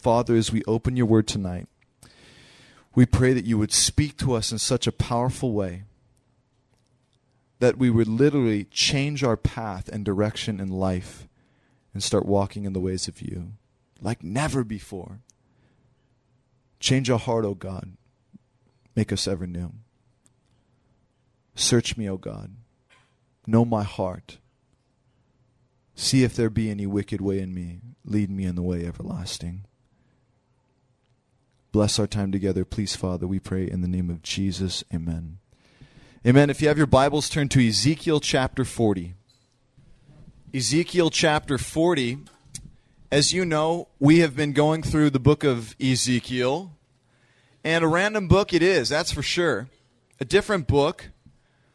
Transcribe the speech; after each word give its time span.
Father, 0.00 0.34
as 0.34 0.50
we 0.50 0.62
open 0.64 0.96
your 0.96 1.06
word 1.06 1.28
tonight, 1.28 1.68
we 2.94 3.04
pray 3.04 3.34
that 3.34 3.44
you 3.44 3.58
would 3.58 3.72
speak 3.72 4.16
to 4.18 4.32
us 4.32 4.50
in 4.50 4.58
such 4.58 4.86
a 4.86 4.92
powerful 4.92 5.52
way 5.52 5.84
that 7.58 7.76
we 7.76 7.90
would 7.90 8.08
literally 8.08 8.64
change 8.64 9.22
our 9.22 9.36
path 9.36 9.88
and 9.88 10.02
direction 10.04 10.58
in 10.58 10.68
life 10.68 11.28
and 11.92 12.02
start 12.02 12.24
walking 12.24 12.64
in 12.64 12.72
the 12.72 12.80
ways 12.80 13.08
of 13.08 13.20
you 13.20 13.52
like 14.00 14.24
never 14.24 14.64
before. 14.64 15.20
Change 16.78 17.10
our 17.10 17.18
heart, 17.18 17.44
O 17.44 17.54
God. 17.54 17.92
Make 18.96 19.12
us 19.12 19.28
ever 19.28 19.46
new. 19.46 19.72
Search 21.54 21.98
me, 21.98 22.08
O 22.08 22.16
God. 22.16 22.56
Know 23.46 23.66
my 23.66 23.82
heart. 23.82 24.38
See 25.94 26.24
if 26.24 26.34
there 26.34 26.48
be 26.48 26.70
any 26.70 26.86
wicked 26.86 27.20
way 27.20 27.40
in 27.40 27.52
me. 27.52 27.80
Lead 28.06 28.30
me 28.30 28.44
in 28.44 28.54
the 28.54 28.62
way 28.62 28.86
everlasting. 28.86 29.66
Bless 31.72 32.00
our 32.00 32.08
time 32.08 32.32
together, 32.32 32.64
please, 32.64 32.96
Father. 32.96 33.28
We 33.28 33.38
pray 33.38 33.70
in 33.70 33.80
the 33.80 33.86
name 33.86 34.10
of 34.10 34.22
Jesus. 34.22 34.82
Amen. 34.92 35.38
Amen. 36.26 36.50
If 36.50 36.60
you 36.60 36.66
have 36.66 36.76
your 36.76 36.88
Bibles, 36.88 37.28
turn 37.28 37.48
to 37.50 37.64
Ezekiel 37.64 38.18
chapter 38.18 38.64
40. 38.64 39.14
Ezekiel 40.52 41.10
chapter 41.10 41.58
40. 41.58 42.18
As 43.12 43.32
you 43.32 43.44
know, 43.44 43.86
we 44.00 44.18
have 44.18 44.34
been 44.34 44.52
going 44.52 44.82
through 44.82 45.10
the 45.10 45.20
book 45.20 45.44
of 45.44 45.76
Ezekiel, 45.80 46.72
and 47.62 47.84
a 47.84 47.88
random 47.88 48.26
book 48.26 48.52
it 48.52 48.64
is, 48.64 48.88
that's 48.88 49.12
for 49.12 49.22
sure. 49.22 49.68
A 50.18 50.24
different 50.24 50.66
book 50.66 51.10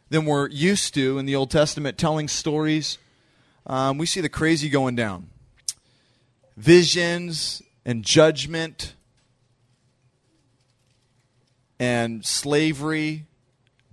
than 0.09 0.26
we're 0.26 0.49
used 0.49 0.93
to 0.96 1.18
in 1.20 1.26
the 1.26 1.38
Old 1.38 1.52
Testament, 1.52 1.98
telling 1.98 2.27
stories. 2.27 2.98
Um, 3.66 3.98
we 3.98 4.05
see 4.05 4.20
the 4.20 4.27
crazy 4.27 4.68
going 4.68 4.98
down 4.98 5.30
visions 6.57 7.62
and 7.85 8.04
judgment 8.04 8.93
and 11.79 12.26
slavery 12.26 13.26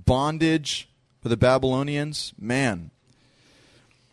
bondage 0.05 0.89
for 1.21 1.29
the 1.29 1.37
Babylonians. 1.37 2.33
Man, 2.39 2.91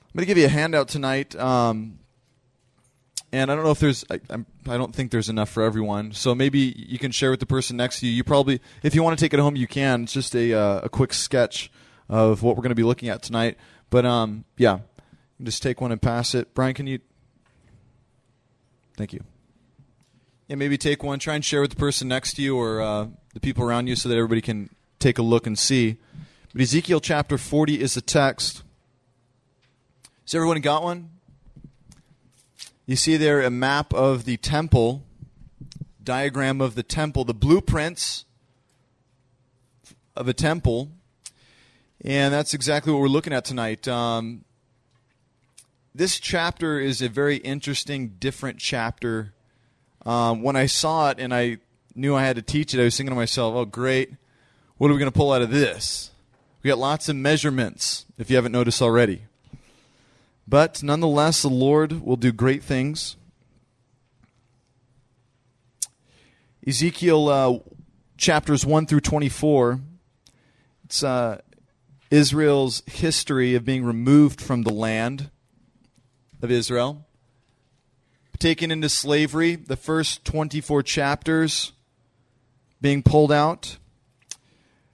I'm 0.01 0.11
going 0.13 0.23
to 0.23 0.25
give 0.25 0.37
you 0.37 0.45
a 0.45 0.49
handout 0.49 0.87
tonight. 0.87 1.35
Um, 1.35 1.99
and 3.31 3.51
I 3.51 3.55
don't 3.55 3.63
know 3.63 3.71
if 3.71 3.79
there's, 3.79 4.03
I, 4.09 4.19
I 4.29 4.37
do 4.37 4.77
not 4.77 4.93
think 4.93 5.11
there's 5.11 5.29
enough 5.29 5.49
for 5.49 5.61
everyone. 5.61 6.13
So 6.13 6.33
maybe 6.33 6.73
you 6.75 6.97
can 6.97 7.11
share 7.11 7.29
with 7.31 7.39
the 7.39 7.45
person 7.45 7.77
next 7.77 7.99
to 7.99 8.07
you. 8.07 8.11
You 8.11 8.23
probably, 8.23 8.59
if 8.81 8.95
you 8.95 9.03
want 9.03 9.17
to 9.19 9.23
take 9.23 9.33
it 9.33 9.39
home, 9.39 9.55
you 9.55 9.67
can. 9.67 10.03
It's 10.03 10.13
just 10.13 10.35
a, 10.35 10.53
uh, 10.53 10.81
a 10.83 10.89
quick 10.89 11.13
sketch 11.13 11.71
of 12.07 12.41
what 12.41 12.55
we're 12.55 12.63
going 12.63 12.69
to 12.69 12.75
be 12.75 12.83
looking 12.83 13.09
at 13.09 13.21
tonight. 13.21 13.57
But 13.91 14.05
um, 14.05 14.45
yeah, 14.57 14.79
just 15.41 15.61
take 15.61 15.79
one 15.79 15.91
and 15.91 16.01
pass 16.01 16.33
it. 16.33 16.53
Brian, 16.53 16.73
can 16.73 16.87
you? 16.87 16.99
Thank 18.97 19.13
you. 19.13 19.23
Yeah, 20.47 20.55
maybe 20.55 20.77
take 20.77 21.03
one. 21.03 21.19
Try 21.19 21.35
and 21.35 21.45
share 21.45 21.61
with 21.61 21.69
the 21.69 21.75
person 21.75 22.07
next 22.07 22.33
to 22.33 22.41
you 22.41 22.57
or 22.57 22.81
uh, 22.81 23.07
the 23.33 23.39
people 23.39 23.63
around 23.63 23.87
you 23.87 23.95
so 23.95 24.09
that 24.09 24.15
everybody 24.15 24.41
can 24.41 24.69
take 24.99 25.17
a 25.17 25.21
look 25.21 25.47
and 25.47 25.57
see. 25.57 25.97
But 26.53 26.61
Ezekiel 26.61 26.99
chapter 26.99 27.37
40 27.37 27.81
is 27.81 27.93
the 27.93 28.01
text. 28.01 28.63
Has 30.25 30.35
everyone 30.35 30.59
got 30.61 30.83
one? 30.83 31.09
You 32.85 32.95
see 32.95 33.17
there 33.17 33.41
a 33.41 33.51
map 33.51 33.93
of 33.93 34.25
the 34.25 34.37
temple, 34.37 35.03
diagram 36.03 36.59
of 36.59 36.73
the 36.73 36.83
temple, 36.83 37.23
the 37.23 37.35
blueprints 37.35 38.25
of 40.15 40.27
a 40.27 40.33
temple. 40.33 40.89
And 42.03 42.33
that's 42.33 42.53
exactly 42.53 42.91
what 42.91 42.99
we're 43.01 43.07
looking 43.07 43.33
at 43.33 43.45
tonight. 43.45 43.87
Um, 43.87 44.43
this 45.93 46.19
chapter 46.19 46.79
is 46.79 47.01
a 47.01 47.09
very 47.09 47.37
interesting, 47.37 48.15
different 48.19 48.57
chapter. 48.57 49.33
Um, 50.05 50.41
when 50.41 50.55
I 50.55 50.65
saw 50.65 51.09
it 51.09 51.19
and 51.19 51.33
I 51.33 51.57
knew 51.95 52.15
I 52.15 52.23
had 52.23 52.35
to 52.35 52.41
teach 52.41 52.73
it, 52.73 52.79
I 52.79 52.83
was 52.83 52.95
thinking 52.95 53.11
to 53.11 53.15
myself, 53.15 53.55
oh, 53.55 53.65
great 53.65 54.11
what 54.79 54.89
are 54.89 54.93
we 54.93 54.99
going 54.99 55.11
to 55.11 55.17
pull 55.17 55.33
out 55.33 55.41
of 55.41 55.51
this? 55.51 56.09
We 56.63 56.69
got 56.69 56.77
lots 56.77 57.09
of 57.09 57.15
measurements, 57.17 58.05
if 58.17 58.29
you 58.29 58.37
haven't 58.37 58.53
noticed 58.53 58.81
already. 58.81 59.23
But 60.47 60.81
nonetheless, 60.81 61.41
the 61.41 61.49
Lord 61.49 62.01
will 62.01 62.15
do 62.15 62.31
great 62.31 62.63
things. 62.63 63.17
Ezekiel 66.65 67.27
uh, 67.27 67.59
chapters 68.17 68.65
1 68.65 68.85
through 68.85 69.01
24, 69.01 69.81
it's 70.85 71.03
uh, 71.03 71.41
Israel's 72.09 72.81
history 72.87 73.55
of 73.55 73.65
being 73.65 73.83
removed 73.83 74.39
from 74.39 74.63
the 74.63 74.73
land 74.73 75.29
of 76.41 76.51
Israel, 76.51 77.05
taken 78.37 78.71
into 78.71 78.87
slavery, 78.87 79.55
the 79.55 79.75
first 79.75 80.23
24 80.23 80.83
chapters 80.83 81.73
being 82.81 83.03
pulled 83.03 83.31
out 83.31 83.77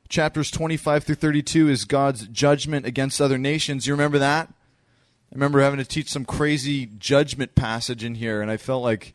chapters 0.09 0.51
25 0.51 1.03
through 1.03 1.15
32 1.15 1.69
is 1.69 1.85
God's 1.85 2.27
judgment 2.27 2.85
against 2.85 3.21
other 3.21 3.37
nations. 3.37 3.87
You 3.87 3.93
remember 3.93 4.19
that? 4.19 4.47
I 4.49 5.35
remember 5.35 5.59
having 5.59 5.79
to 5.79 5.85
teach 5.85 6.09
some 6.09 6.25
crazy 6.25 6.85
judgment 6.85 7.55
passage 7.55 8.03
in 8.03 8.15
here, 8.15 8.41
and 8.41 8.49
I 8.49 8.57
felt 8.57 8.83
like 8.83 9.13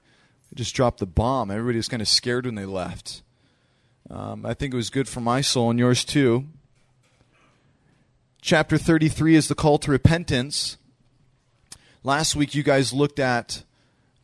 I 0.52 0.56
just 0.56 0.74
dropped 0.74 0.98
the 0.98 1.06
bomb. 1.06 1.50
Everybody 1.50 1.78
was 1.78 1.88
kind 1.88 2.02
of 2.02 2.08
scared 2.08 2.46
when 2.46 2.54
they 2.54 2.66
left. 2.66 3.22
Um, 4.10 4.44
I 4.44 4.54
think 4.54 4.74
it 4.74 4.76
was 4.76 4.90
good 4.90 5.08
for 5.08 5.20
my 5.20 5.40
soul 5.40 5.70
and 5.70 5.78
yours 5.78 6.04
too. 6.04 6.46
Chapter 8.42 8.76
33 8.76 9.36
is 9.36 9.48
the 9.48 9.54
call 9.54 9.78
to 9.78 9.90
repentance. 9.90 10.76
Last 12.02 12.34
week, 12.34 12.54
you 12.54 12.62
guys 12.62 12.92
looked 12.92 13.18
at 13.18 13.62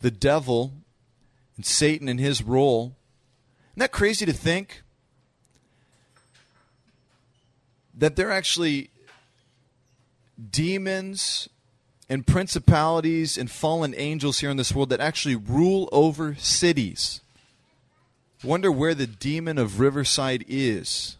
the 0.00 0.10
devil 0.10 0.72
and 1.56 1.64
Satan 1.64 2.08
and 2.08 2.18
his 2.18 2.42
role. 2.42 2.96
Isn't 3.76 3.80
that 3.80 3.92
crazy 3.92 4.26
to 4.26 4.32
think? 4.32 4.82
that 7.96 8.14
they're 8.14 8.30
actually 8.30 8.90
demons 10.50 11.48
and 12.08 12.26
principalities 12.26 13.38
and 13.38 13.50
fallen 13.50 13.94
angels 13.96 14.40
here 14.40 14.50
in 14.50 14.58
this 14.58 14.74
world 14.74 14.90
that 14.90 15.00
actually 15.00 15.34
rule 15.34 15.88
over 15.90 16.34
cities. 16.36 17.22
Wonder 18.44 18.70
where 18.70 18.94
the 18.94 19.06
demon 19.06 19.56
of 19.56 19.80
Riverside 19.80 20.44
is, 20.46 21.16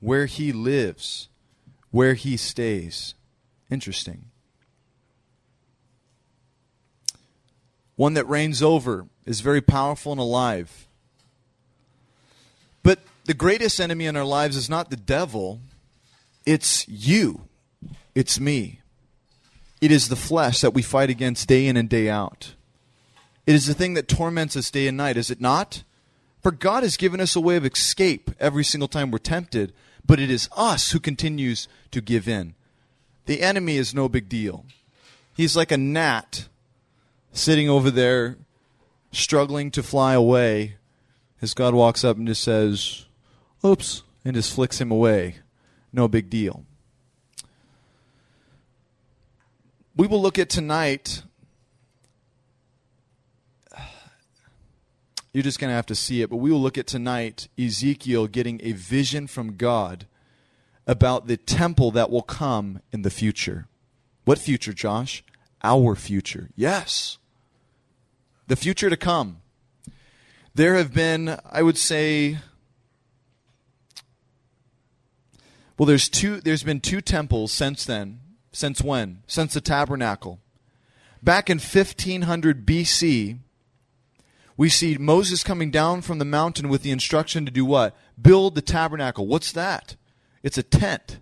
where 0.00 0.26
he 0.26 0.52
lives, 0.52 1.28
where 1.90 2.14
he 2.14 2.36
stays. 2.36 3.14
Interesting. 3.70 4.26
One 7.96 8.14
that 8.14 8.28
reigns 8.28 8.62
over 8.62 9.06
is 9.24 9.40
very 9.40 9.62
powerful 9.62 10.12
and 10.12 10.20
alive. 10.20 10.86
The 13.24 13.34
greatest 13.34 13.80
enemy 13.80 14.06
in 14.06 14.16
our 14.16 14.24
lives 14.24 14.56
is 14.56 14.68
not 14.68 14.90
the 14.90 14.96
devil, 14.96 15.60
it's 16.44 16.86
you. 16.88 17.42
It's 18.14 18.40
me. 18.40 18.80
It 19.80 19.90
is 19.90 20.08
the 20.08 20.16
flesh 20.16 20.60
that 20.60 20.74
we 20.74 20.82
fight 20.82 21.10
against 21.10 21.48
day 21.48 21.66
in 21.66 21.76
and 21.76 21.88
day 21.88 22.08
out. 22.08 22.54
It 23.46 23.54
is 23.54 23.66
the 23.66 23.74
thing 23.74 23.94
that 23.94 24.08
torments 24.08 24.56
us 24.56 24.70
day 24.70 24.86
and 24.86 24.96
night, 24.96 25.16
is 25.16 25.30
it 25.30 25.40
not? 25.40 25.82
For 26.42 26.52
God 26.52 26.82
has 26.82 26.96
given 26.96 27.20
us 27.20 27.34
a 27.36 27.40
way 27.40 27.56
of 27.56 27.64
escape 27.64 28.30
every 28.38 28.64
single 28.64 28.88
time 28.88 29.10
we're 29.10 29.18
tempted, 29.18 29.72
but 30.04 30.20
it 30.20 30.30
is 30.30 30.48
us 30.56 30.90
who 30.90 31.00
continues 31.00 31.68
to 31.92 32.00
give 32.00 32.28
in. 32.28 32.54
The 33.26 33.42
enemy 33.42 33.76
is 33.76 33.94
no 33.94 34.08
big 34.08 34.28
deal. 34.28 34.66
He's 35.34 35.56
like 35.56 35.72
a 35.72 35.76
gnat 35.76 36.48
sitting 37.32 37.68
over 37.68 37.90
there, 37.90 38.36
struggling 39.12 39.70
to 39.70 39.82
fly 39.82 40.14
away, 40.14 40.76
as 41.40 41.54
God 41.54 41.74
walks 41.74 42.04
up 42.04 42.16
and 42.16 42.26
just 42.26 42.42
says, 42.42 43.06
Oops, 43.64 44.02
and 44.24 44.34
just 44.34 44.52
flicks 44.52 44.80
him 44.80 44.90
away 44.90 45.36
no 45.92 46.08
big 46.08 46.30
deal. 46.30 46.64
We 49.94 50.06
will 50.06 50.22
look 50.22 50.38
at 50.38 50.48
tonight. 50.48 51.22
You're 55.32 55.42
just 55.42 55.58
going 55.58 55.70
to 55.70 55.74
have 55.74 55.86
to 55.86 55.94
see 55.94 56.22
it, 56.22 56.30
but 56.30 56.36
we 56.36 56.50
will 56.50 56.60
look 56.60 56.78
at 56.78 56.86
tonight 56.86 57.48
Ezekiel 57.58 58.26
getting 58.26 58.60
a 58.62 58.72
vision 58.72 59.26
from 59.26 59.56
God 59.56 60.06
about 60.86 61.26
the 61.26 61.36
temple 61.36 61.90
that 61.92 62.10
will 62.10 62.22
come 62.22 62.80
in 62.90 63.02
the 63.02 63.10
future. 63.10 63.66
What 64.24 64.38
future, 64.38 64.72
Josh? 64.72 65.22
Our 65.62 65.94
future. 65.94 66.48
Yes. 66.56 67.18
The 68.46 68.56
future 68.56 68.90
to 68.90 68.96
come. 68.96 69.38
There 70.54 70.74
have 70.74 70.92
been, 70.92 71.38
I 71.50 71.62
would 71.62 71.78
say, 71.78 72.38
Well, 75.82 75.88
there's 75.88 76.08
two. 76.08 76.40
There's 76.40 76.62
been 76.62 76.78
two 76.78 77.00
temples 77.00 77.50
since 77.50 77.84
then. 77.84 78.20
Since 78.52 78.82
when? 78.82 79.24
Since 79.26 79.54
the 79.54 79.60
tabernacle. 79.60 80.38
Back 81.20 81.50
in 81.50 81.58
1500 81.58 82.64
BC, 82.64 83.38
we 84.56 84.68
see 84.68 84.96
Moses 84.96 85.42
coming 85.42 85.72
down 85.72 86.00
from 86.00 86.20
the 86.20 86.24
mountain 86.24 86.68
with 86.68 86.82
the 86.82 86.92
instruction 86.92 87.44
to 87.46 87.50
do 87.50 87.64
what? 87.64 87.96
Build 88.20 88.54
the 88.54 88.62
tabernacle. 88.62 89.26
What's 89.26 89.50
that? 89.50 89.96
It's 90.44 90.56
a 90.56 90.62
tent. 90.62 91.18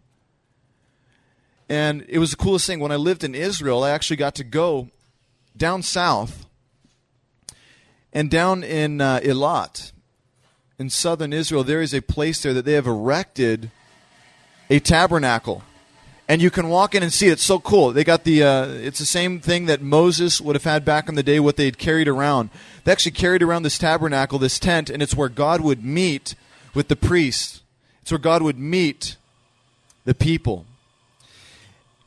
And 1.71 2.05
it 2.07 2.19
was 2.19 2.33
the 2.33 2.37
coolest 2.37 2.67
thing. 2.67 2.81
When 2.81 2.93
I 2.93 2.97
lived 2.97 3.25
in 3.25 3.35
Israel, 3.35 3.83
I 3.83 3.93
actually 3.93 4.19
got 4.19 4.35
to 4.35 4.45
go 4.45 4.91
down 5.57 5.83
south 5.83 6.45
And 8.13 8.31
down 8.31 8.63
in 8.63 9.01
uh, 9.01 9.21
in 10.79 10.91
southern 10.91 11.33
Israel, 11.33 11.65
there 11.65 11.81
is 11.81 11.95
a 11.95 12.03
place 12.03 12.43
there 12.43 12.53
that 12.53 12.67
they 12.67 12.75
have 12.75 12.87
erected 12.87 13.71
a 14.71 14.79
tabernacle. 14.79 15.63
And 16.29 16.41
you 16.41 16.51
can 16.51 16.69
walk 16.69 16.95
in 16.95 17.03
and 17.03 17.13
see 17.13 17.27
it. 17.27 17.33
It's 17.33 17.43
so 17.43 17.59
cool. 17.59 17.93
They 17.93 18.05
got 18.05 18.23
the, 18.23 18.45
uh, 18.45 18.67
it's 18.69 19.01
the 19.01 19.05
same 19.05 19.41
thing 19.41 19.67
that 19.67 19.83
Moses 19.83 20.41
would 20.41 20.55
have 20.55 20.63
had 20.63 20.85
back 20.85 21.09
in 21.09 21.17
the 21.17 21.25
day, 21.25 21.41
what 21.41 21.57
they'd 21.57 21.77
carried 21.77 22.07
around. 22.07 22.51
They 22.85 22.93
actually 22.93 23.13
carried 23.13 23.43
around 23.43 23.65
this 23.65 23.79
tabernacle, 23.79 24.39
this 24.39 24.61
tent, 24.61 24.89
and 24.89 25.03
it's 25.03 25.17
where 25.17 25.29
God 25.29 25.61
would 25.61 25.85
meet 25.85 26.37
with 26.73 26.87
the 26.87 26.95
priests. 26.95 27.63
It's 28.01 28.13
where 28.13 28.19
God 28.19 28.43
would 28.43 28.61
meet 28.61 29.17
the 30.05 30.15
people. 30.15 30.67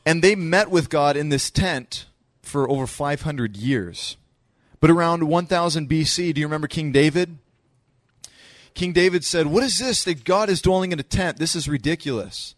And 0.06 0.22
they 0.22 0.34
met 0.34 0.70
with 0.70 0.88
God 0.88 1.18
in 1.18 1.28
this 1.28 1.50
tent 1.50 2.06
for 2.40 2.68
over 2.70 2.86
500 2.86 3.56
years. 3.58 4.16
But 4.80 4.90
around 4.90 5.28
1000 5.28 5.88
BC, 5.88 6.32
do 6.32 6.40
you 6.40 6.46
remember 6.46 6.68
King 6.68 6.92
David? 6.92 7.36
King 8.74 8.92
David 8.92 9.24
said, 9.24 9.46
What 9.46 9.62
is 9.62 9.78
this 9.78 10.04
that 10.04 10.24
God 10.24 10.50
is 10.50 10.60
dwelling 10.60 10.92
in 10.92 11.00
a 11.00 11.04
tent? 11.04 11.38
This 11.38 11.54
is 11.54 11.68
ridiculous. 11.68 12.54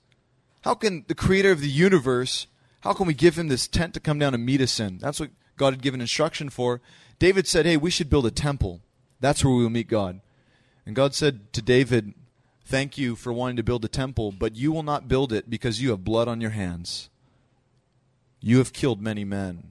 How 0.62 0.74
can 0.74 1.04
the 1.08 1.14
creator 1.14 1.52
of 1.52 1.60
the 1.60 1.68
universe, 1.68 2.46
how 2.80 2.92
can 2.92 3.06
we 3.06 3.14
give 3.14 3.38
him 3.38 3.48
this 3.48 3.68
tent 3.68 3.94
to 3.94 4.00
come 4.00 4.18
down 4.18 4.34
and 4.34 4.44
meet 4.44 4.60
us 4.60 4.80
in? 4.80 4.98
That's 4.98 5.20
what 5.20 5.30
God 5.56 5.74
had 5.74 5.82
given 5.82 6.00
instruction 6.00 6.50
for. 6.50 6.80
David 7.18 7.46
said, 7.46 7.66
Hey, 7.66 7.76
we 7.76 7.90
should 7.90 8.10
build 8.10 8.26
a 8.26 8.30
temple. 8.30 8.80
That's 9.20 9.44
where 9.44 9.54
we 9.54 9.62
will 9.62 9.70
meet 9.70 9.88
God. 9.88 10.20
And 10.84 10.96
God 10.96 11.14
said 11.14 11.52
to 11.52 11.62
David, 11.62 12.14
Thank 12.64 12.98
you 12.98 13.14
for 13.14 13.32
wanting 13.32 13.56
to 13.56 13.62
build 13.62 13.84
a 13.84 13.88
temple, 13.88 14.32
but 14.32 14.56
you 14.56 14.72
will 14.72 14.82
not 14.82 15.08
build 15.08 15.32
it 15.32 15.48
because 15.48 15.80
you 15.80 15.90
have 15.90 16.02
blood 16.02 16.28
on 16.28 16.40
your 16.40 16.50
hands. 16.50 17.10
You 18.40 18.58
have 18.58 18.72
killed 18.72 19.00
many 19.00 19.24
men. 19.24 19.70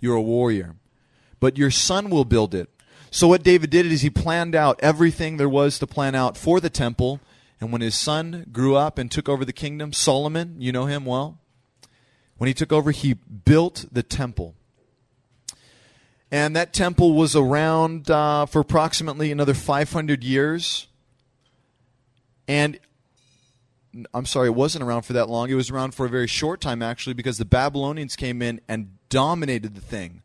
You're 0.00 0.16
a 0.16 0.22
warrior. 0.22 0.76
But 1.40 1.56
your 1.56 1.70
son 1.70 2.10
will 2.10 2.24
build 2.24 2.54
it. 2.54 2.68
So, 3.10 3.28
what 3.28 3.42
David 3.42 3.70
did 3.70 3.86
is 3.86 4.02
he 4.02 4.10
planned 4.10 4.54
out 4.54 4.78
everything 4.82 5.36
there 5.36 5.48
was 5.48 5.78
to 5.78 5.86
plan 5.86 6.14
out 6.14 6.36
for 6.36 6.60
the 6.60 6.70
temple. 6.70 7.20
And 7.60 7.72
when 7.72 7.80
his 7.80 7.96
son 7.96 8.46
grew 8.52 8.76
up 8.76 8.98
and 8.98 9.10
took 9.10 9.28
over 9.28 9.44
the 9.44 9.52
kingdom, 9.52 9.92
Solomon, 9.92 10.56
you 10.58 10.70
know 10.70 10.86
him 10.86 11.04
well, 11.04 11.38
when 12.36 12.46
he 12.46 12.54
took 12.54 12.72
over, 12.72 12.92
he 12.92 13.14
built 13.14 13.86
the 13.90 14.02
temple. 14.02 14.54
And 16.30 16.54
that 16.54 16.72
temple 16.72 17.14
was 17.14 17.34
around 17.34 18.10
uh, 18.10 18.46
for 18.46 18.60
approximately 18.60 19.32
another 19.32 19.54
500 19.54 20.22
years. 20.22 20.86
And 22.46 22.78
I'm 24.12 24.26
sorry, 24.26 24.48
it 24.48 24.54
wasn't 24.54 24.84
around 24.84 25.02
for 25.02 25.14
that 25.14 25.28
long. 25.28 25.50
It 25.50 25.54
was 25.54 25.70
around 25.70 25.94
for 25.94 26.06
a 26.06 26.08
very 26.08 26.26
short 26.26 26.60
time, 26.60 26.82
actually, 26.82 27.14
because 27.14 27.38
the 27.38 27.44
Babylonians 27.44 28.14
came 28.14 28.42
in 28.42 28.60
and 28.68 28.98
dominated 29.08 29.74
the 29.74 29.80
thing. 29.80 30.22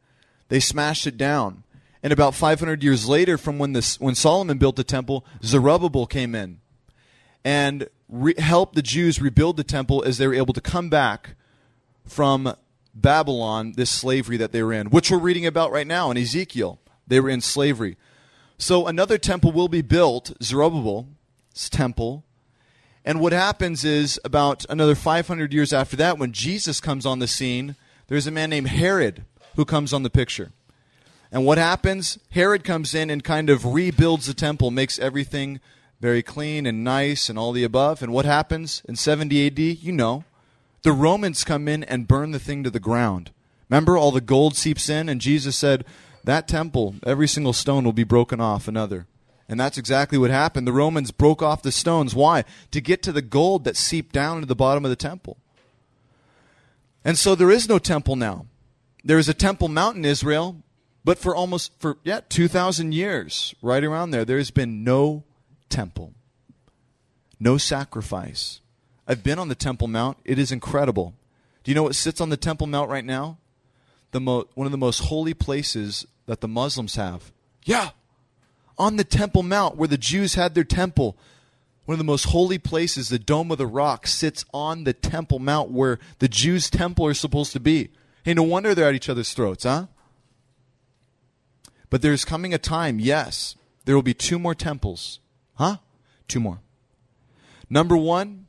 They 0.50 0.60
smashed 0.60 1.08
it 1.08 1.18
down. 1.18 1.64
And 2.04 2.12
about 2.12 2.36
500 2.36 2.84
years 2.84 3.08
later, 3.08 3.38
from 3.38 3.58
when, 3.58 3.72
this, 3.72 3.98
when 4.00 4.14
Solomon 4.14 4.58
built 4.58 4.76
the 4.76 4.84
temple, 4.84 5.26
Zerubbabel 5.42 6.06
came 6.06 6.36
in 6.36 6.60
and 7.46 7.88
re- 8.10 8.36
helped 8.38 8.76
the 8.76 8.82
Jews 8.82 9.22
rebuild 9.22 9.56
the 9.56 9.64
temple 9.64 10.04
as 10.04 10.18
they 10.18 10.28
were 10.28 10.34
able 10.34 10.54
to 10.54 10.62
come 10.62 10.90
back 10.90 11.36
from 12.06 12.56
Babylon, 12.94 13.74
this 13.78 13.90
slavery 13.90 14.36
that 14.38 14.52
they 14.52 14.62
were 14.62 14.74
in, 14.74 14.88
which 14.88 15.10
we're 15.10 15.18
reading 15.18 15.46
about 15.46 15.72
right 15.72 15.88
now 15.88 16.12
in 16.12 16.18
Ezekiel. 16.18 16.80
They 17.08 17.22
were 17.22 17.30
in 17.30 17.42
slavery. 17.42 17.98
So 18.58 18.86
another 18.86 19.18
temple 19.18 19.52
will 19.52 19.70
be 19.70 19.82
built, 19.82 20.34
Zerubbabel's 20.44 21.70
temple. 21.70 22.24
And 23.06 23.20
what 23.20 23.34
happens 23.34 23.84
is, 23.84 24.20
about 24.24 24.66
another 24.70 24.96
500 24.96 25.54
years 25.54 25.74
after 25.74 25.96
that, 25.98 26.18
when 26.18 26.32
Jesus 26.32 26.80
comes 26.80 27.06
on 27.06 27.20
the 27.20 27.28
scene, 27.28 27.76
there's 28.08 28.28
a 28.28 28.32
man 28.32 28.50
named 28.50 28.68
Herod 28.68 29.26
who 29.56 29.66
comes 29.66 29.92
on 29.92 30.04
the 30.04 30.10
picture. 30.10 30.52
And 31.34 31.46
what 31.46 31.58
happens? 31.58 32.20
Herod 32.30 32.64
comes 32.64 32.94
in 32.94 33.10
and 33.10 33.24
kind 33.24 33.50
of 33.50 33.66
rebuilds 33.66 34.28
the 34.28 34.36
temple, 34.36 34.70
makes 34.70 35.00
everything 35.00 35.60
very 36.00 36.22
clean 36.22 36.68
and 36.68 36.84
nice 36.84 37.28
and 37.28 37.40
all 37.40 37.52
the 37.52 37.64
above. 37.64 38.04
And 38.04 38.14
what 38.14 38.26
happens 38.26 38.84
in 38.88 38.96
70 38.96 39.48
AD? 39.48 39.60
You 39.60 39.92
know. 39.92 40.26
The 40.84 40.92
Romans 40.92 41.44
come 41.44 41.68
in 41.68 41.84
and 41.86 42.08
burn 42.08 42.32
the 42.32 42.40
thing 42.40 42.64
to 42.64 42.70
the 42.70 42.80
ground. 42.80 43.32
Remember, 43.68 43.98
all 43.98 44.12
the 44.12 44.22
gold 44.22 44.56
seeps 44.56 44.90
in, 44.90 45.10
and 45.10 45.20
Jesus 45.20 45.56
said, 45.58 45.86
That 46.24 46.48
temple, 46.48 46.96
every 47.04 47.28
single 47.28 47.54
stone 47.54 47.84
will 47.84 47.94
be 47.94 48.04
broken 48.04 48.40
off 48.40 48.68
another. 48.68 49.08
And 49.50 49.60
that's 49.60 49.78
exactly 49.78 50.20
what 50.20 50.30
happened. 50.30 50.68
The 50.68 50.72
Romans 50.72 51.10
broke 51.10 51.42
off 51.42 51.64
the 51.64 51.72
stones. 51.72 52.14
Why? 52.14 52.44
To 52.70 52.80
get 52.80 53.02
to 53.04 53.12
the 53.12 53.24
gold 53.24 53.64
that 53.64 53.76
seeped 53.76 54.14
down 54.14 54.38
into 54.38 54.48
the 54.48 54.56
bottom 54.56 54.86
of 54.86 54.90
the 54.90 54.96
temple. 54.96 55.38
And 57.04 57.18
so 57.18 57.34
there 57.34 57.52
is 57.52 57.68
no 57.68 57.80
temple 57.80 58.16
now. 58.16 58.46
There 59.04 59.18
is 59.18 59.30
a 59.30 59.34
temple 59.34 59.68
mount 59.68 59.98
in 59.98 60.06
Israel, 60.06 60.58
but 61.06 61.18
for 61.18 61.36
almost 61.36 61.72
for 61.80 61.98
yeah, 62.04 62.22
2000 62.30 62.94
years, 62.94 63.54
right 63.62 63.84
around 63.84 64.12
there, 64.12 64.26
there's 64.26 64.52
been 64.52 64.84
no 64.84 65.24
temple. 65.70 66.14
No 67.40 67.58
sacrifice. 67.58 68.62
I've 69.08 69.24
been 69.24 69.40
on 69.40 69.50
the 69.50 69.56
Temple 69.56 69.90
Mount. 69.90 70.18
It 70.24 70.40
is 70.40 70.52
incredible. 70.52 71.14
Do 71.64 71.72
you 71.72 71.76
know 71.76 71.84
what 71.84 71.96
sits 71.96 72.22
on 72.22 72.30
the 72.30 72.38
Temple 72.38 72.68
Mount 72.68 72.90
right 72.90 73.04
now? 73.04 73.38
The 74.12 74.22
mo- 74.22 74.48
one 74.54 74.66
of 74.66 74.72
the 74.72 74.78
most 74.78 75.00
holy 75.00 75.34
places 75.34 76.06
that 76.26 76.40
the 76.40 76.48
Muslims 76.48 76.96
have. 76.96 77.34
Yeah, 77.66 77.90
on 78.78 78.96
the 78.96 79.04
Temple 79.04 79.44
Mount 79.44 79.76
where 79.76 79.88
the 79.88 79.98
Jews 79.98 80.36
had 80.36 80.56
their 80.56 80.64
temple. 80.64 81.18
One 81.86 81.94
of 81.94 82.00
the 82.00 82.06
most 82.06 82.26
holy 82.26 82.58
places, 82.58 83.10
the 83.10 83.20
Dome 83.20 83.52
of 83.52 83.58
the 83.58 83.68
Rock, 83.68 84.08
sits 84.08 84.46
on 84.54 84.86
the 84.86 84.94
Temple 84.94 85.40
Mount 85.40 85.70
where 85.70 86.00
the 86.20 86.30
Jews' 86.30 86.70
temple 86.70 87.06
are 87.06 87.14
supposed 87.14 87.52
to 87.54 87.60
be. 87.60 87.90
Hey, 88.24 88.34
no 88.34 88.44
wonder 88.44 88.74
they're 88.74 88.88
at 88.88 88.96
each 88.96 89.10
other's 89.10 89.34
throats, 89.34 89.66
huh? 89.66 89.88
But 91.94 92.02
there's 92.02 92.26
coming 92.26 92.56
a 92.56 92.58
time, 92.58 93.00
yes, 93.00 93.56
there 93.86 93.94
will 93.94 94.02
be 94.02 94.16
two 94.16 94.40
more 94.40 94.56
temples. 94.56 95.20
Huh? 95.58 95.76
Two 96.28 96.40
more. 96.40 96.62
Number 97.70 97.96
one, 97.96 98.48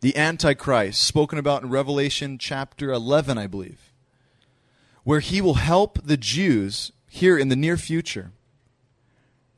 the 0.00 0.16
Antichrist, 0.16 1.02
spoken 1.02 1.38
about 1.38 1.64
in 1.64 1.68
Revelation 1.68 2.38
chapter 2.38 2.92
11, 2.92 3.36
I 3.36 3.46
believe, 3.46 3.92
where 5.04 5.20
he 5.20 5.42
will 5.42 5.56
help 5.56 5.98
the 6.02 6.16
Jews 6.16 6.92
here 7.06 7.36
in 7.36 7.50
the 7.50 7.56
near 7.56 7.76
future 7.76 8.32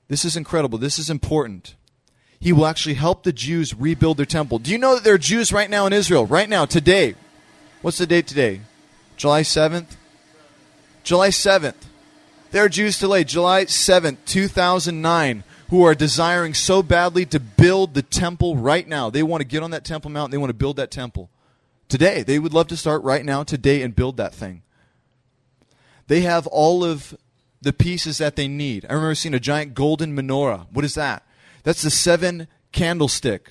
this 0.08 0.25
is 0.25 0.37
incredible. 0.37 0.76
This 0.76 0.99
is 0.99 1.08
important. 1.08 1.76
He 2.40 2.52
will 2.52 2.67
actually 2.67 2.94
help 2.94 3.23
the 3.23 3.32
Jews 3.32 3.73
rebuild 3.75 4.17
their 4.17 4.26
temple. 4.26 4.58
Do 4.58 4.73
you 4.73 4.79
know 4.79 4.96
that 4.96 5.05
there 5.05 5.14
are 5.14 5.19
Jews 5.19 5.52
right 5.52 5.70
now 5.70 5.87
in 5.87 5.93
Israel? 5.93 6.26
Right 6.26 6.49
now, 6.49 6.64
today. 6.67 7.14
What's 7.81 7.99
the 7.99 8.06
date 8.06 8.26
today? 8.26 8.62
July 9.17 9.43
7th? 9.43 9.96
July 11.05 11.29
7th. 11.29 11.76
There 12.52 12.62
are 12.62 12.69
Jews 12.69 12.99
today, 12.99 13.25
July 13.25 13.64
7th, 13.64 14.19
2009, 14.26 15.43
who 15.70 15.84
are 15.84 15.94
desiring 15.94 16.53
so 16.53 16.82
badly 16.82 17.24
to 17.24 17.41
build 17.41 17.94
the 17.94 18.03
temple 18.03 18.58
right 18.58 18.86
now. 18.86 19.08
They 19.08 19.22
want 19.22 19.41
to 19.41 19.46
get 19.46 19.62
on 19.62 19.70
that 19.70 19.86
temple 19.86 20.10
mountain. 20.10 20.32
They 20.32 20.36
want 20.36 20.50
to 20.50 20.55
build 20.55 20.76
that 20.76 20.91
temple. 20.91 21.31
Today. 21.88 22.22
They 22.22 22.38
would 22.38 22.53
love 22.53 22.69
to 22.69 22.76
start 22.76 23.03
right 23.05 23.24
now, 23.24 23.43
today, 23.43 23.81
and 23.81 23.96
build 23.96 24.19
that 24.19 24.34
thing. 24.34 24.60
They 26.08 26.20
have 26.20 26.46
all 26.46 26.84
of 26.84 27.17
the 27.62 27.72
pieces 27.72 28.19
that 28.19 28.36
they 28.36 28.48
need. 28.48 28.84
I 28.84 28.93
remember 28.93 29.15
seeing 29.15 29.34
a 29.34 29.41
giant 29.41 29.72
golden 29.72 30.15
menorah. 30.15 30.67
What 30.70 30.84
is 30.84 30.94
that? 30.94 31.26
That's 31.62 31.81
the 31.81 31.91
seven 31.91 32.48
candlestick 32.70 33.50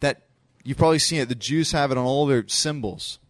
that 0.00 0.22
you've 0.64 0.78
probably 0.78 0.98
seen 0.98 1.20
it. 1.20 1.28
The 1.28 1.36
Jews 1.36 1.70
have 1.70 1.92
it 1.92 1.98
on 1.98 2.04
all 2.04 2.26
their 2.26 2.48
symbols. 2.48 3.20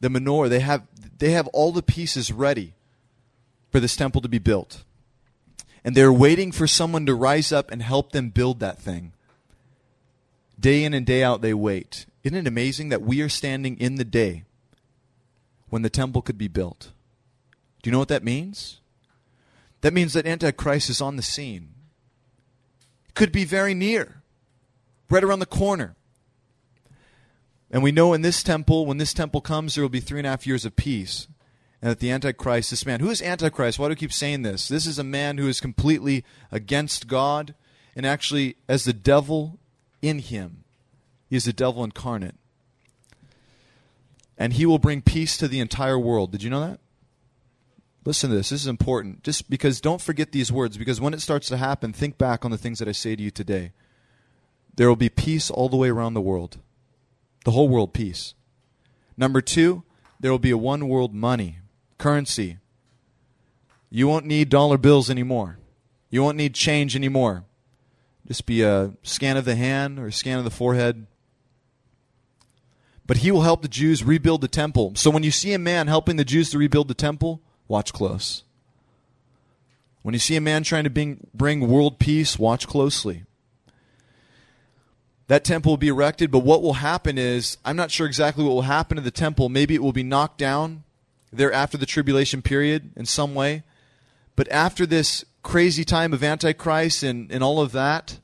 The 0.00 0.08
menorah, 0.08 0.48
they 0.48 0.58
have 0.58 0.88
they 1.18 1.30
have 1.30 1.46
all 1.48 1.70
the 1.70 1.84
pieces 1.84 2.32
ready 2.32 2.74
for 3.72 3.80
this 3.80 3.96
temple 3.96 4.20
to 4.20 4.28
be 4.28 4.38
built. 4.38 4.84
And 5.82 5.96
they're 5.96 6.12
waiting 6.12 6.52
for 6.52 6.68
someone 6.68 7.06
to 7.06 7.14
rise 7.14 7.50
up 7.50 7.72
and 7.72 7.82
help 7.82 8.12
them 8.12 8.28
build 8.28 8.60
that 8.60 8.78
thing. 8.78 9.12
Day 10.60 10.84
in 10.84 10.94
and 10.94 11.04
day 11.04 11.24
out 11.24 11.40
they 11.40 11.54
wait. 11.54 12.06
Isn't 12.22 12.38
it 12.38 12.46
amazing 12.46 12.90
that 12.90 13.02
we 13.02 13.20
are 13.22 13.28
standing 13.28 13.76
in 13.78 13.96
the 13.96 14.04
day 14.04 14.44
when 15.70 15.82
the 15.82 15.90
temple 15.90 16.22
could 16.22 16.38
be 16.38 16.46
built? 16.46 16.92
Do 17.82 17.88
you 17.88 17.92
know 17.92 17.98
what 17.98 18.08
that 18.08 18.22
means? 18.22 18.80
That 19.80 19.94
means 19.94 20.12
that 20.12 20.26
Antichrist 20.26 20.88
is 20.88 21.00
on 21.00 21.16
the 21.16 21.22
scene. 21.22 21.70
Could 23.14 23.32
be 23.32 23.44
very 23.44 23.74
near, 23.74 24.22
right 25.10 25.24
around 25.24 25.40
the 25.40 25.46
corner. 25.46 25.96
And 27.70 27.82
we 27.82 27.90
know 27.90 28.12
in 28.12 28.22
this 28.22 28.42
temple, 28.42 28.86
when 28.86 28.98
this 28.98 29.14
temple 29.14 29.40
comes, 29.40 29.74
there 29.74 29.82
will 29.82 29.88
be 29.88 29.98
three 29.98 30.20
and 30.20 30.26
a 30.26 30.30
half 30.30 30.46
years 30.46 30.64
of 30.64 30.76
peace. 30.76 31.26
And 31.82 31.90
that 31.90 31.98
the 31.98 32.12
Antichrist, 32.12 32.70
this 32.70 32.86
man, 32.86 33.00
who 33.00 33.10
is 33.10 33.20
Antichrist? 33.20 33.78
Why 33.78 33.88
do 33.88 33.92
I 33.92 33.96
keep 33.96 34.12
saying 34.12 34.42
this? 34.42 34.68
This 34.68 34.86
is 34.86 35.00
a 35.00 35.04
man 35.04 35.36
who 35.36 35.48
is 35.48 35.60
completely 35.60 36.24
against 36.52 37.08
God 37.08 37.54
and 37.96 38.06
actually 38.06 38.56
as 38.68 38.84
the 38.84 38.92
devil 38.92 39.58
in 40.00 40.20
him. 40.20 40.62
He 41.28 41.36
is 41.36 41.44
the 41.44 41.52
devil 41.52 41.82
incarnate. 41.82 42.36
And 44.38 44.52
he 44.52 44.64
will 44.64 44.78
bring 44.78 45.02
peace 45.02 45.36
to 45.36 45.48
the 45.48 45.60
entire 45.60 45.98
world. 45.98 46.30
Did 46.30 46.42
you 46.42 46.50
know 46.50 46.60
that? 46.60 46.78
Listen 48.04 48.30
to 48.30 48.36
this. 48.36 48.50
This 48.50 48.62
is 48.62 48.66
important. 48.66 49.22
Just 49.22 49.50
because 49.50 49.80
don't 49.80 50.00
forget 50.00 50.32
these 50.32 50.52
words, 50.52 50.76
because 50.76 51.00
when 51.00 51.14
it 51.14 51.20
starts 51.20 51.48
to 51.48 51.56
happen, 51.56 51.92
think 51.92 52.18
back 52.18 52.44
on 52.44 52.50
the 52.50 52.58
things 52.58 52.78
that 52.78 52.88
I 52.88 52.92
say 52.92 53.14
to 53.16 53.22
you 53.22 53.30
today. 53.30 53.72
There 54.74 54.88
will 54.88 54.96
be 54.96 55.08
peace 55.08 55.50
all 55.50 55.68
the 55.68 55.76
way 55.76 55.90
around 55.90 56.14
the 56.14 56.20
world. 56.20 56.58
The 57.44 57.50
whole 57.50 57.68
world, 57.68 57.92
peace. 57.92 58.34
Number 59.16 59.40
two, 59.40 59.84
there 60.18 60.30
will 60.30 60.38
be 60.38 60.50
a 60.50 60.56
one 60.56 60.88
world 60.88 61.14
money, 61.14 61.58
currency. 62.02 62.58
You 63.88 64.08
won't 64.08 64.26
need 64.26 64.48
dollar 64.48 64.76
bills 64.76 65.08
anymore. 65.08 65.58
You 66.10 66.22
won't 66.22 66.36
need 66.36 66.52
change 66.52 66.96
anymore. 66.96 67.44
Just 68.26 68.44
be 68.44 68.62
a 68.62 68.94
scan 69.04 69.36
of 69.36 69.44
the 69.44 69.54
hand 69.54 70.00
or 70.00 70.08
a 70.08 70.12
scan 70.12 70.38
of 70.38 70.44
the 70.44 70.50
forehead. 70.50 71.06
But 73.06 73.18
he 73.18 73.30
will 73.30 73.42
help 73.42 73.62
the 73.62 73.68
Jews 73.68 74.02
rebuild 74.02 74.40
the 74.40 74.48
temple. 74.48 74.94
So 74.96 75.10
when 75.10 75.22
you 75.22 75.30
see 75.30 75.52
a 75.52 75.58
man 75.60 75.86
helping 75.86 76.16
the 76.16 76.24
Jews 76.24 76.50
to 76.50 76.58
rebuild 76.58 76.88
the 76.88 76.94
temple, 76.94 77.40
watch 77.68 77.92
close. 77.92 78.42
When 80.02 80.12
you 80.12 80.18
see 80.18 80.34
a 80.34 80.40
man 80.40 80.64
trying 80.64 80.84
to 80.84 80.90
bring, 80.90 81.28
bring 81.32 81.68
world 81.68 82.00
peace, 82.00 82.36
watch 82.36 82.66
closely. 82.66 83.24
That 85.28 85.44
temple 85.44 85.72
will 85.72 85.76
be 85.76 85.88
erected, 85.88 86.32
but 86.32 86.40
what 86.40 86.62
will 86.62 86.74
happen 86.74 87.16
is, 87.16 87.58
I'm 87.64 87.76
not 87.76 87.92
sure 87.92 88.08
exactly 88.08 88.42
what 88.42 88.54
will 88.54 88.62
happen 88.62 88.96
to 88.96 89.02
the 89.02 89.12
temple. 89.12 89.48
Maybe 89.48 89.76
it 89.76 89.82
will 89.82 89.92
be 89.92 90.02
knocked 90.02 90.38
down 90.38 90.82
there 91.32 91.52
after 91.52 91.78
the 91.78 91.86
tribulation 91.86 92.42
period 92.42 92.90
in 92.96 93.06
some 93.06 93.34
way. 93.34 93.62
But 94.36 94.50
after 94.50 94.86
this 94.86 95.24
crazy 95.42 95.84
time 95.84 96.12
of 96.12 96.22
Antichrist 96.22 97.02
and, 97.02 97.30
and 97.30 97.42
all 97.42 97.60
of 97.60 97.72
that, 97.72 98.18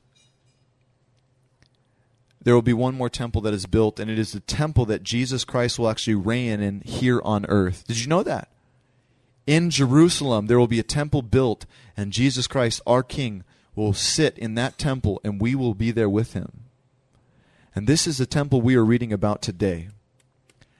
there 2.41 2.53
will 2.53 2.61
be 2.61 2.73
one 2.73 2.95
more 2.95 3.09
temple 3.09 3.41
that 3.41 3.53
is 3.53 3.65
built, 3.65 3.99
and 3.99 4.09
it 4.09 4.17
is 4.17 4.31
the 4.31 4.39
temple 4.39 4.85
that 4.85 5.03
Jesus 5.03 5.43
Christ 5.43 5.77
will 5.77 5.89
actually 5.89 6.15
reign 6.15 6.61
in 6.61 6.81
here 6.81 7.21
on 7.23 7.45
earth. 7.47 7.83
Did 7.85 7.99
you 7.99 8.07
know 8.07 8.23
that? 8.23 8.49
In 9.45 9.69
Jerusalem, 9.69 10.47
there 10.47 10.57
will 10.57 10.67
be 10.67 10.79
a 10.79 10.83
temple 10.83 11.21
built, 11.21 11.65
and 11.97 12.13
Jesus 12.13 12.47
Christ, 12.47 12.81
our 12.87 13.03
King, 13.03 13.43
will 13.75 13.93
sit 13.93 14.37
in 14.37 14.55
that 14.55 14.77
temple, 14.77 15.19
and 15.23 15.41
we 15.41 15.53
will 15.53 15.73
be 15.73 15.91
there 15.91 16.09
with 16.09 16.33
him. 16.33 16.63
And 17.75 17.87
this 17.87 18.07
is 18.07 18.17
the 18.17 18.25
temple 18.25 18.61
we 18.61 18.75
are 18.75 18.85
reading 18.85 19.11
about 19.11 19.41
today. 19.41 19.89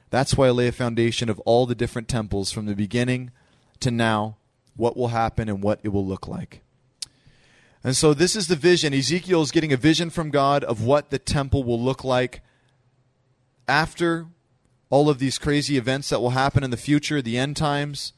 That's 0.09 0.35
why 0.35 0.47
I 0.47 0.51
lay 0.51 0.67
a 0.67 0.71
foundation 0.71 1.29
of 1.29 1.39
all 1.41 1.65
the 1.65 1.75
different 1.75 2.07
temples 2.07 2.51
from 2.51 2.65
the 2.65 2.75
beginning 2.75 3.31
to 3.79 3.91
now, 3.91 4.37
what 4.75 4.97
will 4.97 5.09
happen 5.09 5.49
and 5.49 5.61
what 5.61 5.79
it 5.83 5.89
will 5.89 6.05
look 6.05 6.27
like. 6.27 6.61
And 7.83 7.95
so 7.95 8.13
this 8.13 8.35
is 8.35 8.47
the 8.47 8.55
vision. 8.55 8.93
Ezekiel 8.93 9.41
is 9.41 9.51
getting 9.51 9.71
a 9.71 9.77
vision 9.77 10.09
from 10.09 10.31
God 10.31 10.63
of 10.63 10.83
what 10.83 11.11
the 11.11 11.19
temple 11.19 11.63
will 11.63 11.81
look 11.81 12.03
like 12.03 12.41
after 13.67 14.27
all 14.89 15.09
of 15.09 15.19
these 15.19 15.37
crazy 15.37 15.77
events 15.77 16.09
that 16.09 16.19
will 16.19 16.31
happen 16.31 16.63
in 16.63 16.71
the 16.71 16.77
future, 16.77 17.21
the 17.21 17.37
end 17.37 17.55
times. 17.55 18.13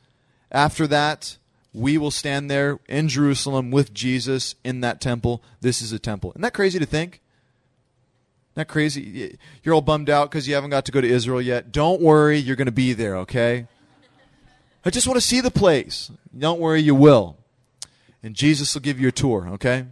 After 0.52 0.88
that, 0.88 1.38
we 1.74 1.98
will 1.98 2.12
stand 2.12 2.50
there 2.50 2.80
in 2.88 3.08
Jerusalem 3.08 3.72
with 3.72 3.94
Jesus 3.94 4.56
in 4.64 4.82
that 4.82 5.02
temple. 5.02 5.44
This 5.60 5.82
is 5.82 5.92
a 5.92 6.00
temple. 6.00 6.32
Isn't 6.32 6.42
that 6.42 6.54
crazy 6.54 6.80
to 6.80 6.86
think? 6.86 7.22
Isn't 8.56 8.68
crazy? 8.68 9.38
You're 9.64 9.76
all 9.76 9.82
bummed 9.82 10.10
out 10.10 10.30
because 10.30 10.48
you 10.48 10.56
haven't 10.56 10.72
got 10.72 10.86
to 10.86 10.92
go 10.92 11.02
to 11.02 11.08
Israel 11.08 11.42
yet. 11.42 11.72
Don't 11.72 12.02
worry, 12.02 12.38
you're 12.38 12.56
going 12.56 12.66
to 12.66 12.72
be 12.72 12.94
there, 12.94 13.18
okay? 13.18 13.68
I 14.84 14.90
just 14.90 15.08
want 15.08 15.20
to 15.20 15.26
see 15.26 15.42
the 15.42 15.52
place. 15.52 16.12
Don't 16.38 16.60
worry, 16.60 16.82
you 16.82 16.96
will 16.96 17.38
and 18.24 18.36
Jesus 18.36 18.74
will 18.74 18.82
give 18.82 19.00
you 19.00 19.08
a 19.08 19.12
tour, 19.12 19.48
okay? 19.54 19.86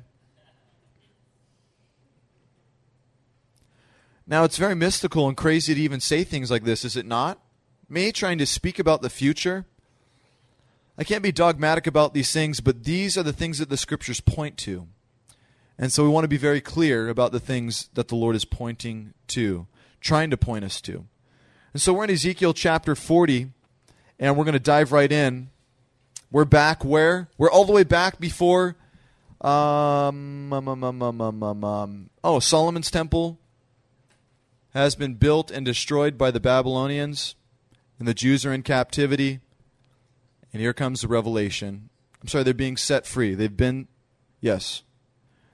Now, 4.28 4.44
it's 4.44 4.58
very 4.58 4.76
mystical 4.76 5.28
and 5.28 5.36
crazy 5.36 5.74
to 5.74 5.82
even 5.82 6.00
say 6.00 6.24
things 6.24 6.52
like 6.52 6.64
this, 6.64 6.86
is 6.86 6.96
it 6.96 7.06
not? 7.06 7.40
Me 7.88 8.12
trying 8.12 8.38
to 8.38 8.46
speak 8.46 8.78
about 8.78 9.02
the 9.02 9.10
future. 9.10 9.66
I 10.98 11.04
can't 11.04 11.24
be 11.24 11.32
dogmatic 11.32 11.88
about 11.88 12.14
these 12.14 12.32
things, 12.32 12.60
but 12.60 12.84
these 12.84 13.18
are 13.18 13.24
the 13.24 13.34
things 13.34 13.58
that 13.58 13.70
the 13.70 13.78
scriptures 13.78 14.20
point 14.20 14.58
to. 14.58 14.88
And 15.82 15.94
so 15.94 16.04
we 16.04 16.10
want 16.10 16.26
to 16.26 16.30
be 16.30 16.36
very 16.36 16.60
clear 16.60 17.08
about 17.08 17.32
the 17.32 17.40
things 17.40 17.90
that 17.94 18.10
the 18.10 18.16
Lord 18.16 18.36
is 18.36 18.44
pointing 18.44 19.14
to, 19.28 19.66
trying 20.02 20.30
to 20.30 20.36
point 20.36 20.66
us 20.66 20.82
to. 20.82 21.06
And 21.72 21.82
so 21.82 21.94
we're 21.94 22.04
in 22.04 22.10
Ezekiel 22.10 22.54
chapter 22.54 22.96
40, 22.96 23.52
and 24.20 24.36
we're 24.36 24.44
going 24.44 24.54
to 24.54 24.60
dive 24.60 24.92
right 24.92 25.10
in. 25.10 25.52
We're 26.32 26.44
back 26.44 26.84
where? 26.84 27.30
We're 27.38 27.50
all 27.50 27.64
the 27.64 27.72
way 27.72 27.86
back 27.86 28.20
before. 28.20 28.76
Um, 29.40 30.52
um, 30.52 30.68
um, 30.68 31.64
um, 31.64 32.10
oh, 32.26 32.40
Solomon's 32.42 32.92
temple 32.92 33.40
has 34.72 34.96
been 34.96 35.16
built 35.16 35.50
and 35.50 35.66
destroyed 35.66 36.18
by 36.18 36.30
the 36.30 36.42
Babylonians, 36.42 37.36
and 37.98 38.06
the 38.06 38.14
Jews 38.14 38.46
are 38.46 38.52
in 38.52 38.64
captivity. 38.64 39.40
And 40.52 40.62
here 40.62 40.74
comes 40.74 41.02
the 41.02 41.08
revelation. 41.08 41.90
I'm 42.22 42.28
sorry, 42.28 42.44
they're 42.44 42.54
being 42.54 42.76
set 42.76 43.06
free. 43.06 43.34
They've 43.34 43.56
been, 43.56 43.88
yes, 44.42 44.84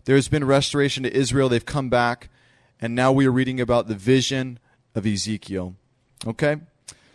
there's 0.06 0.28
been 0.28 0.46
restoration 0.46 1.04
to 1.04 1.16
Israel. 1.16 1.50
They've 1.50 1.66
come 1.66 1.90
back, 1.90 2.30
and 2.80 2.96
now 2.96 3.12
we 3.12 3.26
are 3.26 3.32
reading 3.32 3.60
about 3.60 3.88
the 3.88 3.96
vision 3.96 4.60
of 4.96 5.06
Ezekiel. 5.06 5.76
Okay? 6.26 6.58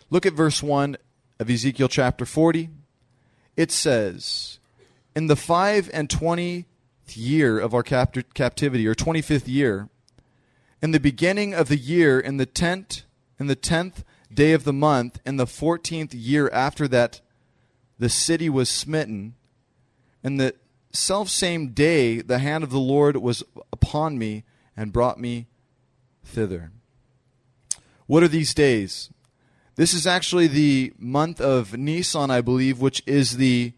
Look 0.09 0.25
at 0.25 0.33
verse 0.33 0.61
1 0.61 0.97
of 1.39 1.49
Ezekiel 1.49 1.87
chapter 1.87 2.25
40 2.25 2.69
it 3.57 3.71
says, 3.71 4.59
In 5.15 5.27
the 5.27 5.35
five 5.35 5.89
and 5.93 6.09
twentieth 6.09 6.65
year 7.13 7.59
of 7.59 7.73
our 7.73 7.83
capt- 7.83 8.33
captivity, 8.33 8.87
or 8.87 8.95
twenty 8.95 9.21
fifth 9.21 9.47
year, 9.47 9.89
in 10.81 10.91
the 10.91 10.99
beginning 10.99 11.53
of 11.53 11.67
the 11.67 11.77
year, 11.77 12.19
in 12.19 12.37
the 12.37 12.45
tenth, 12.45 13.03
in 13.39 13.47
the 13.47 13.55
tenth 13.55 14.03
day 14.33 14.53
of 14.53 14.63
the 14.63 14.73
month, 14.73 15.19
in 15.25 15.37
the 15.37 15.47
fourteenth 15.47 16.13
year 16.13 16.49
after 16.51 16.87
that, 16.87 17.21
the 17.99 18.09
city 18.09 18.49
was 18.49 18.69
smitten. 18.69 19.35
And 20.23 20.39
the 20.39 20.55
self 20.93 21.29
same 21.29 21.69
day, 21.69 22.21
the 22.21 22.39
hand 22.39 22.63
of 22.63 22.69
the 22.69 22.79
Lord 22.79 23.17
was 23.17 23.43
upon 23.71 24.17
me 24.17 24.43
and 24.75 24.93
brought 24.93 25.19
me 25.19 25.47
thither. 26.23 26.71
What 28.07 28.23
are 28.23 28.27
these 28.27 28.53
days? 28.53 29.09
This 29.75 29.93
is 29.93 30.05
actually 30.05 30.47
the 30.47 30.93
month 30.97 31.39
of 31.39 31.77
Nisan, 31.77 32.29
I 32.29 32.41
believe, 32.41 32.81
which 32.81 33.01
is 33.05 33.37
the, 33.37 33.73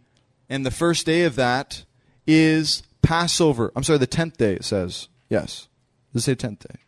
and 0.50 0.66
the 0.66 0.72
first 0.72 1.06
day 1.06 1.24
of 1.24 1.36
that 1.36 1.86
is 2.26 2.84
Passover. 3.02 3.72
I'm 3.76 3.84
sorry, 3.84 4.00
the 4.00 4.08
10th 4.08 4.38
day, 4.38 4.54
it 4.54 4.66
says. 4.66 5.08
Yes. 5.30 5.68
Does 6.14 6.28
it 6.28 6.40
say 6.42 6.48
10th 6.48 6.60
day? 6.68 6.80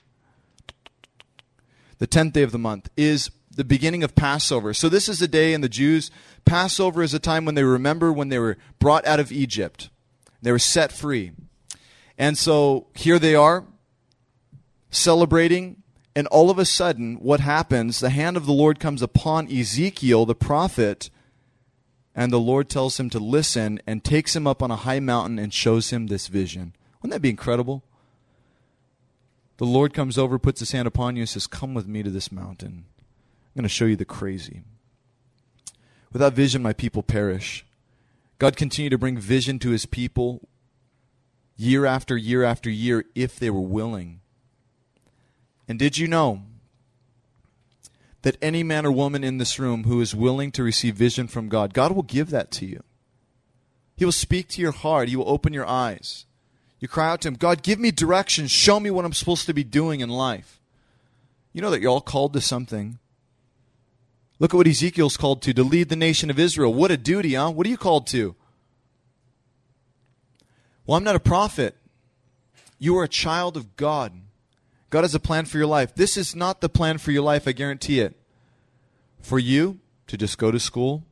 The 2.00 2.08
10th 2.08 2.34
day 2.34 2.42
of 2.44 2.52
the 2.52 2.60
month 2.60 2.90
is 2.98 3.32
the 3.56 3.64
beginning 3.64 4.04
of 4.04 4.16
Passover. 4.16 4.74
So 4.74 4.90
this 4.90 5.08
is 5.08 5.20
the 5.20 5.28
day 5.28 5.54
in 5.54 5.62
the 5.62 5.70
Jews. 5.70 6.12
Passover 6.44 7.02
is 7.02 7.14
a 7.14 7.20
time 7.20 7.46
when 7.46 7.56
they 7.56 7.64
remember 7.64 8.12
when 8.12 8.30
they 8.30 8.40
were 8.40 8.58
brought 8.80 9.06
out 9.06 9.20
of 9.20 9.32
Egypt. 9.32 9.90
They 10.42 10.52
were 10.52 10.60
set 10.60 10.92
free. 10.92 11.32
And 12.18 12.38
so 12.38 12.88
here 12.94 13.20
they 13.20 13.36
are 13.36 13.66
celebrating 14.90 15.84
and 16.16 16.28
all 16.28 16.50
of 16.50 16.58
a 16.58 16.66
sudden, 16.66 17.16
what 17.16 17.42
happens? 17.42 18.00
The 18.00 18.10
hand 18.10 18.38
of 18.38 18.46
the 18.46 18.54
Lord 18.54 18.80
comes 18.80 19.02
upon 19.02 19.52
Ezekiel, 19.52 20.26
the 20.26 20.34
prophet, 20.34 21.10
and 22.16 22.32
the 22.32 22.40
Lord 22.40 22.70
tells 22.70 22.98
him 22.98 23.10
to 23.10 23.20
listen 23.20 23.82
and 23.86 24.02
takes 24.02 24.34
him 24.34 24.48
up 24.48 24.64
on 24.64 24.72
a 24.72 24.78
high 24.78 25.02
mountain 25.02 25.38
and 25.38 25.54
shows 25.54 25.90
him 25.90 26.08
this 26.08 26.28
vision. 26.28 26.74
Wouldn't 27.02 27.12
that 27.12 27.22
be 27.22 27.30
incredible? 27.30 27.84
The 29.58 29.66
Lord 29.66 29.94
comes 29.94 30.18
over, 30.18 30.40
puts 30.40 30.62
his 30.62 30.72
hand 30.72 30.88
upon 30.88 31.18
you, 31.18 31.24
and 31.24 31.30
says, 31.30 31.48
Come 31.48 31.74
with 31.74 31.88
me 31.88 32.02
to 32.02 32.10
this 32.10 32.32
mountain. 32.32 32.86
I'm 32.88 33.62
going 33.62 33.64
to 33.64 33.70
show 33.70 33.86
you 33.86 33.98
the 33.98 34.06
crazy. 34.06 34.64
Without 36.14 36.34
vision, 36.34 36.62
my 36.62 36.74
people 36.74 37.04
perish. 37.04 37.65
God 38.38 38.58
continued 38.58 38.92
to 38.92 38.98
bring 38.98 39.18
vision 39.18 39.60
to 39.60 39.70
his 39.70 39.86
people 39.86 40.48
year 41.56 41.86
after 41.86 42.18
year 42.18 42.44
after 42.44 42.70
year 42.70 43.06
if 43.16 43.40
they 43.40 43.50
were 43.50 43.62
willing. 43.62 44.20
And 45.68 45.80
did 45.80 45.98
you 45.98 46.08
know 46.08 46.44
that 48.22 48.38
any 48.42 48.64
man 48.64 48.86
or 48.86 48.92
woman 48.92 49.24
in 49.24 49.38
this 49.38 49.60
room 49.60 49.86
who 49.86 50.02
is 50.02 50.14
willing 50.14 50.52
to 50.52 50.64
receive 50.64 50.96
vision 50.96 51.28
from 51.28 51.48
God, 51.48 51.74
God 51.74 51.94
will 51.94 52.04
give 52.04 52.30
that 52.32 52.52
to 52.52 52.66
you? 52.66 52.84
He 53.96 54.04
will 54.04 54.12
speak 54.12 54.50
to 54.50 54.62
your 54.62 54.74
heart, 54.74 55.10
He 55.10 55.16
will 55.16 55.30
open 55.30 55.54
your 55.54 55.68
eyes. 55.68 56.26
You 56.80 56.88
cry 56.88 57.10
out 57.10 57.22
to 57.22 57.30
Him, 57.30 57.36
God, 57.36 57.64
give 57.64 57.80
me 57.80 57.92
direction. 57.92 58.48
Show 58.48 58.80
me 58.80 58.92
what 58.92 59.06
I'm 59.06 59.14
supposed 59.14 59.46
to 59.46 59.54
be 59.54 59.64
doing 59.64 60.02
in 60.02 60.10
life. 60.10 60.60
You 61.54 61.62
know 61.62 61.70
that 61.70 61.82
you're 61.82 61.92
all 61.92 62.02
called 62.02 62.34
to 62.34 62.42
something. 62.42 63.00
Look 64.40 64.54
at 64.54 64.58
what 64.58 64.68
Ezekiel's 64.68 65.18
called 65.18 65.42
to 65.44 65.54
to 65.54 65.64
lead 65.64 65.90
the 65.90 65.96
nation 65.96 66.30
of 66.30 66.40
Israel. 66.40 66.74
What 66.74 66.92
a 66.92 66.98
duty, 66.98 67.36
huh? 67.36 67.52
What 67.52 67.66
are 67.66 67.70
you 67.70 67.78
called 67.78 68.08
to? 68.08 68.36
Well, 70.86 70.98
I'm 70.98 71.04
not 71.04 71.16
a 71.16 71.22
prophet. 71.22 71.76
You 72.78 72.98
are 72.98 73.04
a 73.04 73.10
child 73.10 73.56
of 73.56 73.76
God. 73.76 74.14
God 74.90 75.04
has 75.04 75.16
a 75.16 75.20
plan 75.20 75.46
for 75.46 75.58
your 75.58 75.68
life. 75.68 75.96
This 75.96 76.18
is 76.18 76.36
not 76.36 76.62
the 76.62 76.70
plan 76.70 76.98
for 76.98 77.12
your 77.12 77.24
life, 77.24 77.48
I 77.48 77.54
guarantee 77.54 78.00
it. 78.00 78.16
For 79.22 79.40
you 79.40 79.80
to 80.08 80.18
just 80.18 80.38
go 80.38 80.52
to 80.52 80.60
school, 80.60 81.04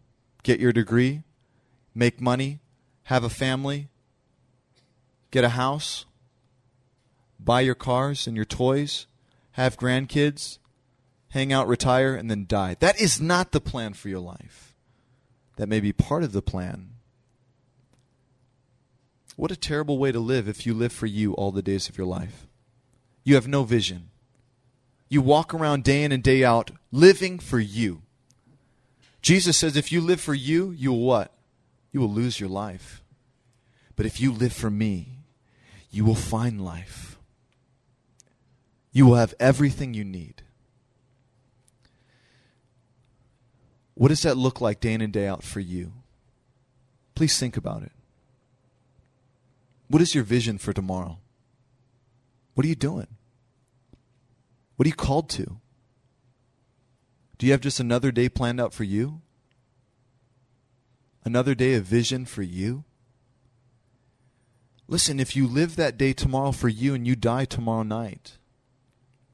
get 0.44 0.60
your 0.60 0.74
degree, 0.74 1.24
make 1.96 2.22
money, 2.22 2.60
have 3.03 3.24
a 3.24 3.30
family, 3.30 3.88
get 5.32 5.44
a 5.44 5.50
house, 5.50 6.06
buy 7.39 7.62
your 7.62 7.75
cars 7.75 8.27
and 8.27 8.36
your 8.36 8.46
toys, 8.46 9.08
have 9.53 9.77
grandkids, 9.77 10.60
hang 11.34 11.52
out, 11.54 11.68
retire, 11.68 12.16
and 12.16 12.30
then 12.32 12.46
die. 12.48 12.75
That 12.80 13.00
is 13.00 13.20
not 13.20 13.52
the 13.52 13.62
plan 13.62 13.94
for 13.94 14.10
your 14.10 14.20
life. 14.20 14.75
That 15.58 15.70
may 15.70 15.80
be 15.80 15.94
part 15.94 16.24
of 16.24 16.32
the 16.32 16.42
plan. 16.42 16.90
What 19.36 19.52
a 19.52 19.56
terrible 19.56 19.98
way 19.98 20.12
to 20.12 20.20
live 20.20 20.48
if 20.48 20.66
you 20.66 20.74
live 20.74 20.94
for 20.94 21.08
you 21.08 21.34
all 21.34 21.52
the 21.52 21.62
days 21.62 21.90
of 21.90 21.98
your 21.98 22.08
life 22.08 22.48
you 23.24 23.36
have 23.36 23.48
no 23.48 23.63
vision. 23.63 24.10
You 25.10 25.22
walk 25.22 25.54
around 25.54 25.84
day 25.84 26.04
in 26.04 26.12
and 26.12 26.22
day 26.22 26.44
out 26.44 26.72
living 26.92 27.40
for 27.40 27.60
you. 27.60 28.02
Jesus 29.22 29.58
says 29.58 29.78
if 29.78 29.92
you 29.92 30.02
live 30.02 30.20
for 30.20 30.34
you, 30.34 30.72
you 30.72 30.92
will 30.92 31.00
what? 31.00 31.34
you 31.94 32.00
will 32.00 32.12
lose 32.12 32.40
your 32.40 32.50
life. 32.50 33.04
But 33.96 34.08
if 34.08 34.20
you 34.20 34.34
live 34.34 34.52
for 34.52 34.72
me, 34.72 35.20
you 35.92 36.04
will 36.04 36.16
find 36.16 36.60
life. 36.60 37.20
You 38.92 39.06
will 39.06 39.16
have 39.16 39.36
everything 39.40 39.94
you 39.94 40.04
need. 40.04 40.42
What 43.95 44.09
does 44.09 44.23
that 44.23 44.38
look 44.38 44.59
like 44.59 44.79
day 44.79 44.93
in 44.93 45.01
and 45.01 45.13
day 45.13 45.27
out 45.27 45.43
for 45.43 45.59
you? 45.59 45.93
Please 47.15 47.38
think 47.38 47.57
about 47.57 47.83
it. 47.83 47.91
What 49.88 50.01
is 50.01 50.15
your 50.15 50.23
vision 50.23 50.57
for 50.57 50.73
tomorrow? 50.73 51.19
What 52.55 52.65
are 52.65 52.69
you 52.69 52.75
doing? 52.75 53.07
What 54.75 54.85
are 54.85 54.89
you 54.89 54.95
called 54.95 55.29
to? 55.31 55.57
Do 57.38 57.45
you 57.45 57.51
have 57.51 57.62
just 57.62 57.79
another 57.79 58.12
day 58.12 58.29
planned 58.29 58.59
out 58.59 58.73
for 58.73 58.83
you? 58.83 59.21
Another 61.23 61.55
day 61.55 61.75
of 61.75 61.83
vision 61.83 62.25
for 62.25 62.41
you? 62.41 62.83
Listen, 64.88 65.19
if 65.19 65.35
you 65.35 65.47
live 65.47 65.75
that 65.75 65.97
day 65.97 66.13
tomorrow 66.13 66.51
for 66.51 66.69
you 66.69 66.93
and 66.93 67.07
you 67.07 67.15
die 67.15 67.45
tomorrow 67.45 67.83
night, 67.83 68.38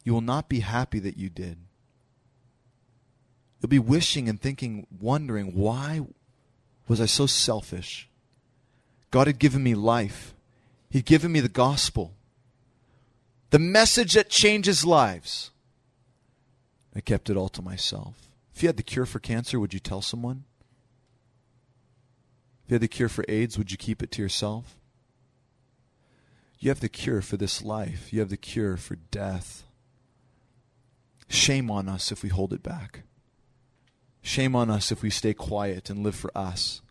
you 0.03 0.13
will 0.13 0.21
not 0.21 0.49
be 0.49 0.59
happy 0.59 0.99
that 0.99 1.17
you 1.17 1.29
did. 1.29 1.57
You'll 3.59 3.69
be 3.69 3.79
wishing 3.79 4.29
and 4.29 4.39
thinking, 4.39 4.87
wondering, 4.99 5.53
why 5.53 6.01
was 6.87 7.01
I 7.01 7.05
so 7.05 7.25
selfish? 7.25 8.09
God 9.11 9.27
had 9.27 9.39
given 9.39 9.63
me 9.63 9.75
life. 9.75 10.33
He'd 10.89 11.05
given 11.05 11.31
me 11.31 11.39
the 11.39 11.49
gospel. 11.49 12.13
The 13.49 13.59
message 13.59 14.13
that 14.13 14.29
changes 14.29 14.85
lives. 14.85 15.51
I 16.95 17.01
kept 17.01 17.29
it 17.29 17.37
all 17.37 17.49
to 17.49 17.61
myself. 17.61 18.29
If 18.55 18.63
you 18.63 18.69
had 18.69 18.77
the 18.77 18.83
cure 18.83 19.05
for 19.05 19.19
cancer, 19.19 19.59
would 19.59 19.73
you 19.73 19.79
tell 19.79 20.01
someone? 20.01 20.43
If 22.65 22.71
you 22.71 22.75
had 22.75 22.81
the 22.81 22.87
cure 22.87 23.09
for 23.09 23.25
AIDS, 23.27 23.57
would 23.57 23.71
you 23.71 23.77
keep 23.77 24.03
it 24.03 24.11
to 24.11 24.21
yourself? 24.21 24.75
You 26.59 26.69
have 26.69 26.81
the 26.81 26.89
cure 26.89 27.21
for 27.21 27.37
this 27.37 27.63
life. 27.63 28.11
You 28.11 28.19
have 28.19 28.29
the 28.29 28.37
cure 28.37 28.77
for 28.77 28.95
death. 28.95 29.63
Shame 31.29 31.71
on 31.71 31.87
us 31.87 32.11
if 32.11 32.21
we 32.21 32.29
hold 32.29 32.53
it 32.53 32.61
back. 32.61 33.03
Shame 34.29 34.55
on 34.55 34.69
us 34.69 34.91
if 34.91 35.01
we 35.01 35.09
stay 35.09 35.33
quiet 35.33 35.89
and 35.89 36.03
live 36.03 36.13
for 36.13 36.29
us. 36.37 36.83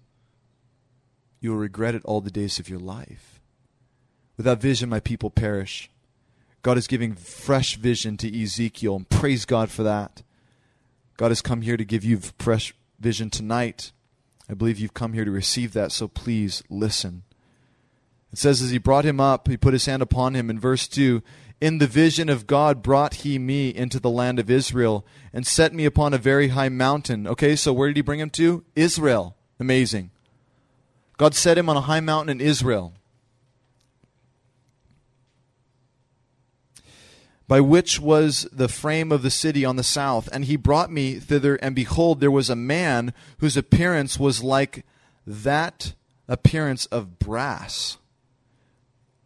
You 1.38 1.52
will 1.52 1.58
regret 1.58 1.94
it 1.94 2.04
all 2.04 2.20
the 2.20 2.32
days 2.32 2.58
of 2.58 2.68
your 2.68 2.80
life. 2.80 3.38
Without 4.36 4.60
vision, 4.60 4.88
my 4.88 4.98
people 4.98 5.30
perish. 5.30 5.88
God 6.62 6.76
is 6.76 6.88
giving 6.88 7.14
fresh 7.14 7.76
vision 7.76 8.16
to 8.16 8.42
Ezekiel, 8.42 8.96
and 8.96 9.08
praise 9.08 9.44
God 9.44 9.70
for 9.70 9.84
that. 9.84 10.24
God 11.16 11.30
has 11.30 11.40
come 11.40 11.62
here 11.62 11.76
to 11.76 11.84
give 11.84 12.04
you 12.04 12.18
fresh 12.40 12.74
vision 12.98 13.30
tonight. 13.30 13.92
I 14.50 14.54
believe 14.54 14.80
you've 14.80 14.92
come 14.92 15.12
here 15.12 15.24
to 15.24 15.30
receive 15.30 15.74
that, 15.74 15.92
so 15.92 16.08
please 16.08 16.64
listen. 16.68 17.22
It 18.32 18.38
says, 18.38 18.60
as 18.60 18.70
he 18.70 18.78
brought 18.78 19.06
him 19.06 19.20
up, 19.20 19.46
he 19.46 19.56
put 19.56 19.74
his 19.74 19.86
hand 19.86 20.02
upon 20.02 20.34
him. 20.34 20.50
In 20.50 20.58
verse 20.58 20.88
2, 20.88 21.22
in 21.60 21.78
the 21.78 21.86
vision 21.86 22.28
of 22.28 22.46
God 22.46 22.82
brought 22.82 23.14
he 23.14 23.38
me 23.38 23.70
into 23.70 23.98
the 23.98 24.10
land 24.10 24.38
of 24.38 24.50
Israel 24.50 25.04
and 25.32 25.46
set 25.46 25.74
me 25.74 25.84
upon 25.84 26.14
a 26.14 26.18
very 26.18 26.48
high 26.48 26.68
mountain. 26.68 27.26
Okay, 27.26 27.56
so 27.56 27.72
where 27.72 27.88
did 27.88 27.96
he 27.96 28.02
bring 28.02 28.20
him 28.20 28.30
to? 28.30 28.64
Israel. 28.76 29.36
Amazing. 29.58 30.10
God 31.16 31.34
set 31.34 31.58
him 31.58 31.68
on 31.68 31.76
a 31.76 31.82
high 31.82 32.00
mountain 32.00 32.40
in 32.40 32.46
Israel. 32.46 32.94
By 37.48 37.60
which 37.60 37.98
was 37.98 38.46
the 38.52 38.68
frame 38.68 39.10
of 39.10 39.22
the 39.22 39.30
city 39.30 39.64
on 39.64 39.76
the 39.76 39.82
south. 39.82 40.28
And 40.32 40.44
he 40.44 40.54
brought 40.54 40.92
me 40.92 41.14
thither, 41.14 41.56
and 41.56 41.74
behold, 41.74 42.20
there 42.20 42.30
was 42.30 42.50
a 42.50 42.56
man 42.56 43.12
whose 43.38 43.56
appearance 43.56 44.18
was 44.18 44.42
like 44.42 44.84
that 45.26 45.94
appearance 46.28 46.86
of 46.86 47.18
brass. 47.18 47.96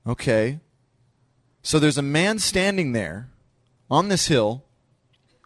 Okay. 0.07 0.61
So 1.63 1.79
there's 1.79 1.99
a 1.99 2.03
man 2.03 2.41
standing 2.41 2.93
there 2.93 3.29
on 3.91 4.09
this 4.09 4.27
hill. 4.27 4.65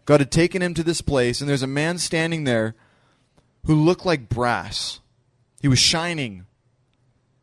God 0.06 0.20
had 0.20 0.30
taken 0.30 0.62
him 0.62 0.72
to 0.74 0.82
this 0.82 1.02
place, 1.02 1.40
and 1.40 1.48
there's 1.48 1.62
a 1.62 1.66
man 1.66 1.98
standing 1.98 2.44
there 2.44 2.74
who 3.66 3.74
looked 3.74 4.06
like 4.06 4.28
brass. 4.28 5.00
He 5.60 5.68
was 5.68 5.78
shining. 5.78 6.46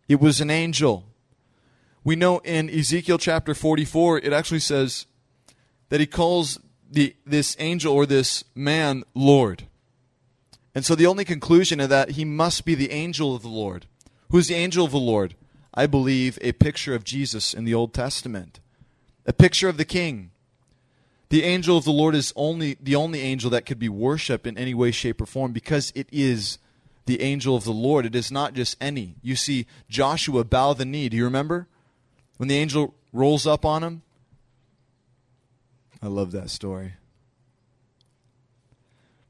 It 0.07 0.19
was 0.19 0.41
an 0.41 0.49
angel. 0.49 1.05
We 2.03 2.15
know 2.15 2.39
in 2.39 2.69
Ezekiel 2.69 3.17
chapter 3.17 3.53
44, 3.53 4.19
it 4.19 4.33
actually 4.33 4.59
says 4.59 5.05
that 5.89 5.99
he 5.99 6.07
calls 6.07 6.59
the, 6.89 7.15
this 7.25 7.55
angel 7.59 7.93
or 7.93 8.05
this 8.05 8.43
man 8.55 9.03
Lord. 9.13 9.67
And 10.73 10.83
so 10.83 10.95
the 10.95 11.05
only 11.05 11.25
conclusion 11.25 11.79
of 11.79 11.89
that, 11.89 12.12
he 12.12 12.25
must 12.25 12.65
be 12.65 12.75
the 12.75 12.91
angel 12.91 13.36
of 13.36 13.43
the 13.43 13.49
Lord. 13.49 13.86
Who's 14.31 14.47
the 14.47 14.55
angel 14.55 14.86
of 14.86 14.91
the 14.91 14.97
Lord? 14.97 15.36
I 15.73 15.86
believe 15.86 16.39
a 16.41 16.53
picture 16.53 16.95
of 16.95 17.03
Jesus 17.03 17.53
in 17.53 17.65
the 17.65 17.73
Old 17.73 17.93
Testament 17.93 18.59
a 19.25 19.33
picture 19.33 19.69
of 19.69 19.77
the 19.77 19.86
king. 19.86 20.31
The 21.29 21.43
angel 21.43 21.77
of 21.77 21.83
the 21.83 21.91
Lord 21.91 22.13
is 22.13 22.31
only 22.36 22.77
the 22.79 22.95
only 22.95 23.21
angel 23.21 23.49
that 23.49 23.65
could 23.65 23.79
be 23.79 23.89
worshipped 23.89 24.45
in 24.45 24.57
any 24.57 24.73
way, 24.73 24.91
shape, 24.91 25.19
or 25.21 25.25
form 25.25 25.51
because 25.51 25.91
it 25.95 26.07
is 26.12 26.59
the 27.05 27.21
angel 27.21 27.55
of 27.55 27.63
the 27.63 27.71
Lord. 27.71 28.05
It 28.05 28.15
is 28.15 28.31
not 28.31 28.53
just 28.53 28.77
any. 28.79 29.15
You 29.21 29.36
see 29.36 29.65
Joshua 29.89 30.43
bow 30.43 30.73
the 30.73 30.86
knee. 30.86 31.09
Do 31.09 31.17
you 31.17 31.23
remember? 31.23 31.67
When 32.38 32.49
the 32.49 32.57
angel 32.57 32.93
rolls 33.12 33.47
up 33.47 33.65
on 33.65 33.83
him? 33.83 34.01
I 36.01 36.07
love 36.07 36.31
that 36.31 36.49
story. 36.49 36.93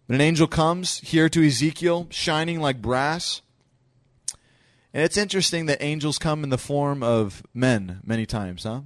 But 0.08 0.16
an 0.16 0.22
angel 0.22 0.48
comes 0.48 1.00
here 1.00 1.30
to 1.30 1.46
Ezekiel, 1.46 2.08
shining 2.10 2.60
like 2.60 2.82
brass. 2.82 3.42
And 4.94 5.04
it's 5.04 5.18
interesting 5.18 5.68
that 5.68 5.82
angels 5.82 6.20
come 6.20 6.44
in 6.44 6.50
the 6.50 6.58
form 6.58 7.02
of 7.02 7.44
men 7.54 8.02
many 8.04 8.26
times, 8.26 8.64
huh? 8.64 8.82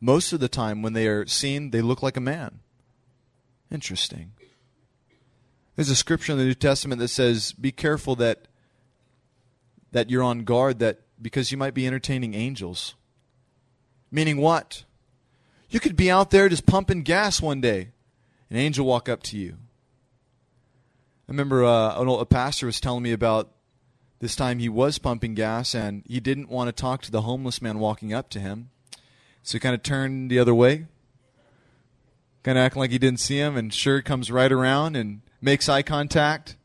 Most 0.00 0.32
of 0.32 0.40
the 0.40 0.48
time 0.48 0.82
when 0.82 0.94
they 0.94 1.06
are 1.06 1.26
seen, 1.26 1.70
they 1.70 1.82
look 1.82 2.02
like 2.02 2.16
a 2.16 2.20
man. 2.20 2.60
Interesting. 3.70 4.32
There's 5.76 5.90
a 5.90 5.96
scripture 5.96 6.32
in 6.32 6.38
the 6.38 6.44
New 6.44 6.54
Testament 6.54 6.98
that 7.00 7.08
says, 7.08 7.52
"Be 7.52 7.72
careful 7.72 8.16
that 8.16 8.48
that 9.92 10.10
you're 10.10 10.22
on 10.22 10.44
guard 10.44 10.78
that 10.78 11.00
because 11.20 11.50
you 11.52 11.58
might 11.58 11.74
be 11.74 11.86
entertaining 11.86 12.34
angels." 12.34 12.94
Meaning 14.10 14.38
what? 14.38 14.84
You 15.68 15.78
could 15.78 15.96
be 15.96 16.10
out 16.10 16.30
there 16.30 16.48
just 16.48 16.66
pumping 16.66 17.02
gas 17.02 17.40
one 17.40 17.60
day, 17.60 17.90
an 18.50 18.56
angel 18.56 18.84
walk 18.84 19.08
up 19.08 19.22
to 19.24 19.38
you. 19.38 19.56
I 21.28 21.32
remember 21.32 21.64
uh, 21.64 21.94
a 21.94 22.26
pastor 22.26 22.66
was 22.66 22.80
telling 22.80 23.04
me 23.04 23.12
about 23.12 23.52
this 24.18 24.34
time 24.34 24.58
he 24.58 24.68
was 24.68 24.98
pumping 24.98 25.34
gas 25.34 25.76
and 25.76 26.02
he 26.06 26.18
didn't 26.18 26.48
want 26.48 26.66
to 26.68 26.72
talk 26.72 27.02
to 27.02 27.12
the 27.12 27.22
homeless 27.22 27.62
man 27.62 27.78
walking 27.78 28.12
up 28.12 28.30
to 28.30 28.40
him. 28.40 28.70
So 29.42 29.52
he 29.52 29.60
kind 29.60 29.74
of 29.74 29.82
turned 29.82 30.30
the 30.30 30.38
other 30.38 30.54
way, 30.54 30.86
kind 32.42 32.58
of 32.58 32.62
acting 32.64 32.80
like 32.80 32.90
he 32.90 32.98
didn't 32.98 33.20
see 33.20 33.38
him, 33.38 33.56
and 33.56 33.72
sure 33.72 34.02
comes 34.02 34.30
right 34.30 34.52
around 34.52 34.96
and 34.96 35.22
makes 35.40 35.68
eye 35.68 35.82
contact. 35.82 36.56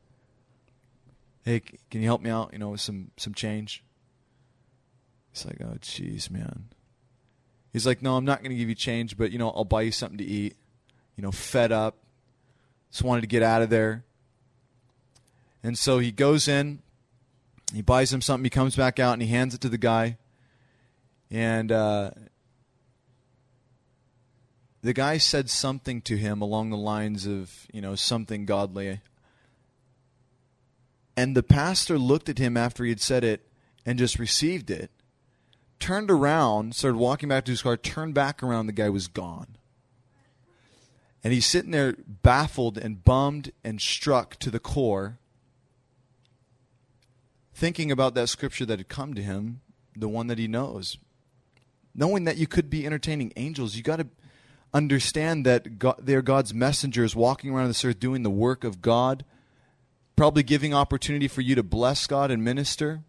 Hey, 1.44 1.62
can 1.62 2.02
you 2.02 2.08
help 2.08 2.22
me 2.22 2.30
out? 2.30 2.52
You 2.54 2.60
know, 2.60 2.70
with 2.70 2.82
some 2.82 3.12
some 3.18 3.34
change. 3.34 3.84
He's 5.32 5.46
like, 5.46 5.58
oh, 5.62 5.78
jeez, 5.82 6.30
man. 6.30 6.70
He's 7.74 7.86
like, 7.86 8.02
no, 8.02 8.16
I'm 8.16 8.24
not 8.24 8.40
going 8.40 8.52
to 8.52 8.58
give 8.58 8.70
you 8.70 8.76
change, 8.76 9.18
but 9.18 9.32
you 9.32 9.38
know, 9.38 9.50
I'll 9.50 9.66
buy 9.66 9.82
you 9.82 9.92
something 9.92 10.18
to 10.18 10.24
eat. 10.24 10.56
You 11.18 11.24
know, 11.24 11.32
fed 11.32 11.72
up, 11.74 11.98
just 12.90 13.04
wanted 13.04 13.22
to 13.22 13.28
get 13.28 13.44
out 13.44 13.62
of 13.62 13.70
there. 13.70 14.06
And 15.62 15.78
so 15.78 16.00
he 16.00 16.12
goes 16.12 16.48
in, 16.48 16.80
he 17.74 17.82
buys 17.82 18.14
him 18.14 18.22
something, 18.22 18.46
he 18.46 18.50
comes 18.50 18.76
back 18.76 19.00
out, 19.00 19.14
and 19.14 19.22
he 19.22 19.28
hands 19.28 19.54
it 19.54 19.62
to 19.62 19.70
the 19.70 19.78
guy. 19.78 20.18
And 21.30 21.72
uh, 21.72 22.12
the 24.86 24.93
guy 24.93 25.17
said 25.17 25.50
something 25.50 26.00
to 26.00 26.15
him 26.15 26.43
along 26.43 26.69
the 26.69 26.78
lines 26.78 27.26
of, 27.26 27.65
you 27.74 27.82
know, 27.82 27.95
something 27.95 28.45
godly. 28.45 29.00
And 31.17 31.36
the 31.36 31.41
pastor 31.41 31.98
looked 31.98 32.30
at 32.30 32.38
him 32.38 32.56
after 32.56 32.84
he 32.84 32.91
had 32.91 33.02
said 33.02 33.24
it 33.24 33.48
and 33.84 33.98
just 33.98 34.19
received 34.19 34.69
it, 34.69 34.91
turned 35.80 36.12
around, 36.12 36.76
started 36.76 37.00
walking 37.00 37.30
back 37.30 37.45
to 37.45 37.52
his 37.52 37.63
car, 37.63 37.78
turned 37.78 38.13
back 38.13 38.43
around, 38.43 38.67
the 38.67 38.74
guy 38.74 38.89
was 38.89 39.08
gone. 39.08 39.58
And 41.24 41.34
he's 41.34 41.48
sitting 41.48 41.71
there 41.71 41.95
baffled 42.08 42.78
and 42.78 43.04
bummed 43.04 43.54
and 43.63 43.82
struck 43.82 44.36
to 44.36 44.52
the 44.52 44.60
core, 44.60 45.17
thinking 47.56 47.91
about 47.91 48.13
that 48.13 48.30
scripture 48.30 48.67
that 48.67 48.78
had 48.78 48.88
come 48.88 49.15
to 49.15 49.24
him, 49.24 49.62
the 49.95 50.08
one 50.08 50.28
that 50.28 50.38
he 50.38 50.48
knows. 50.48 51.00
Knowing 51.95 52.26
that 52.26 52.38
you 52.38 52.45
could 52.45 52.69
be 52.69 52.86
entertaining 52.86 53.34
angels, 53.36 53.76
you 53.76 53.82
got 53.82 53.95
to 53.95 54.08
understand 54.76 55.46
that 55.46 55.80
God, 55.80 55.96
they're 56.00 56.22
God's 56.22 56.54
messengers 56.54 57.16
walking 57.16 57.52
around 57.52 57.70
this 57.70 57.86
earth 57.86 57.98
doing 57.98 58.24
the 58.24 58.30
work 58.30 58.66
of 58.66 58.82
God, 58.82 59.24
probably 60.18 60.44
giving 60.44 60.74
opportunity 60.74 61.30
for 61.30 61.40
you 61.40 61.56
to 61.56 61.64
bless 61.64 62.06
God 62.08 62.30
and 62.30 62.44
minister. 62.44 63.02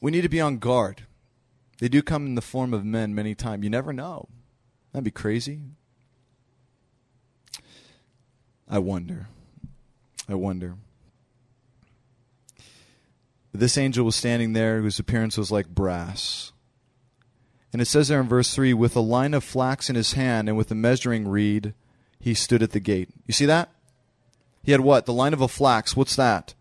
We 0.00 0.12
need 0.12 0.20
to 0.22 0.28
be 0.28 0.40
on 0.40 0.58
guard. 0.58 1.02
They 1.80 1.88
do 1.88 2.02
come 2.02 2.24
in 2.24 2.36
the 2.36 2.40
form 2.40 2.72
of 2.72 2.84
men 2.84 3.16
many 3.16 3.34
times. 3.34 3.64
You 3.64 3.70
never 3.70 3.92
know. 3.92 4.28
That'd 4.92 5.04
be 5.04 5.10
crazy. 5.10 5.60
I 8.68 8.78
wonder. 8.78 9.26
I 10.28 10.34
wonder. 10.34 10.76
This 13.52 13.76
angel 13.76 14.04
was 14.04 14.14
standing 14.14 14.52
there 14.52 14.80
whose 14.80 15.00
appearance 15.00 15.36
was 15.36 15.50
like 15.50 15.66
brass. 15.66 16.49
And 17.72 17.80
it 17.80 17.86
says 17.86 18.08
there 18.08 18.20
in 18.20 18.28
verse 18.28 18.54
3 18.54 18.74
with 18.74 18.96
a 18.96 19.00
line 19.00 19.34
of 19.34 19.44
flax 19.44 19.88
in 19.88 19.96
his 19.96 20.14
hand 20.14 20.48
and 20.48 20.56
with 20.56 20.70
a 20.70 20.74
measuring 20.74 21.28
reed, 21.28 21.74
he 22.18 22.34
stood 22.34 22.62
at 22.62 22.72
the 22.72 22.80
gate. 22.80 23.10
You 23.26 23.32
see 23.32 23.46
that? 23.46 23.70
He 24.62 24.72
had 24.72 24.80
what? 24.80 25.06
The 25.06 25.12
line 25.12 25.32
of 25.32 25.40
a 25.40 25.48
flax. 25.48 25.96
What's 25.96 26.16
that? 26.16 26.54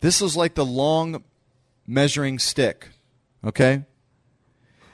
This 0.00 0.20
was 0.20 0.36
like 0.36 0.54
the 0.54 0.64
long 0.64 1.24
measuring 1.86 2.38
stick. 2.38 2.88
Okay? 3.44 3.84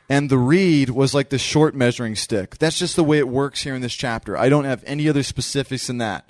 And 0.08 0.30
the 0.30 0.38
reed 0.38 0.90
was 0.90 1.12
like 1.14 1.28
the 1.28 1.38
short 1.38 1.74
measuring 1.74 2.16
stick. 2.16 2.56
That's 2.58 2.78
just 2.78 2.96
the 2.96 3.04
way 3.04 3.18
it 3.18 3.28
works 3.28 3.62
here 3.62 3.74
in 3.74 3.82
this 3.82 3.94
chapter. 3.94 4.36
I 4.36 4.48
don't 4.48 4.64
have 4.64 4.82
any 4.86 5.08
other 5.08 5.22
specifics 5.22 5.86
than 5.86 5.98
that. 5.98 6.26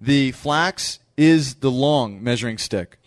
The 0.00 0.32
flax 0.32 0.98
is 1.16 1.56
the 1.56 1.70
long 1.70 2.22
measuring 2.22 2.58
stick. 2.58 2.98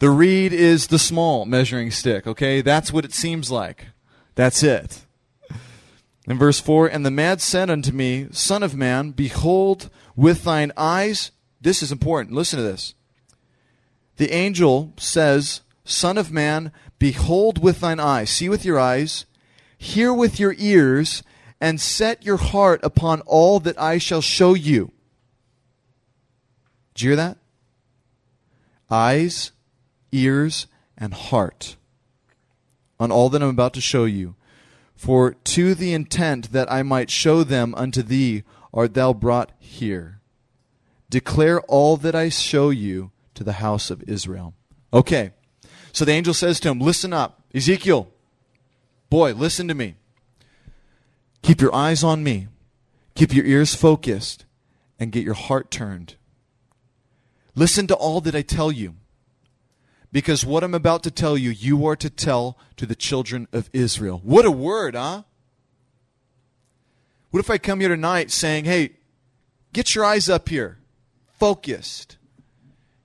The 0.00 0.10
reed 0.10 0.52
is 0.52 0.88
the 0.88 0.98
small 0.98 1.46
measuring 1.46 1.90
stick, 1.90 2.26
okay? 2.26 2.60
That's 2.60 2.92
what 2.92 3.06
it 3.06 3.14
seems 3.14 3.50
like. 3.50 3.86
That's 4.34 4.62
it. 4.62 5.06
In 6.26 6.38
verse 6.38 6.58
4, 6.58 6.86
and 6.86 7.04
the 7.04 7.10
man 7.10 7.38
said 7.38 7.68
unto 7.68 7.92
me, 7.92 8.28
Son 8.30 8.62
of 8.62 8.74
man, 8.74 9.10
behold 9.10 9.90
with 10.16 10.44
thine 10.44 10.72
eyes. 10.76 11.30
This 11.60 11.82
is 11.82 11.92
important. 11.92 12.34
Listen 12.34 12.58
to 12.58 12.62
this. 12.62 12.94
The 14.16 14.32
angel 14.32 14.94
says, 14.96 15.60
Son 15.84 16.16
of 16.16 16.32
man, 16.32 16.72
behold 16.98 17.62
with 17.62 17.80
thine 17.80 18.00
eyes. 18.00 18.30
See 18.30 18.48
with 18.48 18.64
your 18.64 18.78
eyes, 18.78 19.26
hear 19.76 20.14
with 20.14 20.40
your 20.40 20.54
ears, 20.56 21.22
and 21.60 21.80
set 21.80 22.24
your 22.24 22.38
heart 22.38 22.80
upon 22.82 23.20
all 23.22 23.60
that 23.60 23.78
I 23.78 23.98
shall 23.98 24.22
show 24.22 24.54
you. 24.54 24.92
Did 26.94 27.02
you 27.02 27.10
hear 27.10 27.16
that? 27.16 27.38
Eyes, 28.90 29.52
ears, 30.12 30.68
and 30.96 31.12
heart 31.12 31.76
on 32.98 33.10
all 33.10 33.28
that 33.28 33.42
I'm 33.42 33.48
about 33.50 33.74
to 33.74 33.80
show 33.80 34.04
you. 34.04 34.36
For 34.94 35.34
to 35.34 35.74
the 35.74 35.92
intent 35.92 36.52
that 36.52 36.70
I 36.70 36.82
might 36.82 37.10
show 37.10 37.44
them 37.44 37.74
unto 37.76 38.02
thee 38.02 38.44
art 38.72 38.94
thou 38.94 39.12
brought 39.12 39.52
here. 39.58 40.20
Declare 41.10 41.60
all 41.62 41.96
that 41.98 42.14
I 42.14 42.28
show 42.28 42.70
you 42.70 43.10
to 43.34 43.44
the 43.44 43.54
house 43.54 43.90
of 43.90 44.02
Israel. 44.08 44.54
Okay. 44.92 45.32
So 45.92 46.04
the 46.04 46.12
angel 46.12 46.34
says 46.34 46.58
to 46.60 46.70
him, 46.70 46.80
Listen 46.80 47.12
up. 47.12 47.42
Ezekiel, 47.54 48.08
boy, 49.10 49.32
listen 49.32 49.68
to 49.68 49.74
me. 49.74 49.94
Keep 51.42 51.60
your 51.60 51.74
eyes 51.74 52.02
on 52.02 52.24
me, 52.24 52.48
keep 53.14 53.34
your 53.34 53.44
ears 53.44 53.74
focused, 53.74 54.44
and 54.98 55.12
get 55.12 55.24
your 55.24 55.34
heart 55.34 55.70
turned. 55.70 56.16
Listen 57.54 57.86
to 57.86 57.94
all 57.94 58.20
that 58.22 58.34
I 58.34 58.42
tell 58.42 58.72
you. 58.72 58.96
Because 60.14 60.46
what 60.46 60.62
I'm 60.62 60.74
about 60.74 61.02
to 61.02 61.10
tell 61.10 61.36
you, 61.36 61.50
you 61.50 61.84
are 61.88 61.96
to 61.96 62.08
tell 62.08 62.56
to 62.76 62.86
the 62.86 62.94
children 62.94 63.48
of 63.52 63.68
Israel. 63.72 64.20
What 64.22 64.44
a 64.44 64.50
word, 64.50 64.94
huh? 64.94 65.24
What 67.32 67.40
if 67.40 67.50
I 67.50 67.58
come 67.58 67.80
here 67.80 67.88
tonight 67.88 68.30
saying, 68.30 68.64
hey, 68.64 68.92
get 69.72 69.96
your 69.96 70.04
eyes 70.04 70.28
up 70.28 70.48
here, 70.48 70.78
focused. 71.40 72.16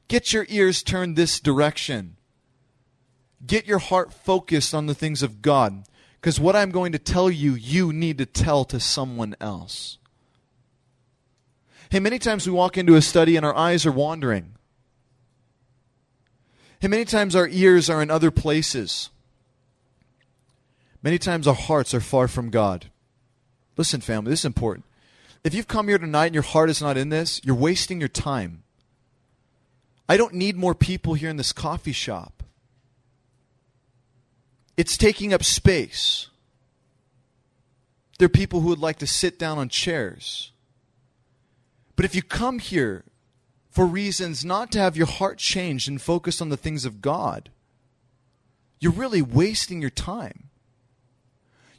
Get 0.08 0.34
your 0.34 0.46
ears 0.50 0.84
turned 0.84 1.16
this 1.16 1.40
direction. 1.40 2.16
Get 3.44 3.66
your 3.66 3.80
heart 3.80 4.14
focused 4.14 4.76
on 4.76 4.86
the 4.86 4.94
things 4.94 5.24
of 5.24 5.42
God. 5.42 5.86
Because 6.22 6.40
what 6.40 6.56
I'm 6.56 6.70
going 6.70 6.92
to 6.92 7.00
tell 7.00 7.32
you, 7.32 7.56
you 7.56 7.92
need 7.92 8.20
to 8.20 8.28
tell 8.28 8.66
to 8.66 8.80
someone 8.80 9.36
else. 9.42 9.98
Hey, 11.90 12.00
many 12.00 12.20
times 12.20 12.46
we 12.46 12.54
walk 12.54 12.78
into 12.78 12.94
a 12.94 13.02
study 13.02 13.36
and 13.36 13.44
our 13.44 13.56
eyes 13.56 13.88
are 13.88 13.92
wandering. 13.92 14.54
And 16.82 16.92
many 16.92 17.06
times 17.06 17.36
our 17.36 17.48
ears 17.48 17.90
are 17.90 18.02
in 18.02 18.10
other 18.10 18.32
places. 18.32 19.10
Many 21.02 21.18
times 21.18 21.48
our 21.48 21.56
hearts 21.56 21.94
are 21.94 22.00
far 22.00 22.28
from 22.28 22.50
God. 22.50 22.90
Listen, 23.78 24.02
family, 24.02 24.32
this 24.32 24.40
is 24.40 24.46
important. 24.46 24.86
If 25.44 25.54
you've 25.54 25.68
come 25.68 25.88
here 25.88 25.98
tonight 25.98 26.28
and 26.28 26.36
your 26.36 26.44
heart 26.44 26.70
is 26.70 26.82
not 26.82 26.98
in 26.98 27.10
this, 27.10 27.40
you're 27.44 27.56
wasting 27.56 28.00
your 28.00 28.10
time. 28.10 28.64
I 30.08 30.18
don't 30.18 30.34
need 30.34 30.58
more 30.58 30.76
people 30.76 31.14
here 31.14 31.30
in 31.30 31.38
this 31.38 31.54
coffee 31.54 31.92
shop. 31.92 32.44
It's 34.76 34.98
taking 34.98 35.34
up 35.34 35.44
space. 35.44 36.30
There 38.18 38.26
are 38.26 38.30
people 38.30 38.62
who 38.62 38.70
would 38.70 38.80
like 38.80 38.98
to 39.00 39.08
sit 39.08 39.40
down 39.40 39.58
on 39.58 39.70
chairs. 39.70 40.52
But 41.96 42.06
if 42.06 42.16
you 42.16 42.22
come 42.22 42.60
here 42.60 43.04
for 43.70 43.86
reasons 43.86 44.44
not 44.44 44.72
to 44.72 44.80
have 44.80 44.98
your 44.98 45.08
heart 45.08 45.38
changed 45.38 45.88
and 45.88 46.02
focused 46.02 46.42
on 46.42 46.50
the 46.50 46.58
things 46.58 46.86
of 46.86 47.02
God, 47.02 47.50
you're 48.80 48.92
really 48.92 49.22
wasting 49.22 49.82
your 49.82 49.90
time. 49.92 50.50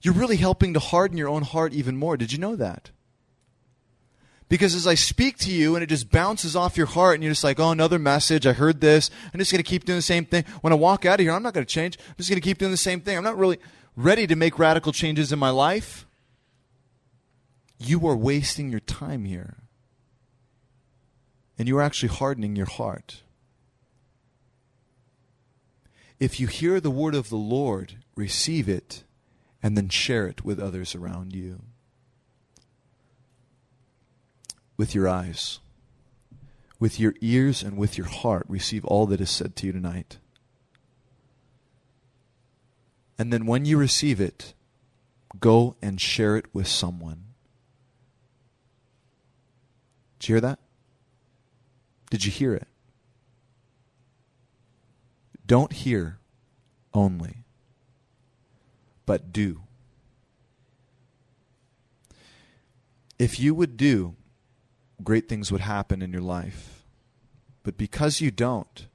You're 0.02 0.14
really 0.14 0.36
helping 0.36 0.72
to 0.74 0.80
harden 0.80 1.18
your 1.18 1.28
own 1.28 1.42
heart 1.42 1.72
even 1.72 1.96
more. 1.96 2.16
Did 2.16 2.32
you 2.32 2.38
know 2.38 2.56
that? 2.56 2.90
Because 4.48 4.74
as 4.74 4.86
I 4.86 4.94
speak 4.94 5.38
to 5.38 5.50
you 5.50 5.76
and 5.76 5.82
it 5.82 5.88
just 5.88 6.10
bounces 6.10 6.56
off 6.56 6.76
your 6.76 6.86
heart 6.86 7.14
and 7.14 7.22
you're 7.22 7.32
just 7.32 7.44
like, 7.44 7.60
oh, 7.60 7.70
another 7.70 7.98
message. 7.98 8.46
I 8.46 8.52
heard 8.52 8.80
this. 8.80 9.10
I'm 9.32 9.38
just 9.38 9.52
going 9.52 9.62
to 9.62 9.68
keep 9.68 9.84
doing 9.84 9.98
the 9.98 10.02
same 10.02 10.24
thing. 10.24 10.44
When 10.60 10.72
I 10.72 10.76
walk 10.76 11.04
out 11.04 11.20
of 11.20 11.24
here, 11.24 11.32
I'm 11.32 11.42
not 11.42 11.54
going 11.54 11.64
to 11.64 11.72
change. 11.72 11.98
I'm 12.08 12.16
just 12.16 12.28
going 12.28 12.40
to 12.40 12.44
keep 12.44 12.58
doing 12.58 12.72
the 12.72 12.76
same 12.76 13.00
thing. 13.00 13.16
I'm 13.16 13.24
not 13.24 13.38
really 13.38 13.58
ready 13.94 14.26
to 14.26 14.34
make 14.34 14.58
radical 14.58 14.92
changes 14.92 15.32
in 15.32 15.38
my 15.38 15.50
life. 15.50 16.06
You 17.78 18.06
are 18.08 18.16
wasting 18.16 18.70
your 18.70 18.80
time 18.80 19.24
here 19.24 19.59
and 21.60 21.68
you're 21.68 21.82
actually 21.82 22.08
hardening 22.08 22.56
your 22.56 22.64
heart. 22.64 23.20
If 26.18 26.40
you 26.40 26.46
hear 26.46 26.80
the 26.80 26.90
word 26.90 27.14
of 27.14 27.28
the 27.28 27.36
Lord, 27.36 27.96
receive 28.16 28.66
it 28.66 29.04
and 29.62 29.76
then 29.76 29.90
share 29.90 30.26
it 30.26 30.42
with 30.42 30.58
others 30.58 30.94
around 30.94 31.34
you. 31.34 31.60
With 34.78 34.94
your 34.94 35.06
eyes, 35.06 35.60
with 36.78 36.98
your 36.98 37.12
ears, 37.20 37.62
and 37.62 37.76
with 37.76 37.98
your 37.98 38.06
heart, 38.06 38.46
receive 38.48 38.86
all 38.86 39.04
that 39.08 39.20
is 39.20 39.28
said 39.28 39.54
to 39.56 39.66
you 39.66 39.72
tonight. 39.72 40.16
And 43.18 43.30
then 43.30 43.44
when 43.44 43.66
you 43.66 43.76
receive 43.76 44.18
it, 44.18 44.54
go 45.38 45.76
and 45.82 46.00
share 46.00 46.38
it 46.38 46.46
with 46.54 46.68
someone. 46.68 47.24
Did 50.18 50.28
you 50.30 50.34
hear 50.36 50.40
that? 50.40 50.58
Did 52.10 52.24
you 52.24 52.32
hear 52.32 52.54
it? 52.54 52.66
Don't 55.46 55.72
hear 55.72 56.18
only, 56.92 57.44
but 59.06 59.32
do. 59.32 59.62
If 63.18 63.38
you 63.38 63.54
would 63.54 63.76
do, 63.76 64.14
great 65.02 65.28
things 65.28 65.52
would 65.52 65.60
happen 65.60 66.02
in 66.02 66.12
your 66.12 66.22
life. 66.22 66.82
But 67.62 67.76
because 67.76 68.20
you 68.20 68.30
don't, 68.30 68.86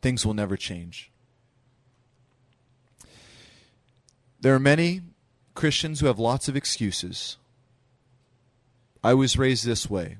things 0.00 0.24
will 0.24 0.34
never 0.34 0.56
change. 0.56 1.10
There 4.40 4.54
are 4.54 4.60
many 4.60 5.02
Christians 5.54 6.00
who 6.00 6.06
have 6.06 6.18
lots 6.18 6.48
of 6.48 6.56
excuses 6.56 7.36
I 9.06 9.14
was 9.14 9.38
raised 9.38 9.64
this 9.64 9.88
way. 9.88 10.16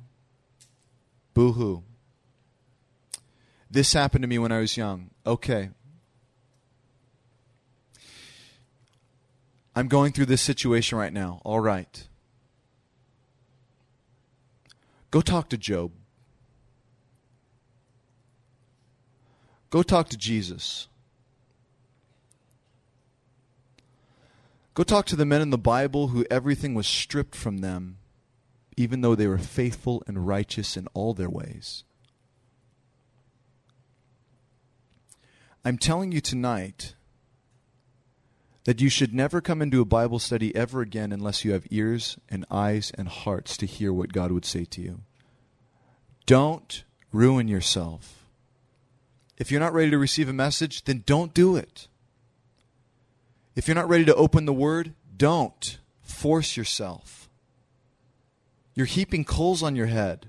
Boo 1.35 1.51
hoo. 1.51 1.83
This 3.69 3.93
happened 3.93 4.23
to 4.23 4.29
me 4.29 4.39
when 4.39 4.53
I 4.53 4.61
was 4.61 4.77
young. 4.77 5.11
Okay. 5.27 5.71
I'm 9.75 9.89
going 9.89 10.13
through 10.13 10.27
this 10.27 10.41
situation 10.41 10.99
right 10.99 11.13
now. 11.13 11.41
All 11.45 11.59
right. 11.59 12.07
Go 15.11 15.21
talk 15.21 15.49
to 15.49 15.57
Job. 15.57 15.91
Go 19.71 19.83
talk 19.83 20.11
to 20.11 20.17
Jesus. 20.17 20.87
Go 24.75 24.85
talk 24.85 25.07
to 25.07 25.17
the 25.17 25.27
men 25.27 25.43
in 25.43 25.51
the 25.51 25.59
Bible 25.59 26.09
who 26.09 26.25
everything 26.31 26.73
was 26.75 26.87
stripped 26.87 27.35
from 27.35 27.59
them 27.59 27.99
even 28.77 29.01
though 29.01 29.15
they 29.15 29.27
were 29.27 29.39
faithful 29.39 30.03
and 30.07 30.27
righteous 30.27 30.77
in 30.77 30.87
all 30.95 31.15
their 31.15 31.31
ways. 31.31 31.85
I'm 35.65 35.79
telling 35.79 36.13
you 36.13 36.21
tonight 36.21 36.95
that 38.65 38.81
you 38.81 38.89
should 38.89 39.15
never 39.15 39.41
come 39.41 39.63
into 39.63 39.81
a 39.81 39.85
Bible 39.87 40.19
study 40.19 40.55
ever 40.55 40.81
again 40.81 41.13
unless 41.13 41.45
you 41.45 41.53
have 41.53 41.67
ears 41.71 42.19
and 42.29 42.45
eyes 42.51 42.93
and 42.97 43.09
hearts 43.09 43.57
to 43.57 43.67
hear 43.67 43.93
what 43.93 44.13
God 44.13 44.33
would 44.33 44.45
say 44.45 44.65
to 44.65 44.81
you. 44.81 45.01
Don't 46.27 46.85
ruin 47.13 47.49
yourself. 47.49 48.27
If 49.39 49.51
you're 49.51 49.61
not 49.61 49.73
ready 49.73 49.91
to 49.91 49.99
receive 49.99 50.29
a 50.29 50.33
message, 50.33 50.85
then 50.85 51.05
don't 51.07 51.33
do 51.33 51.57
it. 51.57 51.89
If 53.55 53.69
you're 53.69 53.75
not 53.75 53.89
ready 53.89 54.05
to 54.05 54.15
open 54.15 54.45
the 54.45 54.53
Word, 54.53 54.95
don't 55.17 55.79
force 56.03 56.57
yourself. 56.57 57.26
You're 58.77 58.87
heaping 58.87 59.25
coals 59.25 59.63
on 59.63 59.75
your 59.75 59.87
head. 59.87 60.29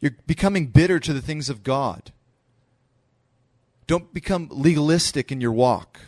You're 0.00 0.16
becoming 0.26 0.68
bitter 0.68 0.98
to 1.00 1.12
the 1.12 1.20
things 1.20 1.50
of 1.50 1.62
God. 1.62 2.12
Don't 3.86 4.14
become 4.14 4.48
legalistic 4.50 5.30
in 5.32 5.40
your 5.40 5.52
walk. 5.52 6.00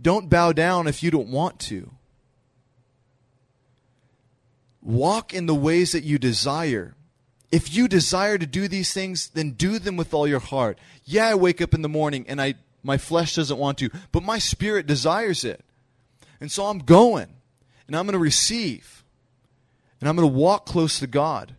Don't 0.00 0.30
bow 0.30 0.52
down 0.52 0.86
if 0.86 1.02
you 1.02 1.10
don't 1.10 1.28
want 1.28 1.58
to. 1.60 1.90
Walk 4.82 5.34
in 5.34 5.46
the 5.46 5.54
ways 5.54 5.92
that 5.92 6.04
you 6.04 6.18
desire. 6.18 6.94
If 7.50 7.74
you 7.74 7.88
desire 7.88 8.38
to 8.38 8.46
do 8.46 8.68
these 8.68 8.92
things, 8.92 9.30
then 9.30 9.52
do 9.52 9.78
them 9.80 9.96
with 9.96 10.14
all 10.14 10.28
your 10.28 10.38
heart. 10.38 10.78
Yeah, 11.04 11.28
I 11.28 11.34
wake 11.34 11.60
up 11.60 11.74
in 11.74 11.82
the 11.82 11.88
morning 11.88 12.24
and 12.28 12.40
I 12.40 12.54
my 12.84 12.98
flesh 12.98 13.34
doesn't 13.34 13.58
want 13.58 13.78
to, 13.78 13.90
but 14.12 14.22
my 14.22 14.38
spirit 14.38 14.86
desires 14.86 15.44
it. 15.44 15.64
And 16.40 16.52
so 16.52 16.66
I'm 16.66 16.78
going 16.78 17.28
and 17.88 17.96
I'm 17.96 18.06
going 18.06 18.12
to 18.12 18.18
receive. 18.18 18.95
And 20.00 20.08
I'm 20.08 20.16
going 20.16 20.28
to 20.28 20.34
walk 20.34 20.66
close 20.66 20.98
to 20.98 21.06
God. 21.06 21.54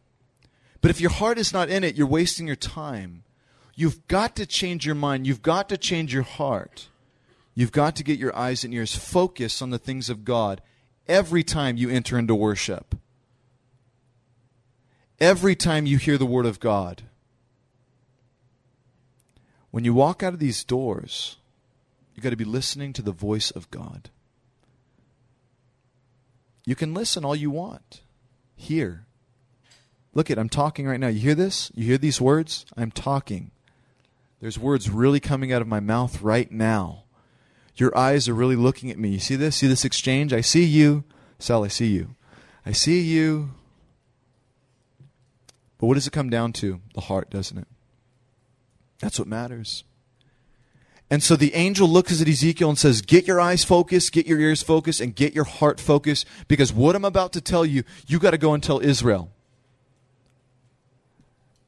But 0.82 0.92
if 0.92 1.02
your 1.02 1.10
heart 1.10 1.38
is 1.38 1.54
not 1.54 1.70
in 1.70 1.84
it, 1.84 1.96
you're 1.96 2.08
wasting 2.08 2.48
your 2.48 2.56
time. 2.56 3.24
You've 3.76 4.08
got 4.08 4.36
to 4.36 4.46
change 4.46 4.86
your 4.86 4.96
mind. 4.96 5.28
You've 5.28 5.42
got 5.42 5.70
to 5.70 5.78
change 5.78 6.14
your 6.14 6.24
heart. 6.24 6.88
You've 7.56 7.72
got 7.72 7.96
to 7.96 8.04
get 8.04 8.20
your 8.20 8.36
eyes 8.36 8.64
and 8.64 8.74
ears 8.74 8.96
focused 8.96 9.62
on 9.62 9.72
the 9.72 9.80
things 9.80 10.10
of 10.10 10.24
God 10.24 10.62
every 11.08 11.44
time 11.44 11.78
you 11.78 11.90
enter 11.90 12.20
into 12.20 12.36
worship 12.36 12.96
every 15.20 15.56
time 15.56 15.86
you 15.86 15.98
hear 15.98 16.18
the 16.18 16.26
Word 16.26 16.46
of 16.46 16.60
God. 16.60 17.04
When 19.72 19.84
you 19.84 19.94
walk 19.94 20.24
out 20.24 20.34
of 20.34 20.40
these 20.40 20.64
doors, 20.64 21.38
you've 22.14 22.24
got 22.24 22.32
to 22.32 22.36
be 22.36 22.46
listening 22.46 22.94
to 22.94 23.02
the 23.02 23.12
voice 23.12 23.52
of 23.52 23.70
God. 23.70 24.10
You 26.66 26.76
can 26.76 26.94
listen 26.94 27.24
all 27.24 27.36
you 27.36 27.50
want. 27.50 28.02
Hear. 28.58 29.06
Look 30.14 30.30
at 30.30 30.38
I'm 30.38 30.50
talking 30.50 30.88
right 30.88 31.00
now. 31.00 31.08
You 31.08 31.20
hear 31.20 31.36
this? 31.36 31.72
You 31.74 31.86
hear 31.86 31.98
these 31.98 32.20
words? 32.20 32.66
I'm 32.76 32.92
talking. 32.92 33.52
There's 34.42 34.60
words 34.60 34.90
really 34.90 35.20
coming 35.20 35.54
out 35.54 35.62
of 35.62 35.68
my 35.68 35.80
mouth 35.80 36.22
right 36.22 36.52
now. 36.52 37.04
Your 37.76 37.96
eyes 37.96 38.28
are 38.28 38.34
really 38.34 38.56
looking 38.56 38.90
at 38.90 38.98
me. 38.98 39.10
You 39.10 39.20
see 39.20 39.36
this? 39.36 39.56
See 39.58 39.68
this 39.68 39.86
exchange? 39.86 40.34
I 40.34 40.42
see 40.42 40.64
you. 40.64 41.04
Sal, 41.40 41.64
I 41.64 41.68
see 41.68 41.88
you. 41.88 42.16
I 42.66 42.72
see 42.72 43.00
you. 43.00 43.52
But 45.78 45.86
what 45.86 45.94
does 45.94 46.08
it 46.08 46.12
come 46.12 46.32
down 46.32 46.54
to? 46.54 46.82
The 46.96 47.02
heart, 47.02 47.30
doesn't 47.30 47.58
it? 47.58 47.68
That's 49.00 49.20
what 49.20 49.28
matters. 49.28 49.84
And 51.10 51.24
so 51.24 51.38
the 51.38 51.54
angel 51.54 51.88
looks 51.88 52.22
at 52.22 52.28
Ezekiel 52.28 52.70
and 52.70 52.78
says, 52.78 53.02
Get 53.02 53.28
your 53.28 53.40
eyes 53.40 53.64
focused, 53.64 54.12
get 54.12 54.28
your 54.28 54.40
ears 54.40 54.62
focused, 54.62 55.00
and 55.00 55.16
get 55.16 55.34
your 55.34 55.46
heart 55.46 55.80
focused, 55.80 56.28
because 56.48 56.74
what 56.74 56.96
I'm 56.96 57.06
about 57.06 57.32
to 57.34 57.42
tell 57.42 57.66
you, 57.66 57.84
you 58.08 58.20
got 58.20 58.32
to 58.32 58.38
go 58.38 58.54
and 58.54 58.62
tell 58.62 58.80
Israel. 58.80 59.32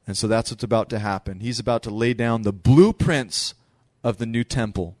And 0.06 0.16
so 0.16 0.26
that's 0.26 0.50
what's 0.50 0.64
about 0.64 0.90
to 0.90 0.98
happen. 0.98 1.40
He's 1.40 1.58
about 1.58 1.82
to 1.84 1.90
lay 1.90 2.12
down 2.14 2.42
the 2.42 2.52
blueprints 2.52 3.54
of 4.02 4.18
the 4.18 4.26
new 4.26 4.44
temple. 4.44 4.96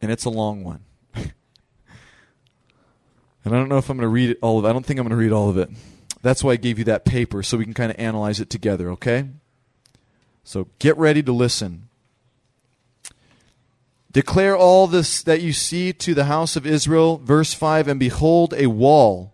And 0.00 0.10
it's 0.10 0.24
a 0.24 0.30
long 0.30 0.64
one. 0.64 0.80
and 1.14 1.30
I 3.44 3.50
don't 3.50 3.68
know 3.68 3.78
if 3.78 3.90
I'm 3.90 3.96
going 3.96 4.06
to 4.06 4.08
read 4.08 4.36
all 4.40 4.58
of 4.58 4.64
it. 4.64 4.68
I 4.68 4.72
don't 4.72 4.86
think 4.86 4.98
I'm 4.98 5.04
going 5.04 5.10
to 5.10 5.22
read 5.22 5.32
all 5.32 5.50
of 5.50 5.58
it. 5.58 5.70
That's 6.22 6.42
why 6.42 6.52
I 6.52 6.56
gave 6.56 6.78
you 6.78 6.84
that 6.84 7.04
paper 7.04 7.42
so 7.42 7.58
we 7.58 7.64
can 7.64 7.74
kind 7.74 7.90
of 7.90 7.98
analyze 7.98 8.38
it 8.40 8.48
together, 8.48 8.90
okay? 8.92 9.28
So 10.44 10.68
get 10.78 10.96
ready 10.96 11.22
to 11.22 11.32
listen. 11.32 11.88
Declare 14.12 14.56
all 14.56 14.86
this 14.86 15.22
that 15.22 15.40
you 15.40 15.52
see 15.52 15.92
to 15.94 16.14
the 16.14 16.26
house 16.26 16.54
of 16.54 16.66
Israel. 16.66 17.16
Verse 17.16 17.54
5 17.54 17.88
And 17.88 17.98
behold, 17.98 18.52
a 18.54 18.66
wall 18.66 19.32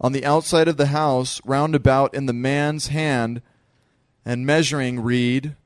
on 0.00 0.12
the 0.12 0.24
outside 0.24 0.68
of 0.68 0.76
the 0.76 0.86
house, 0.86 1.40
round 1.44 1.74
about 1.74 2.14
in 2.14 2.26
the 2.26 2.32
man's 2.32 2.88
hand, 2.88 3.42
and 4.24 4.46
measuring 4.46 5.00
reed 5.00 5.56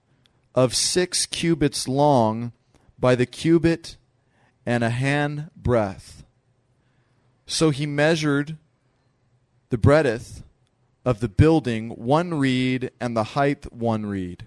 of 0.55 0.75
six 0.75 1.27
cubits 1.27 1.89
long 1.89 2.53
by 2.99 3.15
the 3.15 3.27
cubit 3.27 3.97
and 4.65 4.85
a 4.85 4.91
hand 4.91 5.51
breadth. 5.57 6.25
So 7.47 7.71
he 7.71 7.87
measured 7.87 8.57
the 9.71 9.79
breadth 9.79 10.45
of 11.05 11.21
the 11.21 11.29
building 11.29 11.91
one 11.91 12.35
reed 12.35 12.91
and 13.01 13.17
the 13.17 13.25
height 13.25 13.73
one 13.73 14.07
reed. 14.07 14.45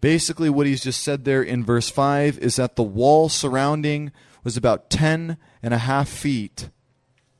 Basically, 0.00 0.48
what 0.48 0.66
he's 0.66 0.82
just 0.82 1.02
said 1.02 1.24
there 1.24 1.42
in 1.42 1.64
verse 1.64 1.90
5 1.90 2.38
is 2.38 2.56
that 2.56 2.76
the 2.76 2.82
wall 2.82 3.28
surrounding 3.28 4.12
was 4.44 4.56
about 4.56 4.90
ten 4.90 5.36
and 5.62 5.74
a 5.74 5.78
half 5.78 6.08
feet 6.08 6.70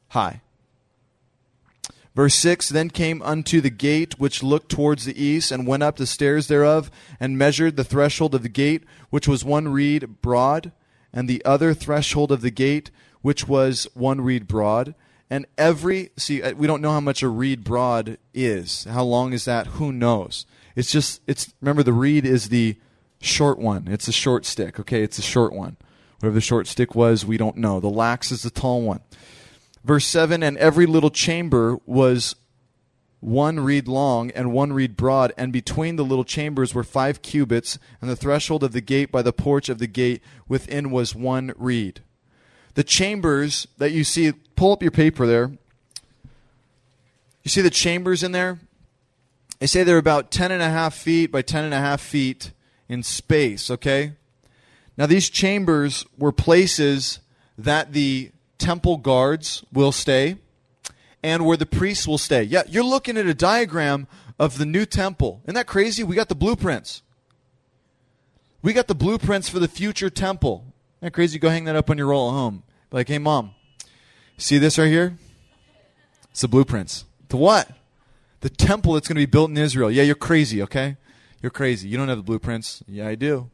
high. 0.08 0.42
Verse 2.14 2.34
6 2.34 2.68
Then 2.68 2.90
came 2.90 3.22
unto 3.22 3.60
the 3.60 3.70
gate 3.70 4.18
which 4.18 4.42
looked 4.42 4.70
towards 4.70 5.04
the 5.04 5.22
east, 5.22 5.52
and 5.52 5.66
went 5.66 5.84
up 5.84 5.96
the 5.96 6.06
stairs 6.06 6.48
thereof, 6.48 6.90
and 7.20 7.38
measured 7.38 7.76
the 7.76 7.84
threshold 7.84 8.34
of 8.34 8.42
the 8.42 8.48
gate, 8.48 8.82
which 9.10 9.28
was 9.28 9.44
one 9.44 9.68
reed 9.68 10.20
broad, 10.20 10.72
and 11.12 11.28
the 11.28 11.44
other 11.44 11.74
threshold 11.74 12.32
of 12.32 12.40
the 12.40 12.50
gate, 12.50 12.90
which 13.22 13.46
was 13.46 13.86
one 13.94 14.20
reed 14.20 14.48
broad 14.48 14.94
and 15.30 15.46
every, 15.56 16.10
see, 16.16 16.42
uh, 16.42 16.54
we 16.54 16.66
don't 16.66 16.80
know 16.80 16.92
how 16.92 17.00
much 17.00 17.22
a 17.22 17.28
reed 17.28 17.64
broad 17.64 18.18
is. 18.32 18.84
How 18.84 19.04
long 19.04 19.32
is 19.32 19.44
that? 19.44 19.66
Who 19.66 19.92
knows? 19.92 20.46
It's 20.78 20.92
just, 20.92 21.20
it's, 21.26 21.52
remember 21.60 21.82
the 21.82 21.92
reed 21.92 22.24
is 22.24 22.48
the 22.48 22.76
short 23.20 23.58
one. 23.58 23.88
It's 23.88 24.06
a 24.06 24.12
short 24.12 24.46
stick, 24.46 24.78
okay? 24.78 25.02
It's 25.02 25.18
a 25.18 25.22
short 25.22 25.52
one. 25.52 25.76
Whatever 26.20 26.34
the 26.34 26.40
short 26.40 26.66
stick 26.66 26.94
was, 26.94 27.26
we 27.26 27.36
don't 27.36 27.56
know. 27.56 27.80
The 27.80 27.90
flax 27.90 28.30
is 28.30 28.42
the 28.42 28.50
tall 28.50 28.82
one. 28.82 29.00
Verse 29.84 30.04
7 30.04 30.42
And 30.42 30.56
every 30.58 30.86
little 30.86 31.10
chamber 31.10 31.78
was 31.84 32.36
one 33.20 33.58
reed 33.58 33.88
long 33.88 34.30
and 34.30 34.52
one 34.52 34.72
reed 34.72 34.96
broad, 34.96 35.32
and 35.36 35.52
between 35.52 35.96
the 35.96 36.04
little 36.04 36.24
chambers 36.24 36.74
were 36.74 36.84
five 36.84 37.22
cubits, 37.22 37.78
and 38.00 38.08
the 38.08 38.16
threshold 38.16 38.62
of 38.62 38.72
the 38.72 38.80
gate 38.80 39.10
by 39.10 39.22
the 39.22 39.32
porch 39.32 39.68
of 39.68 39.78
the 39.78 39.88
gate 39.88 40.22
within 40.46 40.90
was 40.90 41.14
one 41.14 41.52
reed 41.56 42.02
the 42.78 42.84
chambers 42.84 43.66
that 43.78 43.90
you 43.90 44.04
see, 44.04 44.30
pull 44.54 44.70
up 44.70 44.82
your 44.82 44.92
paper 44.92 45.26
there. 45.26 45.50
You 47.42 47.48
see 47.48 47.60
the 47.60 47.70
chambers 47.70 48.22
in 48.22 48.30
there? 48.30 48.60
They 49.58 49.66
say 49.66 49.82
they're 49.82 49.98
about 49.98 50.30
10 50.30 50.52
and 50.52 50.62
a 50.62 50.70
half 50.70 50.94
feet 50.94 51.32
by 51.32 51.42
10 51.42 51.64
and 51.64 51.74
a 51.74 51.78
half 51.78 52.00
feet 52.00 52.52
in 52.88 53.02
space, 53.02 53.70
okay? 53.70 54.12
Now, 54.96 55.06
these 55.06 55.28
chambers 55.28 56.04
were 56.16 56.32
places 56.32 57.20
that 57.56 57.92
the 57.92 58.30
temple 58.58 58.96
guards 58.96 59.64
will 59.72 59.92
stay 59.92 60.36
and 61.22 61.44
where 61.44 61.56
the 61.56 61.66
priests 61.66 62.06
will 62.06 62.18
stay. 62.18 62.42
Yeah, 62.42 62.62
you're 62.68 62.84
looking 62.84 63.16
at 63.16 63.26
a 63.26 63.34
diagram 63.34 64.06
of 64.38 64.58
the 64.58 64.66
new 64.66 64.86
temple. 64.86 65.40
Isn't 65.44 65.54
that 65.54 65.66
crazy? 65.66 66.04
We 66.04 66.16
got 66.16 66.28
the 66.28 66.34
blueprints. 66.34 67.02
We 68.62 68.72
got 68.72 68.86
the 68.86 68.94
blueprints 68.94 69.48
for 69.48 69.58
the 69.58 69.68
future 69.68 70.10
temple. 70.10 70.64
Isn't 70.98 71.06
that 71.06 71.12
crazy? 71.12 71.38
Go 71.38 71.48
hang 71.48 71.64
that 71.64 71.76
up 71.76 71.90
on 71.90 71.98
your 71.98 72.08
roll 72.08 72.28
at 72.28 72.32
home. 72.32 72.62
Like, 72.90 73.08
hey, 73.08 73.18
mom, 73.18 73.52
see 74.36 74.58
this 74.58 74.78
right 74.78 74.86
here? 74.88 75.16
It's 76.30 76.40
the 76.40 76.48
blueprints. 76.48 77.04
The 77.28 77.36
what? 77.36 77.70
The 78.40 78.51
temple 78.51 78.94
that's 78.94 79.09
going 79.09 79.16
to 79.16 79.20
be 79.20 79.27
built 79.27 79.51
in 79.51 79.57
Israel. 79.57 79.90
Yeah, 79.90 80.05
you're 80.05 80.14
crazy, 80.14 80.62
okay? 80.62 80.96
You're 81.42 81.51
crazy. 81.51 81.88
You 81.88 81.96
don't 81.96 82.09
have 82.09 82.18
the 82.18 82.22
blueprints. 82.22 82.83
Yeah, 82.87 83.09
I 83.09 83.14
do. 83.14 83.51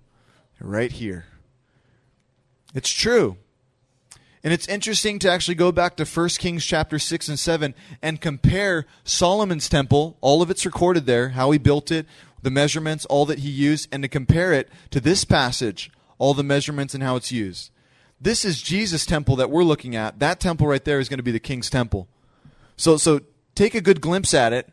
right 0.61 0.93
here. 0.93 1.27
It's 2.75 2.91
true. 2.91 3.37
And 4.43 4.53
it's 4.53 4.69
interesting 4.69 5.19
to 5.21 5.31
actually 5.31 5.55
go 5.55 5.73
back 5.73 5.97
to 5.97 6.05
1 6.05 6.29
Kings 6.39 6.67
chapter 6.67 6.99
6 6.99 7.29
and 7.29 7.39
7 7.39 7.75
and 8.03 8.21
compare 8.21 8.85
Solomon's 9.03 9.71
temple, 9.71 10.19
all 10.21 10.43
of 10.43 10.51
it's 10.51 10.67
recorded 10.67 11.07
there, 11.07 11.31
how 11.31 11.51
he 11.51 11.59
built 11.59 11.91
it, 11.91 12.07
the 12.43 12.51
measurements, 12.51 13.07
all 13.07 13.25
that 13.25 13.39
he 13.39 13.49
used, 13.49 13.89
and 13.91 14.03
to 14.03 14.09
compare 14.09 14.53
it 14.53 14.69
to 14.91 15.01
this 15.01 15.25
passage, 15.25 15.91
all 16.19 16.35
the 16.35 16.43
measurements 16.43 16.93
and 16.93 17.03
how 17.03 17.17
it's 17.17 17.33
used. 17.33 17.71
This 18.21 18.45
is 18.45 18.61
Jesus' 18.61 19.07
temple 19.07 19.37
that 19.37 19.51
we're 19.51 19.65
looking 19.65 19.97
at. 19.97 20.19
That 20.19 20.41
temple 20.41 20.67
right 20.67 20.85
there 20.85 21.01
is 21.01 21.09
going 21.09 21.19
to 21.19 21.25
be 21.25 21.33
the 21.33 21.41
king's 21.41 21.71
temple. 21.71 22.07
So, 22.77 22.99
so 22.99 23.21
take 23.55 23.75
a 23.75 23.81
good 23.81 24.03
glimpse 24.03 24.35
at 24.35 24.53
it. 24.53 24.71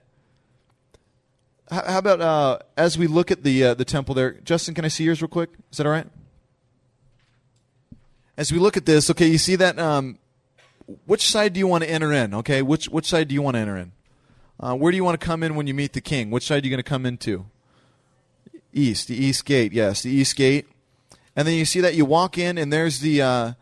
How, 1.72 2.00
about 2.00 2.22
uh, 2.22 2.60
as 2.76 2.98
we 2.98 3.08
look 3.08 3.32
at 3.32 3.44
the 3.44 3.64
uh, 3.64 3.74
the 3.74 3.86
temple 3.86 4.14
there, 4.14 4.34
Justin? 4.44 4.74
Can 4.74 4.84
I 4.86 4.90
see 4.90 5.06
yours 5.06 5.22
real 5.22 5.30
quick? 5.30 5.52
Is 5.72 5.78
that 5.78 5.86
all 5.88 5.94
right? 5.94 6.08
As 8.38 8.52
we 8.52 8.60
look 8.60 8.76
at 8.76 8.86
this, 8.86 9.10
okay, 9.10 9.28
you 9.28 9.38
see 9.38 9.56
that. 9.56 9.80
Um, 9.80 10.20
which 11.06 11.30
side 11.30 11.54
do 11.54 11.60
you 11.60 11.68
want 11.68 11.84
to 11.86 11.90
enter 11.90 12.12
in? 12.12 12.34
Okay, 12.34 12.62
which 12.62 12.90
which 12.90 13.06
side 13.06 13.30
do 13.30 13.34
you 13.34 13.42
want 13.42 13.56
to 13.56 13.60
enter 13.60 13.78
in? 13.78 13.94
Uh, 14.60 14.76
where 14.76 14.92
do 14.92 14.98
you 14.98 15.04
want 15.04 15.20
to 15.20 15.26
come 15.26 15.44
in 15.44 15.56
when 15.56 15.66
you 15.66 15.74
meet 15.74 15.94
the 15.94 16.02
king? 16.02 16.30
Which 16.30 16.46
side 16.46 16.64
are 16.64 16.68
you 16.68 16.72
going 16.72 16.84
to 16.84 16.90
come 16.90 17.06
into? 17.06 17.46
East, 18.74 19.08
the 19.08 19.16
east 19.16 19.46
gate. 19.46 19.72
Yes, 19.72 20.04
the 20.04 20.12
east 20.12 20.36
gate 20.36 20.68
and 21.36 21.48
then 21.48 21.56
you 21.56 21.66
see 21.66 21.82
that 21.82 21.96
you 21.96 22.06
walk 22.06 22.38
in, 22.38 22.58
and 22.58 22.72
there's 22.72 23.00
the 23.00 23.22
uh, 23.22 23.54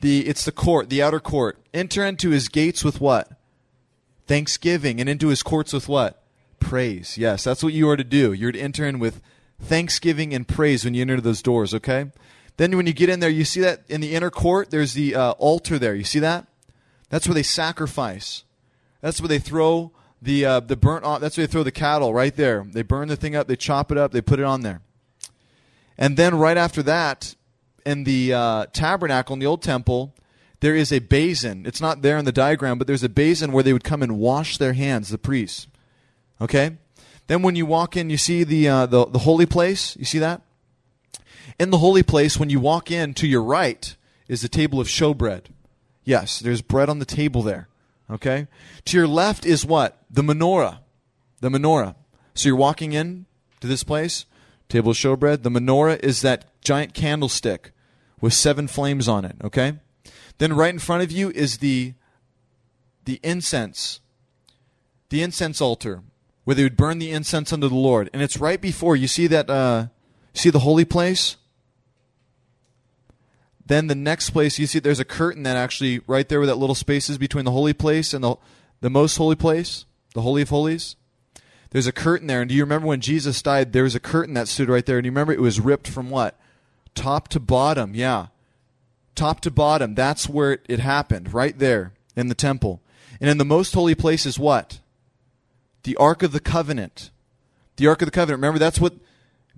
the 0.00 0.26
it's 0.26 0.44
the 0.44 0.52
court, 0.52 0.88
the 0.88 1.02
outer 1.02 1.20
court. 1.20 1.58
Enter 1.74 2.04
into 2.04 2.30
his 2.30 2.48
gates 2.48 2.84
with 2.84 3.00
what? 3.00 3.30
Thanksgiving, 4.26 5.00
and 5.00 5.08
into 5.08 5.28
his 5.28 5.42
courts 5.42 5.72
with 5.72 5.88
what? 5.88 6.22
Praise. 6.60 7.16
Yes, 7.16 7.44
that's 7.44 7.62
what 7.62 7.72
you 7.72 7.88
are 7.88 7.96
to 7.96 8.04
do. 8.04 8.32
You're 8.32 8.52
to 8.52 8.58
enter 8.58 8.86
in 8.86 8.98
with 8.98 9.20
thanksgiving 9.60 10.34
and 10.34 10.46
praise 10.46 10.84
when 10.84 10.94
you 10.94 11.02
enter 11.02 11.20
those 11.20 11.42
doors. 11.42 11.74
Okay. 11.74 12.10
Then 12.56 12.76
when 12.76 12.86
you 12.86 12.92
get 12.92 13.08
in 13.08 13.20
there, 13.20 13.30
you 13.30 13.44
see 13.44 13.60
that 13.60 13.82
in 13.88 14.00
the 14.00 14.14
inner 14.14 14.30
court, 14.30 14.70
there's 14.70 14.94
the 14.94 15.14
uh, 15.14 15.30
altar 15.32 15.78
there. 15.78 15.94
You 15.94 16.04
see 16.04 16.20
that? 16.20 16.46
That's 17.10 17.28
where 17.28 17.34
they 17.34 17.42
sacrifice. 17.42 18.44
That's 19.00 19.20
where 19.20 19.28
they 19.28 19.38
throw 19.38 19.92
the 20.22 20.44
uh, 20.44 20.60
the 20.60 20.76
burnt. 20.76 21.04
That's 21.20 21.36
where 21.36 21.46
they 21.46 21.50
throw 21.50 21.62
the 21.62 21.70
cattle 21.70 22.14
right 22.14 22.34
there. 22.34 22.64
They 22.66 22.82
burn 22.82 23.08
the 23.08 23.16
thing 23.16 23.36
up, 23.36 23.46
they 23.46 23.56
chop 23.56 23.92
it 23.92 23.98
up, 23.98 24.12
they 24.12 24.22
put 24.22 24.40
it 24.40 24.44
on 24.44 24.62
there, 24.62 24.80
and 25.98 26.16
then 26.16 26.36
right 26.36 26.56
after 26.56 26.82
that, 26.84 27.34
in 27.84 28.04
the 28.04 28.32
uh, 28.32 28.66
tabernacle 28.72 29.34
in 29.34 29.38
the 29.38 29.46
old 29.46 29.62
temple, 29.62 30.14
there 30.60 30.74
is 30.74 30.92
a 30.92 30.98
basin. 30.98 31.64
It's 31.66 31.80
not 31.80 32.02
there 32.02 32.18
in 32.18 32.24
the 32.24 32.32
diagram, 32.32 32.78
but 32.78 32.86
there's 32.86 33.04
a 33.04 33.08
basin 33.08 33.52
where 33.52 33.62
they 33.62 33.72
would 33.72 33.84
come 33.84 34.02
and 34.02 34.18
wash 34.18 34.56
their 34.56 34.72
hands, 34.72 35.10
the 35.10 35.18
priests. 35.18 35.68
Okay. 36.40 36.76
Then 37.26 37.42
when 37.42 37.56
you 37.56 37.66
walk 37.66 37.96
in, 37.96 38.10
you 38.10 38.16
see 38.16 38.44
the 38.44 38.68
uh, 38.68 38.86
the 38.86 39.06
the 39.06 39.20
holy 39.20 39.46
place. 39.46 39.96
You 39.96 40.04
see 40.04 40.18
that? 40.20 40.42
In 41.58 41.70
the 41.70 41.78
holy 41.78 42.02
place, 42.02 42.38
when 42.38 42.50
you 42.50 42.60
walk 42.60 42.90
in, 42.90 43.14
to 43.14 43.26
your 43.26 43.42
right 43.42 43.96
is 44.28 44.42
the 44.42 44.48
table 44.48 44.80
of 44.80 44.88
showbread. 44.88 45.44
Yes, 46.04 46.38
there's 46.38 46.62
bread 46.62 46.88
on 46.88 46.98
the 46.98 47.04
table 47.04 47.42
there. 47.42 47.68
Okay? 48.10 48.46
To 48.86 48.96
your 48.96 49.08
left 49.08 49.44
is 49.46 49.64
what? 49.64 49.98
The 50.10 50.22
menorah. 50.22 50.78
The 51.40 51.48
menorah. 51.48 51.96
So 52.34 52.48
you're 52.48 52.56
walking 52.56 52.92
in 52.92 53.26
to 53.60 53.66
this 53.66 53.82
place, 53.82 54.26
table 54.68 54.90
of 54.90 54.96
showbread. 54.96 55.42
The 55.42 55.50
menorah 55.50 55.98
is 56.00 56.20
that 56.22 56.44
giant 56.62 56.94
candlestick 56.94 57.72
with 58.20 58.34
seven 58.34 58.68
flames 58.68 59.08
on 59.08 59.24
it. 59.24 59.36
Okay? 59.42 59.74
Then 60.38 60.52
right 60.52 60.72
in 60.72 60.78
front 60.78 61.02
of 61.02 61.10
you 61.10 61.30
is 61.30 61.58
the 61.58 61.94
the 63.04 63.20
incense. 63.22 64.00
The 65.10 65.22
incense 65.22 65.60
altar 65.60 66.02
where 66.46 66.54
they 66.54 66.62
would 66.62 66.76
burn 66.76 67.00
the 67.00 67.10
incense 67.10 67.52
unto 67.52 67.68
the 67.68 67.74
Lord. 67.74 68.08
And 68.12 68.22
it's 68.22 68.36
right 68.36 68.60
before 68.60 68.94
you 68.94 69.08
see 69.08 69.26
that 69.26 69.50
uh 69.50 69.88
see 70.32 70.48
the 70.48 70.60
holy 70.60 70.84
place? 70.84 71.36
Then 73.66 73.88
the 73.88 73.96
next 73.96 74.30
place 74.30 74.56
you 74.56 74.68
see 74.68 74.78
there's 74.78 75.00
a 75.00 75.04
curtain 75.04 75.42
that 75.42 75.56
actually 75.56 76.02
right 76.06 76.28
there 76.28 76.38
where 76.38 76.46
that 76.46 76.54
little 76.54 76.76
space 76.76 77.10
is 77.10 77.18
between 77.18 77.44
the 77.44 77.50
holy 77.50 77.72
place 77.72 78.14
and 78.14 78.22
the 78.22 78.36
the 78.80 78.88
most 78.88 79.16
holy 79.16 79.34
place, 79.34 79.86
the 80.14 80.22
holy 80.22 80.42
of 80.42 80.50
holies. 80.50 80.94
There's 81.70 81.88
a 81.88 81.92
curtain 81.92 82.28
there, 82.28 82.42
and 82.42 82.48
do 82.48 82.54
you 82.54 82.62
remember 82.62 82.86
when 82.86 83.00
Jesus 83.00 83.42
died? 83.42 83.72
There 83.72 83.82
was 83.82 83.96
a 83.96 84.00
curtain 84.00 84.34
that 84.34 84.46
stood 84.46 84.68
right 84.68 84.86
there, 84.86 84.98
and 84.98 85.04
you 85.04 85.10
remember 85.10 85.32
it 85.32 85.40
was 85.40 85.58
ripped 85.58 85.88
from 85.88 86.10
what, 86.10 86.38
top 86.94 87.26
to 87.28 87.40
bottom? 87.40 87.92
Yeah, 87.92 88.28
top 89.16 89.40
to 89.40 89.50
bottom. 89.50 89.96
That's 89.96 90.28
where 90.28 90.52
it, 90.52 90.66
it 90.68 90.78
happened, 90.78 91.34
right 91.34 91.58
there 91.58 91.92
in 92.14 92.28
the 92.28 92.36
temple. 92.36 92.80
And 93.20 93.28
in 93.28 93.38
the 93.38 93.44
most 93.44 93.74
holy 93.74 93.96
place 93.96 94.26
is 94.26 94.38
what? 94.38 94.78
The 95.86 95.96
Ark 95.98 96.24
of 96.24 96.32
the 96.32 96.40
Covenant. 96.40 97.12
The 97.76 97.86
Ark 97.86 98.02
of 98.02 98.06
the 98.06 98.10
Covenant. 98.10 98.38
Remember, 98.40 98.58
that's 98.58 98.80
what 98.80 98.94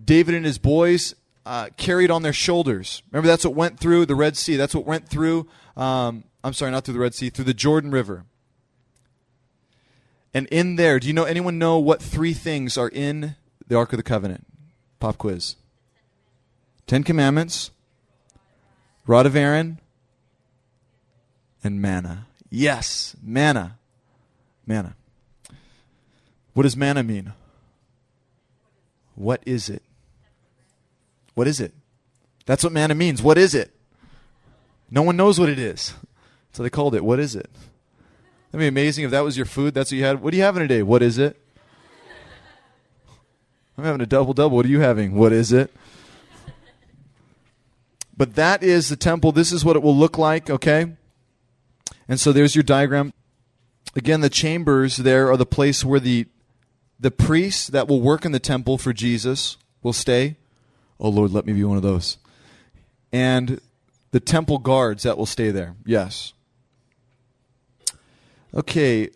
David 0.03 0.35
and 0.35 0.45
his 0.45 0.59
boys 0.59 1.15
uh, 1.47 1.69
carried 1.79 2.11
on 2.11 2.21
their 2.21 2.35
shoulders. 2.35 3.03
Remember, 3.11 3.27
that's 3.27 3.47
what 3.47 3.55
went 3.55 3.81
through 3.81 4.05
the 4.05 4.15
Red 4.15 4.37
Sea. 4.37 4.57
That's 4.57 4.75
what 4.75 4.85
went 4.85 5.09
through, 5.09 5.49
um, 5.75 6.25
I'm 6.45 6.53
sorry, 6.53 6.71
not 6.71 6.85
through 6.85 6.93
the 6.93 7.01
Red 7.01 7.15
Sea, 7.15 7.31
through 7.31 7.47
the 7.47 7.55
Jordan 7.55 7.93
River. 7.93 8.27
And 10.35 10.47
in 10.49 10.77
there, 10.77 11.01
do 11.01 11.09
you 11.09 11.15
know 11.15 11.25
anyone 11.25 11.57
know 11.59 11.79
what 11.79 12.03
three 12.03 12.35
things 12.35 12.77
are 12.77 12.91
in 12.91 13.35
the 13.67 13.77
Ark 13.77 13.95
of 13.95 13.97
the 13.97 14.03
Covenant? 14.03 14.47
Pop 15.01 15.17
quiz. 15.17 15.57
Ten 16.87 17.05
Commandments, 17.05 17.71
rod 19.07 19.25
of 19.25 19.35
Aaron, 19.35 19.81
and 21.65 21.81
manna. 21.81 22.27
Yes, 22.51 23.17
manna. 23.23 23.79
Manna. 24.67 24.95
What 26.59 26.65
does 26.65 26.77
manna 26.77 27.05
mean? 27.05 27.35
What 29.15 29.45
is 29.47 29.69
it? 29.69 29.81
What 31.35 31.47
is 31.47 31.61
it? 31.61 31.73
That's 32.47 32.65
what 32.65 32.73
manna 32.73 32.97
means. 32.97 33.23
What 33.23 33.39
is 33.39 33.55
it? 33.55 33.73
No 34.91 35.03
one 35.03 35.17
knows 35.17 35.39
what 35.39 35.49
it 35.49 35.61
is. 35.61 35.95
So 36.53 36.65
they 36.65 36.69
called 36.69 36.97
it. 36.97 37.05
What 37.05 37.21
is 37.21 37.37
it? 37.37 37.49
That'd 38.51 38.59
be 38.59 38.67
amazing 38.67 39.05
if 39.05 39.13
that 39.13 39.21
was 39.21 39.37
your 39.37 39.47
food. 39.47 39.73
That's 39.73 39.93
what 39.93 39.99
you 39.99 40.05
had. 40.05 40.21
What 40.21 40.35
are 40.35 40.37
you 40.37 40.43
having 40.43 40.65
today? 40.65 40.83
What 40.83 41.01
is 41.01 41.17
it? 41.17 41.41
I'm 43.77 43.85
having 43.85 44.01
a 44.01 44.07
double 44.07 44.35
double. 44.35 44.57
What 44.57 44.67
are 44.67 44.69
you 44.69 44.81
having? 44.81 45.15
What 45.15 45.33
is 45.33 45.53
it? 45.53 45.73
But 48.17 48.35
that 48.35 48.65
is 48.65 48.89
the 48.89 48.97
temple. 48.97 49.31
This 49.31 49.53
is 49.53 49.65
what 49.65 49.77
it 49.77 49.83
will 49.85 49.97
look 49.97 50.19
like, 50.19 50.51
okay? 50.51 50.97
And 52.09 52.19
so 52.19 52.33
there's 52.33 52.57
your 52.57 52.65
diagram. 52.65 53.13
Again, 53.95 54.23
the 54.23 54.29
chambers 54.29 54.97
there 54.97 55.31
are 55.31 55.37
the 55.37 55.47
place 55.47 55.85
where 55.85 56.01
the 56.01 56.27
the 56.99 57.11
priests 57.11 57.69
that 57.69 57.89
will 57.89 58.01
work 58.01 58.25
in 58.25 58.33
the 58.33 58.41
temple 58.41 58.79
for 58.79 58.93
Jesus 58.93 59.57
will 59.83 59.93
stay. 59.93 60.37
Oh 60.99 61.09
Lord, 61.09 61.33
let 61.33 61.47
me 61.47 61.53
be 61.53 61.65
one 61.65 61.77
of 61.77 61.83
those. 61.83 62.19
And 63.13 63.61
the 64.11 64.21
temple 64.21 64.59
guards 64.59 65.03
that 65.05 65.17
will 65.17 65.27
stay 65.27 65.51
there. 65.51 65.77
Yes. 65.85 66.33
Okay, 68.55 69.11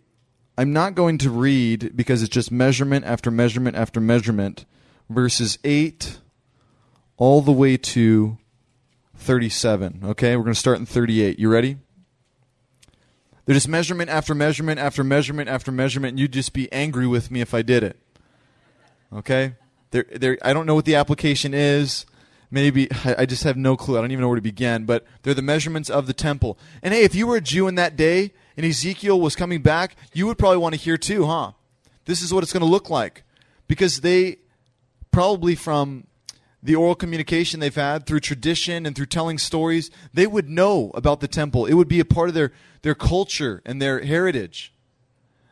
I'm 0.57 0.73
not 0.73 0.95
going 0.95 1.19
to 1.19 1.31
read 1.31 1.97
because 1.97 2.23
it's 2.23 2.33
just 2.33 2.53
measurement 2.53 3.05
after 3.05 3.31
measurement 3.31 3.77
after 3.77 4.01
measurement, 4.01 4.65
verses 5.09 5.59
8 5.65 6.19
all 7.17 7.41
the 7.41 7.53
way 7.53 7.77
to 7.77 8.39
37. 9.17 10.01
Okay, 10.05 10.37
we're 10.37 10.43
going 10.43 10.55
to 10.55 10.59
start 10.59 10.79
in 10.79 10.87
38. 10.87 11.39
You 11.39 11.49
ready? 11.49 11.79
There's 13.45 13.57
just 13.57 13.69
measurement 13.69 14.09
after 14.09 14.35
measurement 14.35 14.79
after 14.79 15.03
measurement 15.03 15.49
after 15.49 15.73
measurement, 15.73 16.13
and 16.13 16.21
you'd 16.21 16.33
just 16.33 16.53
be 16.53 16.73
angry 16.73 17.07
with 17.07 17.31
me 17.31 17.41
if 17.41 17.55
I 17.55 17.63
did 17.63 17.83
it. 17.83 17.97
Okay? 19.13 19.55
There, 19.91 20.07
there, 20.15 20.39
I 20.43 20.53
don't 20.53 20.67
know 20.67 20.75
what 20.75 20.85
the 20.85 20.95
application 20.95 21.53
is. 21.53 22.07
Maybe 22.51 22.89
I 23.05 23.25
just 23.27 23.45
have 23.45 23.57
no 23.57 23.77
clue. 23.77 23.97
I 23.97 24.03
don't 24.03 24.13
even 24.13 24.21
know 24.21 24.29
where 24.29 24.37
to 24.37 24.43
begin. 24.43 24.85
But 24.85 25.07
they're 25.23 25.35
the 25.35 25.43
measurements 25.43 25.89
of 25.89 26.07
the 26.07 26.13
temple. 26.13 26.59
And 26.83 26.93
hey, 26.93 27.03
if 27.03 27.15
you 27.15 27.27
were 27.27 27.37
a 27.37 27.41
Jew 27.41 27.67
in 27.67 27.77
that 27.77 27.97
day 27.97 28.33
and 28.57 28.67
Ezekiel 28.67 29.21
was 29.21 29.35
coming 29.35 29.63
back, 29.63 29.97
you 30.13 30.27
would 30.27 30.39
probably 30.39 30.59
want 30.59 30.75
to 30.75 30.81
hear 30.81 30.99
too, 30.99 31.27
huh? 31.27 31.53
This 32.05 32.21
is 32.21 32.33
what 32.33 32.43
it's 32.43 32.53
going 32.53 32.63
to 32.63 32.67
look 32.67 32.91
like, 32.91 33.23
because 33.69 34.01
they 34.01 34.39
probably 35.13 35.55
from 35.55 36.07
the 36.63 36.75
oral 36.77 36.95
communication 36.95 37.59
they've 37.59 37.75
had 37.75 38.07
through 38.07 38.21
tradition 38.21 38.87
and 38.87 38.95
through 38.95 39.07
telling 39.07 39.39
stories, 39.39 39.91
they 40.15 40.27
would 40.27 40.49
know 40.49 40.93
about 40.95 41.21
the 41.21 41.29
temple. 41.29 41.67
It 41.67 41.75
would 41.75 41.89
be 41.89 42.01
a 42.01 42.05
part 42.05 42.29
of 42.29 42.35
their, 42.35 42.53
their 42.83 42.95
culture 42.95 43.63
and 43.67 43.83
their 43.83 44.01
heritage. 44.01 44.73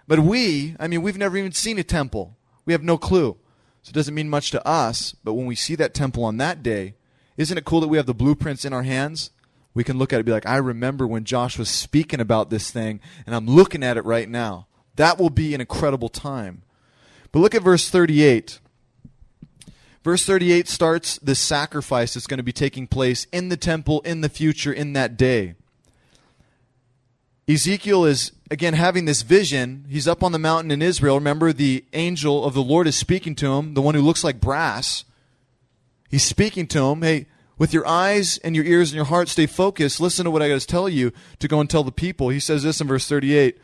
But 0.06 0.20
we, 0.20 0.76
I 0.78 0.86
mean, 0.86 1.02
we've 1.02 1.18
never 1.18 1.36
even 1.36 1.52
seen 1.52 1.78
a 1.78 1.84
temple. 1.84 2.36
We 2.64 2.72
have 2.72 2.82
no 2.82 2.96
clue. 2.96 3.36
So 3.82 3.90
it 3.90 3.94
doesn't 3.94 4.14
mean 4.14 4.28
much 4.28 4.50
to 4.50 4.66
us, 4.66 5.12
but 5.24 5.34
when 5.34 5.46
we 5.46 5.54
see 5.54 5.74
that 5.76 5.94
temple 5.94 6.24
on 6.24 6.36
that 6.36 6.62
day, 6.62 6.94
isn't 7.36 7.56
it 7.56 7.64
cool 7.64 7.80
that 7.80 7.88
we 7.88 7.96
have 7.96 8.06
the 8.06 8.14
blueprints 8.14 8.64
in 8.64 8.72
our 8.72 8.82
hands? 8.82 9.30
We 9.72 9.84
can 9.84 9.98
look 9.98 10.12
at 10.12 10.20
it 10.20 10.26
be 10.26 10.32
like, 10.32 10.46
I 10.46 10.56
remember 10.56 11.06
when 11.06 11.24
Josh 11.24 11.58
was 11.58 11.68
speaking 11.68 12.20
about 12.20 12.50
this 12.50 12.70
thing, 12.70 13.00
and 13.24 13.34
I'm 13.34 13.46
looking 13.46 13.82
at 13.82 13.96
it 13.96 14.04
right 14.04 14.28
now. 14.28 14.66
That 14.96 15.18
will 15.18 15.30
be 15.30 15.54
an 15.54 15.60
incredible 15.60 16.08
time. 16.08 16.62
But 17.32 17.40
look 17.40 17.54
at 17.54 17.62
verse 17.62 17.88
38. 17.88 18.58
Verse 20.02 20.24
38 20.24 20.66
starts 20.66 21.18
the 21.18 21.34
sacrifice 21.34 22.14
that's 22.14 22.26
going 22.26 22.38
to 22.38 22.44
be 22.44 22.52
taking 22.52 22.86
place 22.86 23.26
in 23.32 23.50
the 23.50 23.56
temple 23.56 24.00
in 24.00 24.22
the 24.22 24.30
future, 24.30 24.72
in 24.72 24.94
that 24.94 25.16
day. 25.16 25.54
Ezekiel 27.46 28.04
is, 28.04 28.32
again, 28.50 28.74
having 28.74 29.04
this 29.04 29.22
vision. 29.22 29.84
He's 29.88 30.08
up 30.08 30.22
on 30.22 30.32
the 30.32 30.38
mountain 30.38 30.70
in 30.70 30.80
Israel. 30.80 31.16
Remember, 31.16 31.52
the 31.52 31.84
angel 31.92 32.44
of 32.44 32.54
the 32.54 32.62
Lord 32.62 32.86
is 32.86 32.96
speaking 32.96 33.34
to 33.36 33.52
him, 33.54 33.74
the 33.74 33.82
one 33.82 33.94
who 33.94 34.00
looks 34.00 34.24
like 34.24 34.40
brass. 34.40 35.04
He's 36.08 36.22
speaking 36.22 36.66
to 36.68 36.86
him. 36.86 37.02
Hey, 37.02 37.26
with 37.58 37.74
your 37.74 37.86
eyes 37.86 38.38
and 38.38 38.56
your 38.56 38.64
ears 38.64 38.90
and 38.90 38.96
your 38.96 39.04
heart, 39.04 39.28
stay 39.28 39.46
focused. 39.46 40.00
Listen 40.00 40.24
to 40.24 40.30
what 40.30 40.42
I 40.42 40.48
got 40.48 40.60
to 40.60 40.66
tell 40.66 40.88
you 40.88 41.12
to 41.40 41.48
go 41.48 41.60
and 41.60 41.68
tell 41.68 41.84
the 41.84 41.92
people. 41.92 42.30
He 42.30 42.40
says 42.40 42.62
this 42.62 42.80
in 42.80 42.86
verse 42.86 43.06
38 43.06 43.58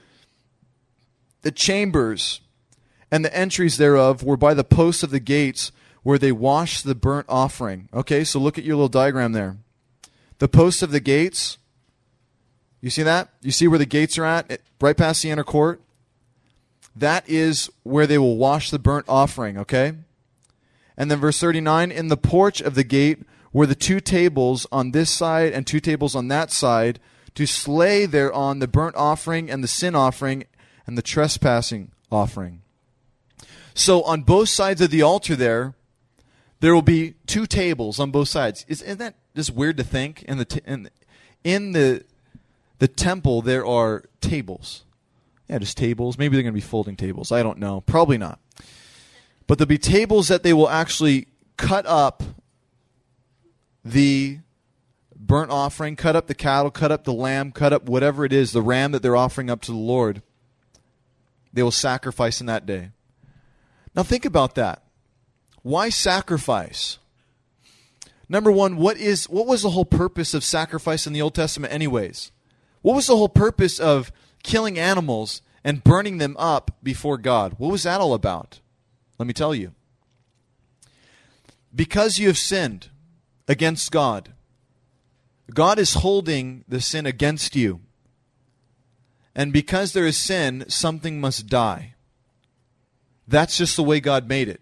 The 1.42 1.50
chambers 1.50 2.40
and 3.10 3.24
the 3.24 3.34
entries 3.34 3.78
thereof 3.78 4.22
were 4.22 4.36
by 4.36 4.52
the 4.52 4.64
posts 4.64 5.02
of 5.02 5.10
the 5.10 5.20
gates 5.20 5.72
where 6.06 6.18
they 6.18 6.30
wash 6.30 6.82
the 6.82 6.94
burnt 6.94 7.26
offering. 7.28 7.88
Okay, 7.92 8.22
so 8.22 8.38
look 8.38 8.56
at 8.56 8.62
your 8.62 8.76
little 8.76 8.88
diagram 8.88 9.32
there. 9.32 9.56
The 10.38 10.46
posts 10.46 10.80
of 10.80 10.92
the 10.92 11.00
gates 11.00 11.58
you 12.80 12.90
see 12.90 13.02
that? 13.02 13.30
You 13.42 13.50
see 13.50 13.66
where 13.66 13.80
the 13.80 13.86
gates 13.86 14.16
are 14.16 14.24
at? 14.24 14.60
Right 14.80 14.96
past 14.96 15.20
the 15.22 15.30
inner 15.30 15.42
court? 15.42 15.80
That 16.94 17.28
is 17.28 17.68
where 17.82 18.06
they 18.06 18.18
will 18.18 18.36
wash 18.36 18.70
the 18.70 18.78
burnt 18.78 19.06
offering, 19.08 19.58
okay? 19.58 19.94
And 20.96 21.10
then 21.10 21.18
verse 21.18 21.40
39 21.40 21.90
In 21.90 22.06
the 22.06 22.16
porch 22.16 22.60
of 22.60 22.76
the 22.76 22.84
gate 22.84 23.24
were 23.52 23.66
the 23.66 23.74
two 23.74 23.98
tables 23.98 24.68
on 24.70 24.92
this 24.92 25.10
side 25.10 25.52
and 25.52 25.66
two 25.66 25.80
tables 25.80 26.14
on 26.14 26.28
that 26.28 26.52
side 26.52 27.00
to 27.34 27.46
slay 27.46 28.06
thereon 28.06 28.60
the 28.60 28.68
burnt 28.68 28.94
offering 28.94 29.50
and 29.50 29.64
the 29.64 29.68
sin 29.68 29.96
offering 29.96 30.44
and 30.86 30.96
the 30.96 31.02
trespassing 31.02 31.90
offering. 32.12 32.62
So 33.74 34.02
on 34.04 34.22
both 34.22 34.48
sides 34.48 34.80
of 34.80 34.90
the 34.90 35.02
altar 35.02 35.34
there, 35.34 35.74
there 36.66 36.74
will 36.74 36.82
be 36.82 37.14
two 37.28 37.46
tables 37.46 38.00
on 38.00 38.10
both 38.10 38.26
sides. 38.26 38.64
Isn't 38.66 38.98
that 38.98 39.14
just 39.36 39.52
weird 39.52 39.76
to 39.76 39.84
think? 39.84 40.24
In 40.24 40.38
the, 40.38 40.44
t- 40.44 40.60
in, 40.66 40.90
in 41.44 41.70
the 41.70 42.02
the 42.80 42.88
temple, 42.88 43.40
there 43.40 43.64
are 43.64 44.02
tables. 44.20 44.82
Yeah, 45.48 45.58
just 45.58 45.76
tables. 45.76 46.18
Maybe 46.18 46.34
they're 46.34 46.42
going 46.42 46.52
to 46.52 46.56
be 46.56 46.60
folding 46.60 46.96
tables. 46.96 47.30
I 47.30 47.44
don't 47.44 47.58
know. 47.58 47.82
Probably 47.82 48.18
not. 48.18 48.40
But 49.46 49.58
there'll 49.58 49.68
be 49.68 49.78
tables 49.78 50.26
that 50.26 50.42
they 50.42 50.52
will 50.52 50.68
actually 50.68 51.28
cut 51.56 51.86
up 51.86 52.24
the 53.84 54.40
burnt 55.14 55.52
offering, 55.52 55.94
cut 55.94 56.16
up 56.16 56.26
the 56.26 56.34
cattle, 56.34 56.72
cut 56.72 56.90
up 56.90 57.04
the 57.04 57.12
lamb, 57.12 57.52
cut 57.52 57.72
up 57.72 57.84
whatever 57.88 58.24
it 58.24 58.32
is, 58.32 58.50
the 58.50 58.60
ram 58.60 58.90
that 58.90 59.02
they're 59.02 59.14
offering 59.14 59.50
up 59.50 59.60
to 59.62 59.70
the 59.70 59.78
Lord. 59.78 60.20
they 61.52 61.62
will 61.62 61.70
sacrifice 61.70 62.40
in 62.40 62.48
that 62.48 62.66
day. 62.66 62.90
Now 63.94 64.02
think 64.02 64.24
about 64.24 64.56
that. 64.56 64.82
Why 65.66 65.88
sacrifice? 65.88 66.98
Number 68.28 68.52
one, 68.52 68.76
what 68.76 68.98
is 68.98 69.28
what 69.28 69.48
was 69.48 69.62
the 69.62 69.70
whole 69.70 69.84
purpose 69.84 70.32
of 70.32 70.44
sacrifice 70.44 71.08
in 71.08 71.12
the 71.12 71.20
Old 71.20 71.34
Testament, 71.34 71.72
anyways? 71.72 72.30
What 72.82 72.94
was 72.94 73.08
the 73.08 73.16
whole 73.16 73.28
purpose 73.28 73.80
of 73.80 74.12
killing 74.44 74.78
animals 74.78 75.42
and 75.64 75.82
burning 75.82 76.18
them 76.18 76.36
up 76.38 76.70
before 76.84 77.18
God? 77.18 77.56
What 77.58 77.72
was 77.72 77.82
that 77.82 78.00
all 78.00 78.14
about? 78.14 78.60
Let 79.18 79.26
me 79.26 79.32
tell 79.32 79.56
you. 79.56 79.72
Because 81.74 82.20
you 82.20 82.28
have 82.28 82.38
sinned 82.38 82.90
against 83.48 83.90
God, 83.90 84.34
God 85.52 85.80
is 85.80 85.94
holding 85.94 86.64
the 86.68 86.80
sin 86.80 87.06
against 87.06 87.56
you. 87.56 87.80
And 89.34 89.52
because 89.52 89.94
there 89.94 90.06
is 90.06 90.16
sin, 90.16 90.66
something 90.68 91.20
must 91.20 91.48
die. 91.48 91.94
That's 93.26 93.58
just 93.58 93.74
the 93.74 93.82
way 93.82 93.98
God 93.98 94.28
made 94.28 94.48
it. 94.48 94.60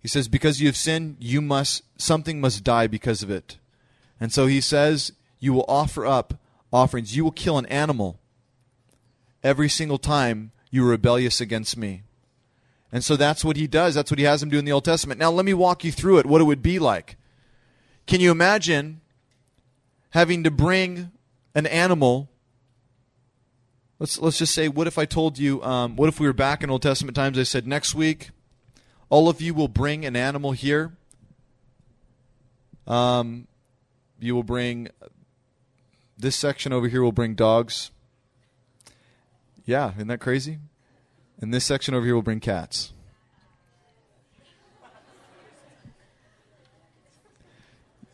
He 0.00 0.08
says, 0.08 0.28
because 0.28 0.60
you 0.60 0.68
have 0.68 0.76
sinned, 0.76 1.16
you 1.18 1.40
must 1.40 1.82
something 2.00 2.40
must 2.40 2.64
die 2.64 2.86
because 2.86 3.22
of 3.22 3.30
it. 3.30 3.58
And 4.20 4.32
so 4.32 4.46
he 4.46 4.60
says, 4.60 5.12
you 5.38 5.52
will 5.52 5.64
offer 5.68 6.06
up 6.06 6.34
offerings. 6.72 7.16
You 7.16 7.24
will 7.24 7.32
kill 7.32 7.58
an 7.58 7.66
animal 7.66 8.18
every 9.42 9.68
single 9.68 9.98
time 9.98 10.52
you 10.70 10.84
are 10.86 10.90
rebellious 10.90 11.40
against 11.40 11.76
me. 11.76 12.02
And 12.90 13.04
so 13.04 13.16
that's 13.16 13.44
what 13.44 13.56
he 13.56 13.66
does. 13.66 13.94
That's 13.94 14.10
what 14.10 14.18
he 14.18 14.24
has 14.24 14.42
him 14.42 14.48
do 14.48 14.58
in 14.58 14.64
the 14.64 14.72
Old 14.72 14.84
Testament. 14.84 15.20
Now 15.20 15.30
let 15.30 15.44
me 15.44 15.54
walk 15.54 15.84
you 15.84 15.92
through 15.92 16.18
it, 16.18 16.26
what 16.26 16.40
it 16.40 16.44
would 16.44 16.62
be 16.62 16.78
like. 16.78 17.16
Can 18.06 18.20
you 18.20 18.30
imagine 18.30 19.00
having 20.10 20.44
to 20.44 20.50
bring 20.50 21.10
an 21.54 21.66
animal 21.66 22.30
let's 23.98 24.18
let's 24.20 24.38
just 24.38 24.54
say 24.54 24.68
what 24.68 24.86
if 24.86 24.96
i 24.96 25.04
told 25.04 25.38
you 25.38 25.62
um, 25.62 25.96
what 25.96 26.08
if 26.08 26.20
we 26.20 26.26
were 26.26 26.32
back 26.32 26.62
in 26.62 26.70
old 26.70 26.82
testament 26.82 27.14
times 27.14 27.38
i 27.38 27.42
said 27.42 27.66
next 27.66 27.94
week 27.94 28.30
all 29.10 29.28
of 29.28 29.40
you 29.40 29.54
will 29.54 29.68
bring 29.68 30.04
an 30.04 30.16
animal 30.16 30.52
here 30.52 30.92
um, 32.86 33.46
you 34.18 34.34
will 34.34 34.42
bring 34.42 34.88
this 36.16 36.36
section 36.36 36.72
over 36.72 36.88
here 36.88 37.02
will 37.02 37.12
bring 37.12 37.34
dogs 37.34 37.90
yeah 39.64 39.92
isn't 39.94 40.08
that 40.08 40.20
crazy 40.20 40.58
and 41.40 41.52
this 41.52 41.64
section 41.64 41.94
over 41.94 42.04
here 42.04 42.14
will 42.14 42.22
bring 42.22 42.40
cats 42.40 42.92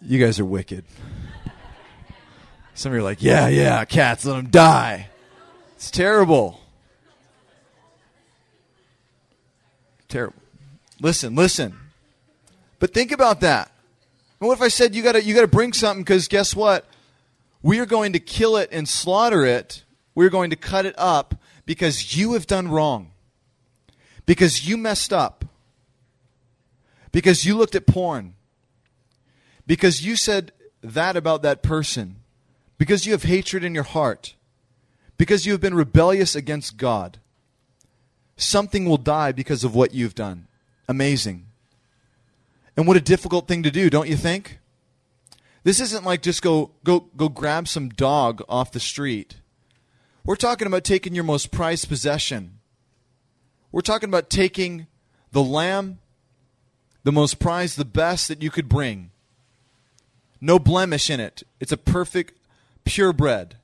you 0.03 0.19
guys 0.19 0.39
are 0.39 0.45
wicked 0.45 0.85
some 2.75 2.91
of 2.91 2.97
you 2.97 3.01
are 3.01 3.05
like, 3.05 3.23
yeah, 3.23 3.47
yeah, 3.47 3.85
cats, 3.85 4.25
let 4.25 4.35
them 4.35 4.51
die. 4.51 5.09
It's 5.77 5.93
terrible. 5.93 6.61
Terrible. 10.09 10.35
Listen, 11.01 11.35
listen. 11.35 11.77
But 12.79 12.95
think 12.95 13.13
about 13.13 13.41
that. 13.41 13.71
what 14.39 14.53
if 14.53 14.63
I 14.63 14.69
said 14.69 14.95
you 14.95 15.03
got 15.03 15.13
to 15.13 15.23
you 15.23 15.35
got 15.35 15.43
to 15.43 15.49
bring 15.49 15.73
something 15.73 16.03
because 16.03 16.29
guess 16.29 16.55
what? 16.55 16.87
We 17.63 17.79
are 17.81 17.87
going 17.87 18.13
to 18.13 18.19
kill 18.19 18.57
it 18.57 18.69
and 18.73 18.89
slaughter 18.89 19.45
it. 19.45 19.85
We're 20.15 20.31
going 20.31 20.51
to 20.51 20.57
cut 20.57 20.87
it 20.87 20.95
up 20.99 21.35
because 21.67 22.17
you 22.17 22.35
have 22.35 22.47
done 22.47 22.69
wrong. 22.69 23.11
Because 24.27 24.69
you 24.69 24.77
messed 24.77 25.13
up. 25.13 25.45
Because 27.11 27.45
you 27.45 27.57
looked 27.57 27.75
at 27.75 27.87
porn. 27.87 28.35
Because 29.67 30.05
you 30.05 30.15
said 30.15 30.53
that 30.83 31.17
about 31.17 31.43
that 31.43 31.63
person 31.63 32.17
because 32.79 33.07
you 33.07 33.13
have 33.13 33.23
hatred 33.23 33.65
in 33.65 33.75
your 33.75 33.85
heart, 33.85 34.35
because 35.17 35.47
you 35.47 35.53
have 35.53 35.61
been 35.61 35.75
rebellious 35.75 36.35
against 36.35 36.77
God, 36.77 37.19
something 38.37 38.85
will 38.85 38.99
die 38.99 39.33
because 39.33 39.65
of 39.65 39.75
what 39.75 39.95
you've 39.95 40.15
done. 40.15 40.47
Amazing. 40.89 41.47
And 42.77 42.87
what 42.87 42.97
a 42.97 43.01
difficult 43.01 43.49
thing 43.49 43.63
to 43.63 43.71
do, 43.71 43.89
don't 43.89 44.09
you 44.09 44.17
think? 44.17 44.59
This 45.63 45.81
isn't 45.81 46.05
like 46.05 46.21
just 46.21 46.43
go 46.43 46.73
go 46.85 47.09
go 47.17 47.29
grab 47.29 47.69
some 47.69 47.89
dog 47.89 48.43
off 48.49 48.73
the 48.73 48.81
street. 48.81 49.37
We're 50.25 50.37
talking 50.37 50.67
about 50.67 50.85
taking 50.85 51.15
your 51.15 51.25
most 51.25 51.51
prized 51.51 51.89
possession. 51.89 52.59
We're 53.73 53.81
talking 53.81 54.09
about 54.09 54.31
taking 54.31 54.87
the 55.33 55.43
lamb, 55.43 55.99
the 57.03 57.13
most 57.13 57.39
prized, 57.39 57.77
the 57.77 57.85
best 57.85 58.29
that 58.29 58.43
you 58.43 58.51
could 58.51 58.69
bring. 58.69 59.11
No 60.41 60.59
blemish 60.59 61.11
in 61.11 61.21
it. 61.21 61.43
It's 61.61 61.73
a 61.73 61.77
perfect 61.77 62.39
purebred. 62.85 63.57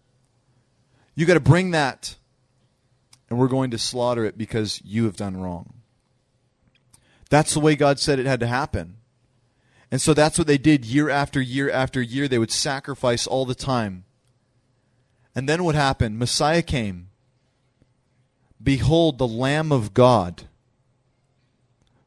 You 1.14 1.26
got 1.26 1.34
to 1.34 1.40
bring 1.40 1.72
that, 1.72 2.16
and 3.28 3.38
we're 3.38 3.48
going 3.48 3.70
to 3.72 3.78
slaughter 3.78 4.24
it 4.24 4.38
because 4.38 4.80
you 4.84 5.04
have 5.04 5.16
done 5.16 5.36
wrong. 5.36 5.79
That's 7.30 7.54
the 7.54 7.60
way 7.60 7.74
God 7.74 7.98
said 7.98 8.18
it 8.18 8.26
had 8.26 8.40
to 8.40 8.46
happen. 8.46 8.96
And 9.90 10.00
so 10.00 10.12
that's 10.12 10.36
what 10.36 10.46
they 10.46 10.58
did 10.58 10.84
year 10.84 11.08
after 11.08 11.40
year 11.40 11.70
after 11.70 12.02
year. 12.02 12.28
They 12.28 12.38
would 12.38 12.52
sacrifice 12.52 13.26
all 13.26 13.46
the 13.46 13.54
time. 13.54 14.04
And 15.34 15.48
then 15.48 15.64
what 15.64 15.74
happened? 15.74 16.18
Messiah 16.18 16.62
came. 16.62 17.08
Behold, 18.62 19.16
the 19.18 19.26
Lamb 19.26 19.72
of 19.72 19.94
God 19.94 20.44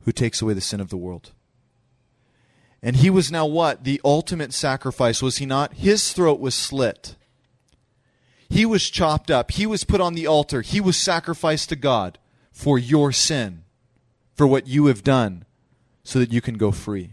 who 0.03 0.11
takes 0.11 0.41
away 0.41 0.53
the 0.53 0.61
sin 0.61 0.79
of 0.79 0.89
the 0.89 0.97
world. 0.97 1.31
And 2.81 2.97
he 2.97 3.09
was 3.09 3.31
now 3.31 3.45
what? 3.45 3.85
The 3.85 4.01
ultimate 4.03 4.53
sacrifice, 4.53 5.21
was 5.21 5.37
he 5.37 5.45
not? 5.45 5.73
His 5.75 6.11
throat 6.11 6.39
was 6.39 6.53
slit. 6.53 7.15
He 8.49 8.65
was 8.65 8.89
chopped 8.89 9.31
up. 9.31 9.51
He 9.51 9.65
was 9.65 9.85
put 9.85 10.01
on 10.01 10.13
the 10.13 10.27
altar. 10.27 10.61
He 10.61 10.81
was 10.81 10.97
sacrificed 10.97 11.69
to 11.69 11.75
God 11.77 12.19
for 12.51 12.77
your 12.77 13.11
sin, 13.11 13.62
for 14.35 14.47
what 14.47 14.67
you 14.67 14.87
have 14.87 15.03
done, 15.03 15.45
so 16.03 16.19
that 16.19 16.31
you 16.31 16.41
can 16.41 16.57
go 16.57 16.71
free. 16.71 17.11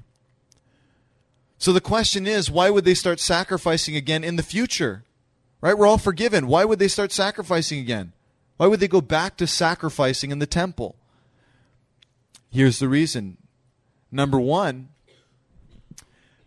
So 1.59 1.73
the 1.73 1.81
question 1.81 2.27
is, 2.27 2.51
why 2.51 2.71
would 2.71 2.85
they 2.85 2.95
start 2.95 3.21
sacrificing 3.21 3.95
again 3.95 4.25
in 4.25 4.37
the 4.37 4.43
future? 4.43 5.05
Right? 5.61 5.77
We're 5.77 5.87
all 5.87 5.99
forgiven. 5.99 6.47
Why 6.47 6.65
would 6.65 6.79
they 6.79 6.89
start 6.89 7.13
sacrificing 7.13 7.79
again? 7.79 8.13
Why 8.57 8.67
would 8.67 8.81
they 8.81 8.89
go 8.89 9.03
back 9.03 9.37
to 9.37 9.47
sacrificing 9.47 10.31
in 10.31 10.39
the 10.39 10.47
temple? 10.47 10.97
Here's 12.51 12.79
the 12.79 12.89
reason. 12.89 13.37
Number 14.11 14.41
one, 14.41 14.89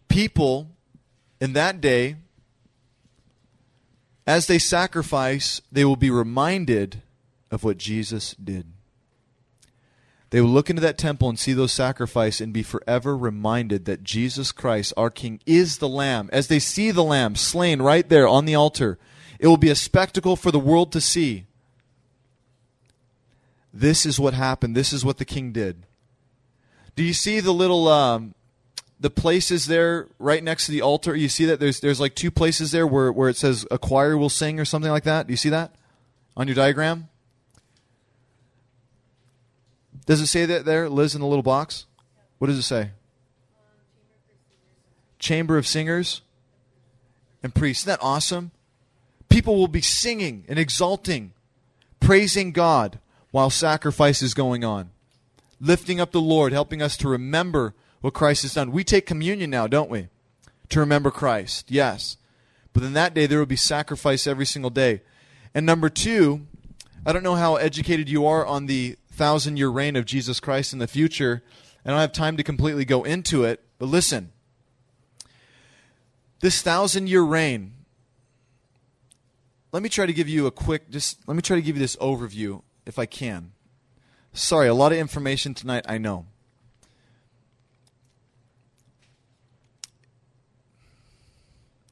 people 0.10 0.70
in 1.40 1.54
that 1.54 1.80
day, 1.80 2.16
as 4.26 4.48
they 4.48 4.60
sacrifice, 4.60 5.62
they 5.72 5.86
will 5.86 5.96
be 5.96 6.10
reminded 6.10 7.02
of 7.52 7.64
what 7.64 7.78
Jesus 7.78 8.34
did. 8.34 8.66
They 10.34 10.42
will 10.42 10.50
look 10.50 10.72
into 10.72 10.82
that 10.82 10.98
temple 10.98 11.30
and 11.30 11.38
see 11.38 11.54
those 11.54 11.72
sacrifices 11.72 12.42
and 12.42 12.52
be 12.52 12.64
forever 12.64 13.16
reminded 13.16 13.86
that 13.86 14.04
Jesus 14.04 14.52
Christ, 14.52 14.92
our 14.98 15.12
King, 15.12 15.40
is 15.46 15.78
the 15.78 15.88
Lamb. 15.88 16.28
As 16.34 16.48
they 16.48 16.58
see 16.58 16.90
the 16.90 17.04
Lamb 17.04 17.36
slain 17.36 17.84
right 17.84 18.10
there 18.10 18.28
on 18.28 18.46
the 18.46 18.56
altar, 18.56 18.98
it 19.38 19.46
will 19.46 19.58
be 19.58 19.70
a 19.70 19.76
spectacle 19.76 20.36
for 20.36 20.50
the 20.50 20.58
world 20.58 20.92
to 20.94 21.02
see. 21.02 21.46
This 23.72 24.08
is 24.08 24.20
what 24.20 24.34
happened. 24.34 24.76
This 24.76 24.92
is 24.92 25.06
what 25.06 25.20
the 25.20 25.24
King 25.24 25.52
did. 25.52 25.86
Do 26.96 27.04
you 27.04 27.14
see 27.14 27.40
the 27.40 27.54
little 27.54 27.88
um, 27.88 28.34
the 29.00 29.12
places 29.12 29.68
there 29.68 30.08
right 30.18 30.44
next 30.44 30.66
to 30.66 30.72
the 30.72 30.82
altar. 30.82 31.16
You 31.16 31.30
see 31.30 31.46
that 31.46 31.60
there's 31.60 31.80
there's 31.80 32.00
like 32.00 32.16
two 32.16 32.32
places 32.32 32.72
there 32.72 32.88
where 32.88 33.12
where 33.12 33.30
it 33.30 33.38
says 33.38 33.68
a 33.70 33.78
choir 33.78 34.18
will 34.18 34.30
sing 34.30 34.60
or 34.60 34.66
something 34.66 34.90
like 34.90 35.04
that. 35.04 35.28
Do 35.28 35.34
you 35.34 35.38
see 35.38 35.50
that 35.50 35.76
on 36.36 36.48
your 36.48 36.56
diagram? 36.56 37.10
Does 40.06 40.22
it 40.22 40.28
say 40.28 40.46
that 40.46 40.66
there, 40.66 40.90
Liz, 40.90 41.16
in 41.16 41.22
the 41.22 41.28
little 41.28 41.44
box? 41.44 41.86
What 42.38 42.48
does 42.48 42.58
it 42.58 42.64
say? 42.64 42.90
Chamber 45.20 45.58
of 45.58 45.66
singers 45.66 46.22
and 47.42 47.56
priests. 47.56 47.84
Isn't 47.84 48.00
that 48.00 48.06
awesome? 48.06 48.52
People 49.30 49.56
will 49.56 49.68
be 49.68 49.82
singing 49.82 50.44
and 50.48 50.60
exalting, 50.60 51.34
praising 52.00 52.52
God 52.52 53.00
while 53.32 53.50
sacrifice 53.50 54.22
is 54.22 54.34
going 54.34 54.64
on, 54.64 54.92
lifting 55.60 56.00
up 56.00 56.12
the 56.12 56.22
Lord, 56.22 56.52
helping 56.52 56.82
us 56.82 56.98
to 56.98 57.08
remember 57.08 57.74
what 58.02 58.14
Christ 58.14 58.42
has 58.42 58.54
done. 58.54 58.72
We 58.72 58.84
take 58.84 59.06
communion 59.06 59.50
now, 59.50 59.66
don't 59.66 59.90
we? 59.90 60.10
To 60.70 60.80
remember 60.80 61.10
Christ, 61.10 61.72
yes. 61.72 62.18
But 62.74 62.84
in 62.84 62.94
that 62.94 63.14
day, 63.14 63.26
there 63.26 63.40
will 63.40 63.46
be 63.46 63.56
sacrifice 63.56 64.28
every 64.28 64.46
single 64.46 64.70
day. 64.70 65.02
And 65.56 65.66
number 65.66 65.90
two, 65.90 66.46
I 67.06 67.14
don't 67.14 67.24
know 67.24 67.36
how 67.36 67.56
educated 67.56 68.10
you 68.10 68.26
are 68.26 68.46
on 68.46 68.66
the 68.66 68.98
thousand 69.14 69.58
year 69.58 69.70
reign 69.70 69.96
of 69.96 70.06
Jesus 70.06 70.40
Christ 70.40 70.74
in 70.74 70.80
the 70.80 70.88
future. 70.88 71.44
I 71.86 71.90
don't 71.90 72.00
have 72.00 72.12
time 72.12 72.38
to 72.38 72.44
completely 72.44 72.86
go 72.86 73.04
into 73.04 73.44
it, 73.44 73.64
but 73.78 73.88
listen. 73.88 74.32
This 76.40 76.62
thousand 76.62 77.08
year 77.08 77.22
reign, 77.22 77.74
let 79.72 79.82
me 79.82 79.90
try 79.90 80.06
to 80.06 80.14
give 80.14 80.28
you 80.28 80.46
a 80.46 80.52
quick, 80.52 80.90
just 80.90 81.20
let 81.28 81.36
me 81.36 81.42
try 81.42 81.56
to 81.56 81.62
give 81.62 81.76
you 81.76 81.82
this 81.82 81.96
overview 81.98 82.62
if 82.86 83.00
I 83.00 83.06
can. 83.06 83.52
Sorry, 84.34 84.68
a 84.68 84.74
lot 84.74 84.92
of 84.92 84.98
information 84.98 85.54
tonight, 85.54 85.86
I 85.88 85.98
know. 85.98 86.26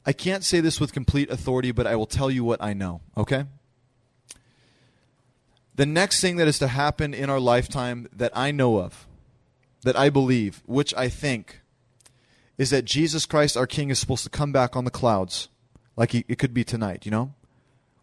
I 0.06 0.14
can't 0.14 0.44
say 0.44 0.60
this 0.60 0.80
with 0.80 0.94
complete 0.94 1.30
authority, 1.30 1.72
but 1.72 1.86
I 1.86 1.96
will 1.96 2.08
tell 2.08 2.32
you 2.32 2.44
what 2.44 2.62
I 2.62 2.74
know, 2.74 3.02
okay? 3.16 3.46
The 5.82 5.88
next 5.88 6.22
thing 6.22 6.36
that 6.36 6.48
is 6.48 6.60
to 6.60 6.68
happen 6.68 7.12
in 7.16 7.28
our 7.28 7.40
lifetime 7.40 8.08
that 8.14 8.32
I 8.38 8.52
know 8.52 8.78
of, 8.78 9.08
that 9.82 9.98
I 9.98 10.12
believe, 10.12 10.62
which 10.68 10.94
I 10.94 11.10
think, 11.10 11.62
is 12.56 12.70
that 12.70 12.86
Jesus 12.86 13.26
Christ, 13.26 13.58
our 13.58 13.66
King, 13.66 13.90
is 13.90 13.98
supposed 13.98 14.24
to 14.26 14.30
come 14.30 14.52
back 14.52 14.76
on 14.76 14.86
the 14.86 14.92
clouds, 14.92 15.48
like 15.98 16.12
he, 16.12 16.24
it 16.28 16.38
could 16.38 16.54
be 16.54 16.64
tonight, 16.64 17.04
you 17.04 17.10
know? 17.10 17.34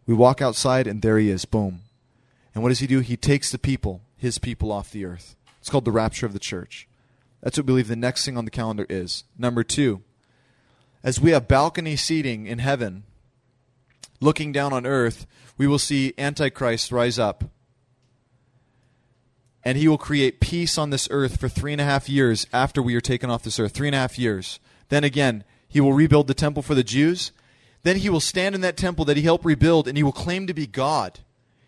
We 0.06 0.14
walk 0.14 0.42
outside 0.42 0.88
and 0.88 1.02
there 1.02 1.18
he 1.18 1.30
is, 1.30 1.44
boom. 1.44 1.82
And 2.52 2.64
what 2.64 2.70
does 2.70 2.80
he 2.80 2.88
do? 2.88 2.98
He 2.98 3.16
takes 3.16 3.52
the 3.52 3.60
people, 3.60 4.00
his 4.16 4.38
people, 4.38 4.72
off 4.72 4.90
the 4.90 5.04
earth. 5.04 5.36
It's 5.60 5.70
called 5.70 5.84
the 5.84 5.92
rapture 5.92 6.26
of 6.26 6.32
the 6.32 6.40
church. 6.40 6.88
That's 7.42 7.58
what 7.58 7.66
we 7.66 7.74
believe 7.74 7.86
the 7.86 7.94
next 7.94 8.24
thing 8.24 8.36
on 8.36 8.44
the 8.44 8.50
calendar 8.50 8.86
is. 8.88 9.22
Number 9.38 9.62
two, 9.62 10.02
as 11.04 11.20
we 11.20 11.30
have 11.30 11.46
balcony 11.46 11.94
seating 11.94 12.48
in 12.48 12.58
heaven, 12.58 13.04
looking 14.20 14.50
down 14.50 14.72
on 14.72 14.84
earth, 14.84 15.28
we 15.56 15.68
will 15.68 15.78
see 15.78 16.12
Antichrist 16.18 16.90
rise 16.90 17.20
up. 17.20 17.44
And 19.68 19.76
he 19.76 19.86
will 19.86 19.98
create 19.98 20.40
peace 20.40 20.78
on 20.78 20.88
this 20.88 21.08
earth 21.10 21.38
for 21.38 21.46
three 21.46 21.72
and 21.72 21.80
a 21.80 21.84
half 21.84 22.08
years 22.08 22.46
after 22.54 22.80
we 22.80 22.94
are 22.94 23.02
taken 23.02 23.28
off 23.28 23.42
this 23.42 23.60
earth. 23.60 23.72
Three 23.72 23.88
and 23.88 23.94
a 23.94 23.98
half 23.98 24.18
years. 24.18 24.60
Then 24.88 25.04
again, 25.04 25.44
he 25.68 25.78
will 25.78 25.92
rebuild 25.92 26.26
the 26.26 26.32
temple 26.32 26.62
for 26.62 26.74
the 26.74 26.82
Jews. 26.82 27.32
Then 27.82 27.96
he 27.96 28.08
will 28.08 28.18
stand 28.18 28.54
in 28.54 28.62
that 28.62 28.78
temple 28.78 29.04
that 29.04 29.18
he 29.18 29.24
helped 29.24 29.44
rebuild 29.44 29.86
and 29.86 29.94
he 29.98 30.02
will 30.02 30.10
claim 30.10 30.46
to 30.46 30.54
be 30.54 30.66
God. 30.66 31.18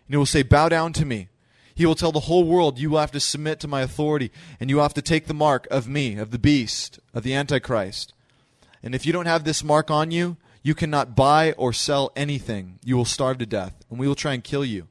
And 0.07 0.15
he 0.15 0.17
will 0.17 0.25
say, 0.25 0.41
Bow 0.41 0.67
down 0.67 0.93
to 0.93 1.05
me. 1.05 1.29
He 1.75 1.85
will 1.85 1.93
tell 1.93 2.11
the 2.11 2.21
whole 2.21 2.43
world, 2.43 2.79
You 2.79 2.89
will 2.89 2.99
have 2.99 3.11
to 3.11 3.19
submit 3.19 3.59
to 3.59 3.67
my 3.67 3.81
authority 3.81 4.31
and 4.59 4.67
you 4.67 4.77
will 4.77 4.83
have 4.83 4.95
to 4.95 5.03
take 5.03 5.27
the 5.27 5.35
mark 5.35 5.67
of 5.69 5.87
me, 5.87 6.17
of 6.17 6.31
the 6.31 6.39
beast, 6.39 6.99
of 7.13 7.21
the 7.21 7.35
Antichrist. 7.35 8.15
And 8.81 8.95
if 8.95 9.05
you 9.05 9.13
don't 9.13 9.27
have 9.27 9.43
this 9.43 9.63
mark 9.63 9.91
on 9.91 10.09
you, 10.09 10.37
you 10.63 10.73
cannot 10.73 11.15
buy 11.15 11.51
or 11.51 11.71
sell 11.71 12.11
anything. 12.15 12.79
You 12.83 12.97
will 12.97 13.05
starve 13.05 13.37
to 13.37 13.45
death, 13.45 13.75
and 13.91 13.99
we 13.99 14.07
will 14.07 14.15
try 14.15 14.33
and 14.33 14.43
kill 14.43 14.65
you, 14.65 14.87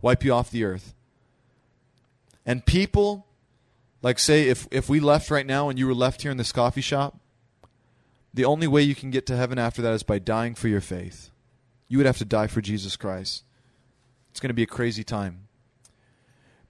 wipe 0.00 0.22
you 0.22 0.32
off 0.32 0.48
the 0.48 0.62
earth. 0.62 0.94
And 2.44 2.64
people, 2.64 3.26
like 4.02 4.18
say, 4.18 4.48
if, 4.48 4.66
if 4.70 4.88
we 4.88 5.00
left 5.00 5.30
right 5.30 5.46
now 5.46 5.68
and 5.68 5.78
you 5.78 5.86
were 5.86 5.94
left 5.94 6.22
here 6.22 6.30
in 6.30 6.36
this 6.36 6.52
coffee 6.52 6.80
shop, 6.80 7.18
the 8.34 8.44
only 8.44 8.66
way 8.66 8.82
you 8.82 8.94
can 8.94 9.10
get 9.10 9.26
to 9.26 9.36
heaven 9.36 9.58
after 9.58 9.82
that 9.82 9.92
is 9.92 10.02
by 10.02 10.18
dying 10.18 10.54
for 10.54 10.68
your 10.68 10.80
faith. 10.80 11.30
You 11.88 11.98
would 11.98 12.06
have 12.06 12.18
to 12.18 12.24
die 12.24 12.46
for 12.46 12.60
Jesus 12.60 12.96
Christ. 12.96 13.44
It's 14.30 14.40
going 14.40 14.48
to 14.48 14.54
be 14.54 14.62
a 14.62 14.66
crazy 14.66 15.04
time. 15.04 15.48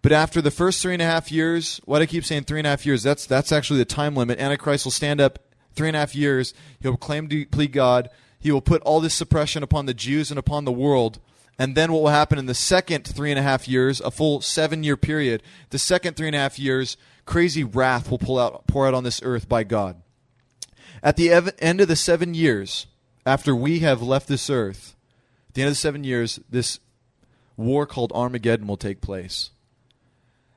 But 0.02 0.10
after 0.10 0.42
the 0.42 0.50
first 0.50 0.82
three 0.82 0.94
and 0.94 1.02
a 1.02 1.06
half 1.06 1.30
years, 1.30 1.80
what 1.84 2.02
I 2.02 2.06
keep 2.06 2.24
saying 2.24 2.44
three 2.44 2.58
and 2.58 2.66
a 2.66 2.70
half 2.70 2.84
years, 2.84 3.04
that's 3.04 3.24
that's 3.24 3.52
actually 3.52 3.78
the 3.78 3.84
time 3.84 4.16
limit. 4.16 4.40
Antichrist 4.40 4.84
will 4.84 4.90
stand 4.90 5.20
up 5.20 5.38
three 5.74 5.88
and 5.88 5.96
a 5.96 6.00
half 6.00 6.16
years. 6.16 6.52
He'll 6.80 6.96
claim 6.96 7.28
to 7.28 7.46
plead 7.46 7.72
God. 7.72 8.10
He 8.40 8.50
will 8.50 8.60
put 8.60 8.82
all 8.82 9.00
this 9.00 9.14
suppression 9.14 9.62
upon 9.62 9.86
the 9.86 9.94
Jews 9.94 10.32
and 10.32 10.38
upon 10.38 10.64
the 10.64 10.72
world. 10.72 11.20
And 11.58 11.74
then 11.74 11.92
what 11.92 12.02
will 12.02 12.08
happen 12.08 12.38
in 12.38 12.46
the 12.46 12.54
second 12.54 13.06
three 13.06 13.30
and 13.30 13.38
a 13.38 13.42
half 13.42 13.68
years, 13.68 14.00
a 14.00 14.10
full 14.10 14.40
seven 14.40 14.82
year 14.82 14.96
period, 14.96 15.42
the 15.70 15.78
second 15.78 16.16
three 16.16 16.26
and 16.26 16.36
a 16.36 16.40
half 16.40 16.58
years, 16.58 16.96
crazy 17.26 17.62
wrath 17.62 18.10
will 18.10 18.18
pull 18.18 18.38
out, 18.38 18.66
pour 18.66 18.86
out 18.86 18.94
on 18.94 19.04
this 19.04 19.20
earth 19.22 19.48
by 19.48 19.64
God. 19.64 20.02
At 21.02 21.16
the 21.16 21.30
ev- 21.30 21.54
end 21.58 21.80
of 21.80 21.88
the 21.88 21.96
seven 21.96 22.34
years, 22.34 22.86
after 23.26 23.54
we 23.54 23.80
have 23.80 24.02
left 24.02 24.28
this 24.28 24.48
earth, 24.48 24.96
at 25.48 25.54
the 25.54 25.62
end 25.62 25.68
of 25.68 25.72
the 25.72 25.80
seven 25.80 26.04
years, 26.04 26.40
this 26.48 26.80
war 27.56 27.86
called 27.86 28.12
Armageddon 28.14 28.66
will 28.66 28.76
take 28.76 29.00
place. 29.00 29.50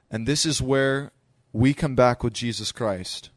And 0.09 0.27
this 0.27 0.45
is 0.45 0.61
where 0.61 1.11
we 1.51 1.73
come 1.73 1.95
back 1.95 2.23
with 2.23 2.33
Jesus 2.33 2.71
Christ. 2.71 3.29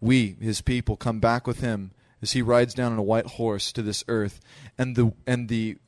We, 0.00 0.36
his 0.40 0.60
people, 0.60 0.96
come 0.96 1.20
back 1.20 1.46
with 1.46 1.60
him 1.60 1.92
as 2.20 2.32
he 2.32 2.42
rides 2.42 2.74
down 2.74 2.92
on 2.92 2.98
a 2.98 3.02
white 3.02 3.26
horse 3.26 3.72
to 3.72 3.82
this 3.82 4.04
earth 4.08 4.40
and 4.78 4.96
the 4.96 5.12
and 5.26 5.48
the 5.48 5.78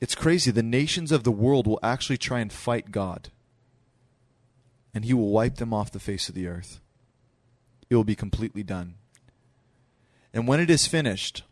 it's 0.00 0.14
crazy. 0.14 0.50
The 0.50 0.62
nations 0.62 1.12
of 1.12 1.24
the 1.24 1.30
world 1.30 1.66
will 1.66 1.80
actually 1.82 2.18
try 2.18 2.40
and 2.40 2.52
fight 2.52 2.90
God. 2.90 3.30
And 4.94 5.04
he 5.04 5.14
will 5.14 5.30
wipe 5.30 5.56
them 5.56 5.74
off 5.74 5.92
the 5.92 5.98
face 5.98 6.28
of 6.28 6.34
the 6.34 6.46
earth. 6.46 6.80
It 7.88 7.96
will 7.96 8.04
be 8.04 8.14
completely 8.14 8.62
done. 8.62 8.94
And 10.32 10.46
when 10.46 10.60
it 10.60 10.70
is 10.70 10.86
finished 10.86 11.42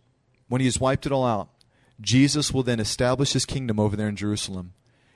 when 0.48 0.60
he 0.60 0.66
has 0.66 0.78
wiped 0.78 1.06
it 1.06 1.12
all 1.12 1.24
out 1.24 1.48
Jesus 2.00 2.52
will 2.52 2.62
then 2.62 2.80
establish 2.80 3.32
his 3.32 3.46
kingdom 3.46 3.78
over 3.78 3.96
there 3.96 4.08
in 4.08 4.16
Jerusalem. 4.16 4.72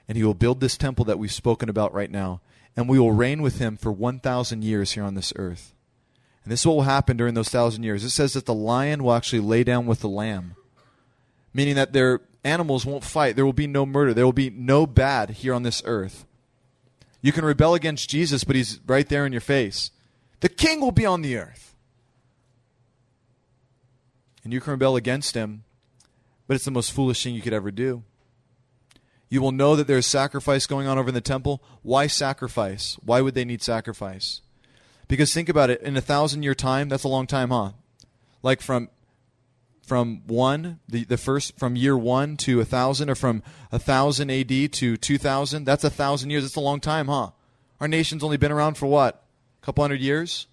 And 0.07 0.17
he 0.17 0.25
will 0.25 0.35
build 0.35 0.61
this 0.61 0.77
temple 0.77 1.05
that 1.07 1.19
we've 1.19 1.33
spoken 1.33 1.69
about 1.69 1.93
right 1.93 2.11
now. 2.11 2.41
And 2.77 2.89
we 2.89 2.99
will 2.99 3.13
reign 3.13 3.43
with 3.43 3.59
him 3.59 3.77
for 3.77 3.91
1000 3.91 4.63
years 4.63 4.93
here 4.93 5.03
on 5.03 5.15
this 5.15 5.33
earth. 5.37 5.75
And 6.45 6.53
this 6.53 6.61
is 6.61 6.67
what 6.67 6.77
will 6.77 6.83
happen 6.83 7.17
during 7.17 7.35
those 7.35 7.49
thousand 7.49 7.83
years. 7.83 8.05
It 8.05 8.11
says 8.11 8.33
that 8.33 8.47
the 8.47 8.55
lion 8.55 9.03
will 9.03 9.13
actually 9.13 9.41
lay 9.41 9.65
down 9.65 9.87
with 9.87 10.01
the 10.01 10.09
lamb, 10.09 10.55
meaning 11.53 11.75
that 11.75 11.93
their 11.93 12.21
animals 12.45 12.87
won't 12.87 13.05
fight. 13.05 13.37
There 13.37 13.45
will 13.45 13.53
be 13.53 13.67
no 13.67 13.85
murder. 13.85 14.15
There 14.15 14.25
will 14.25 14.33
be 14.33 14.51
no 14.51 14.87
bad 14.87 15.31
here 15.31 15.55
on 15.55 15.63
this 15.63 15.83
earth. 15.85 16.27
You 17.21 17.33
can 17.33 17.45
rebel 17.45 17.75
against 17.75 18.09
Jesus, 18.09 18.45
but 18.45 18.57
he's 18.57 18.81
right 18.87 19.09
there 19.09 19.27
in 19.27 19.33
your 19.33 19.41
face. 19.41 19.91
The 20.41 20.49
king 20.49 20.81
will 20.81 20.93
be 20.93 21.07
on 21.07 21.23
the 21.23 21.37
earth. 21.37 21.75
And 24.45 24.53
you 24.53 24.61
can 24.61 24.71
rebel 24.71 24.97
against 24.97 25.35
him, 25.35 25.65
but 26.47 26.55
it's 26.55 26.65
the 26.65 26.71
most 26.71 26.93
foolish 26.93 27.23
thing 27.23 27.35
you 27.35 27.43
could 27.43 27.53
ever 27.53 27.71
do. 27.71 28.05
You 29.29 29.43
will 29.43 29.53
know 29.53 29.77
that 29.77 29.87
there's 29.87 30.07
sacrifice 30.07 30.67
going 30.67 30.87
on 30.87 30.97
over 30.97 31.09
in 31.09 31.15
the 31.15 31.21
temple. 31.21 31.63
Why 31.83 32.07
sacrifice? 32.07 32.97
Why 33.05 33.21
would 33.21 33.35
they 33.35 33.45
need 33.45 33.63
sacrifice? 33.63 34.41
Because 35.07 35.35
think 35.35 35.49
about 35.49 35.71
it, 35.71 35.83
in 35.83 35.97
a 35.97 36.01
thousand 36.01 36.45
year 36.45 36.55
time, 36.55 36.89
that's 36.89 37.05
a 37.05 37.09
long 37.09 37.27
time, 37.27 37.51
huh? 37.51 37.73
Like 38.43 38.63
from 38.63 38.89
from 39.89 40.23
one, 40.27 40.79
the, 40.87 41.05
the 41.05 41.17
first 41.17 41.59
from 41.59 41.75
year 41.75 41.97
one 41.97 42.37
to 42.39 42.61
a 42.61 42.65
thousand, 42.65 43.09
or 43.09 43.15
from 43.15 43.43
a 43.73 43.79
thousand 43.79 44.31
AD 44.31 44.73
to 44.75 44.97
two 44.97 45.19
thousand, 45.19 45.65
that's 45.65 45.83
a 45.83 45.91
thousand 45.91 46.31
years. 46.31 46.45
That's 46.45 46.57
a 46.57 46.61
long 46.61 46.79
time, 46.79 47.09
huh? 47.09 47.31
Our 47.81 47.89
nation's 47.89 48.23
only 48.23 48.37
been 48.37 48.53
around 48.53 48.75
for 48.75 48.87
what? 48.87 49.25
A 49.63 49.65
couple 49.65 49.83
hundred 49.83 50.01
years? 50.01 50.47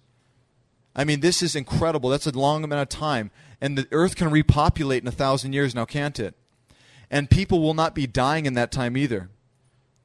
I 0.94 1.04
mean, 1.04 1.20
this 1.20 1.42
is 1.42 1.54
incredible. 1.54 2.08
That's 2.08 2.26
a 2.26 2.30
long 2.30 2.64
amount 2.64 2.82
of 2.82 2.88
time. 2.88 3.30
And 3.60 3.76
the 3.76 3.86
earth 3.92 4.16
can 4.16 4.30
repopulate 4.30 5.02
in 5.02 5.08
a 5.08 5.12
thousand 5.12 5.52
years 5.52 5.74
now, 5.74 5.84
can't 5.84 6.18
it? 6.18 6.34
And 7.10 7.30
people 7.30 7.60
will 7.60 7.74
not 7.74 7.94
be 7.94 8.06
dying 8.06 8.46
in 8.46 8.54
that 8.54 8.72
time 8.72 8.96
either. 8.96 9.28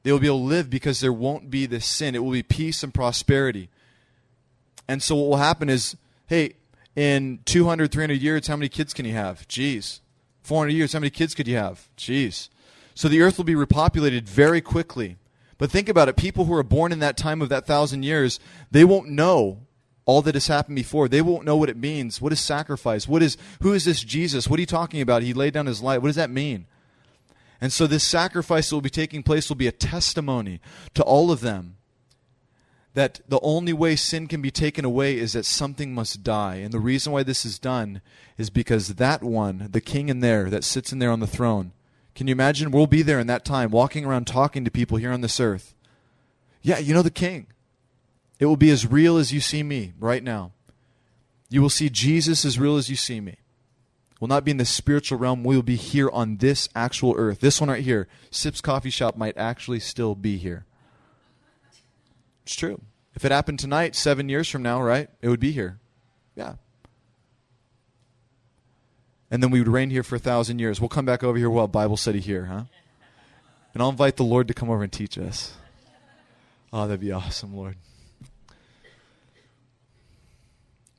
They 0.03 0.11
will 0.11 0.19
be 0.19 0.27
able 0.27 0.39
to 0.39 0.45
live 0.45 0.69
because 0.69 0.99
there 0.99 1.13
won't 1.13 1.49
be 1.49 1.65
this 1.65 1.85
sin. 1.85 2.15
It 2.15 2.23
will 2.23 2.31
be 2.31 2.43
peace 2.43 2.83
and 2.83 2.93
prosperity. 2.93 3.69
And 4.87 5.01
so 5.01 5.15
what 5.15 5.29
will 5.29 5.37
happen 5.37 5.69
is, 5.69 5.95
hey, 6.27 6.55
in 6.95 7.39
200, 7.45 7.91
300 7.91 8.21
years, 8.21 8.47
how 8.47 8.55
many 8.55 8.69
kids 8.69 8.93
can 8.93 9.05
you 9.05 9.13
have? 9.13 9.47
Jeez. 9.47 9.99
400 10.43 10.73
years, 10.73 10.93
how 10.93 10.99
many 10.99 11.09
kids 11.09 11.33
could 11.35 11.47
you 11.47 11.55
have? 11.55 11.87
Jeez. 11.97 12.49
So 12.95 13.07
the 13.07 13.21
earth 13.21 13.37
will 13.37 13.45
be 13.45 13.55
repopulated 13.55 14.23
very 14.23 14.61
quickly. 14.61 15.17
But 15.57 15.71
think 15.71 15.89
about 15.89 16.09
it 16.09 16.17
people 16.17 16.45
who 16.45 16.53
are 16.55 16.63
born 16.63 16.91
in 16.91 16.99
that 16.99 17.17
time 17.17 17.41
of 17.41 17.49
that 17.49 17.67
thousand 17.67 18.03
years, 18.03 18.39
they 18.71 18.83
won't 18.83 19.09
know 19.09 19.59
all 20.05 20.21
that 20.23 20.33
has 20.33 20.47
happened 20.47 20.75
before. 20.75 21.07
They 21.07 21.21
won't 21.21 21.45
know 21.45 21.55
what 21.55 21.69
it 21.69 21.77
means. 21.77 22.19
What 22.19 22.33
is 22.33 22.39
sacrifice? 22.39 23.07
What 23.07 23.21
is 23.21 23.37
who 23.61 23.71
is 23.71 23.85
this 23.85 24.03
Jesus? 24.03 24.47
What 24.47 24.57
are 24.57 24.61
you 24.61 24.67
talking 24.67 25.01
about? 25.01 25.21
He 25.21 25.33
laid 25.33 25.53
down 25.53 25.67
his 25.67 25.81
life. 25.81 26.01
What 26.01 26.09
does 26.09 26.15
that 26.15 26.31
mean? 26.31 26.65
And 27.61 27.71
so 27.71 27.85
this 27.85 28.03
sacrifice 28.03 28.69
that 28.69 28.75
will 28.75 28.81
be 28.81 28.89
taking 28.89 29.21
place 29.21 29.47
will 29.47 29.55
be 29.55 29.67
a 29.67 29.71
testimony 29.71 30.59
to 30.95 31.03
all 31.03 31.31
of 31.31 31.41
them 31.41 31.77
that 32.93 33.21
the 33.27 33.39
only 33.41 33.73
way 33.73 33.95
sin 33.95 34.27
can 34.27 34.41
be 34.41 34.51
taken 34.51 34.83
away 34.83 35.17
is 35.17 35.33
that 35.33 35.45
something 35.45 35.93
must 35.93 36.23
die. 36.23 36.55
And 36.55 36.73
the 36.73 36.79
reason 36.79 37.13
why 37.13 37.23
this 37.23 37.45
is 37.45 37.57
done 37.57 38.01
is 38.37 38.49
because 38.49 38.95
that 38.95 39.23
one, 39.23 39.69
the 39.71 39.81
king 39.81 40.09
in 40.09 40.19
there 40.19 40.49
that 40.49 40.63
sits 40.63 40.91
in 40.91 40.99
there 40.99 41.11
on 41.11 41.21
the 41.21 41.27
throne, 41.27 41.71
can 42.15 42.27
you 42.27 42.33
imagine? 42.33 42.71
We'll 42.71 42.87
be 42.87 43.01
there 43.01 43.19
in 43.19 43.27
that 43.27 43.45
time, 43.45 43.71
walking 43.71 44.05
around 44.05 44.27
talking 44.27 44.65
to 44.65 44.71
people 44.71 44.97
here 44.97 45.11
on 45.11 45.21
this 45.21 45.39
earth. 45.39 45.73
Yeah, 46.61 46.79
you 46.79 46.93
know 46.93 47.01
the 47.01 47.09
king. 47.09 47.47
It 48.39 48.47
will 48.47 48.57
be 48.57 48.71
as 48.71 48.85
real 48.85 49.17
as 49.17 49.31
you 49.31 49.39
see 49.39 49.63
me 49.63 49.93
right 49.99 50.23
now. 50.23 50.51
You 51.49 51.61
will 51.61 51.69
see 51.69 51.89
Jesus 51.89 52.43
as 52.43 52.59
real 52.59 52.75
as 52.75 52.89
you 52.89 52.95
see 52.95 53.21
me. 53.21 53.37
We'll 54.19 54.27
not 54.27 54.43
be 54.43 54.51
in 54.51 54.57
the 54.57 54.65
spiritual 54.65 55.17
realm. 55.17 55.43
We 55.43 55.55
will 55.55 55.63
be 55.63 55.75
here 55.75 56.09
on 56.09 56.37
this 56.37 56.69
actual 56.75 57.15
earth. 57.17 57.39
This 57.39 57.59
one 57.59 57.69
right 57.69 57.83
here, 57.83 58.07
Sips 58.29 58.61
Coffee 58.61 58.89
Shop, 58.89 59.17
might 59.17 59.37
actually 59.37 59.79
still 59.79 60.13
be 60.13 60.37
here. 60.37 60.65
It's 62.43 62.55
true. 62.55 62.81
If 63.13 63.25
it 63.25 63.31
happened 63.31 63.59
tonight, 63.59 63.95
seven 63.95 64.29
years 64.29 64.49
from 64.49 64.63
now, 64.63 64.81
right, 64.81 65.09
it 65.21 65.29
would 65.29 65.39
be 65.39 65.51
here. 65.51 65.79
Yeah. 66.35 66.55
And 69.29 69.41
then 69.41 69.51
we 69.51 69.59
would 69.59 69.67
reign 69.67 69.89
here 69.89 70.03
for 70.03 70.15
a 70.15 70.19
thousand 70.19 70.59
years. 70.59 70.81
We'll 70.81 70.89
come 70.89 71.05
back 71.05 71.23
over 71.23 71.37
here. 71.37 71.49
We'll 71.49 71.63
have 71.63 71.71
Bible 71.71 71.97
study 71.97 72.19
here, 72.19 72.45
huh? 72.45 72.63
And 73.73 73.81
I'll 73.81 73.89
invite 73.89 74.17
the 74.17 74.23
Lord 74.23 74.47
to 74.49 74.53
come 74.53 74.69
over 74.69 74.83
and 74.83 74.91
teach 74.91 75.17
us. 75.17 75.53
Oh, 76.73 76.87
that'd 76.87 76.99
be 76.99 77.11
awesome, 77.11 77.55
Lord. 77.55 77.75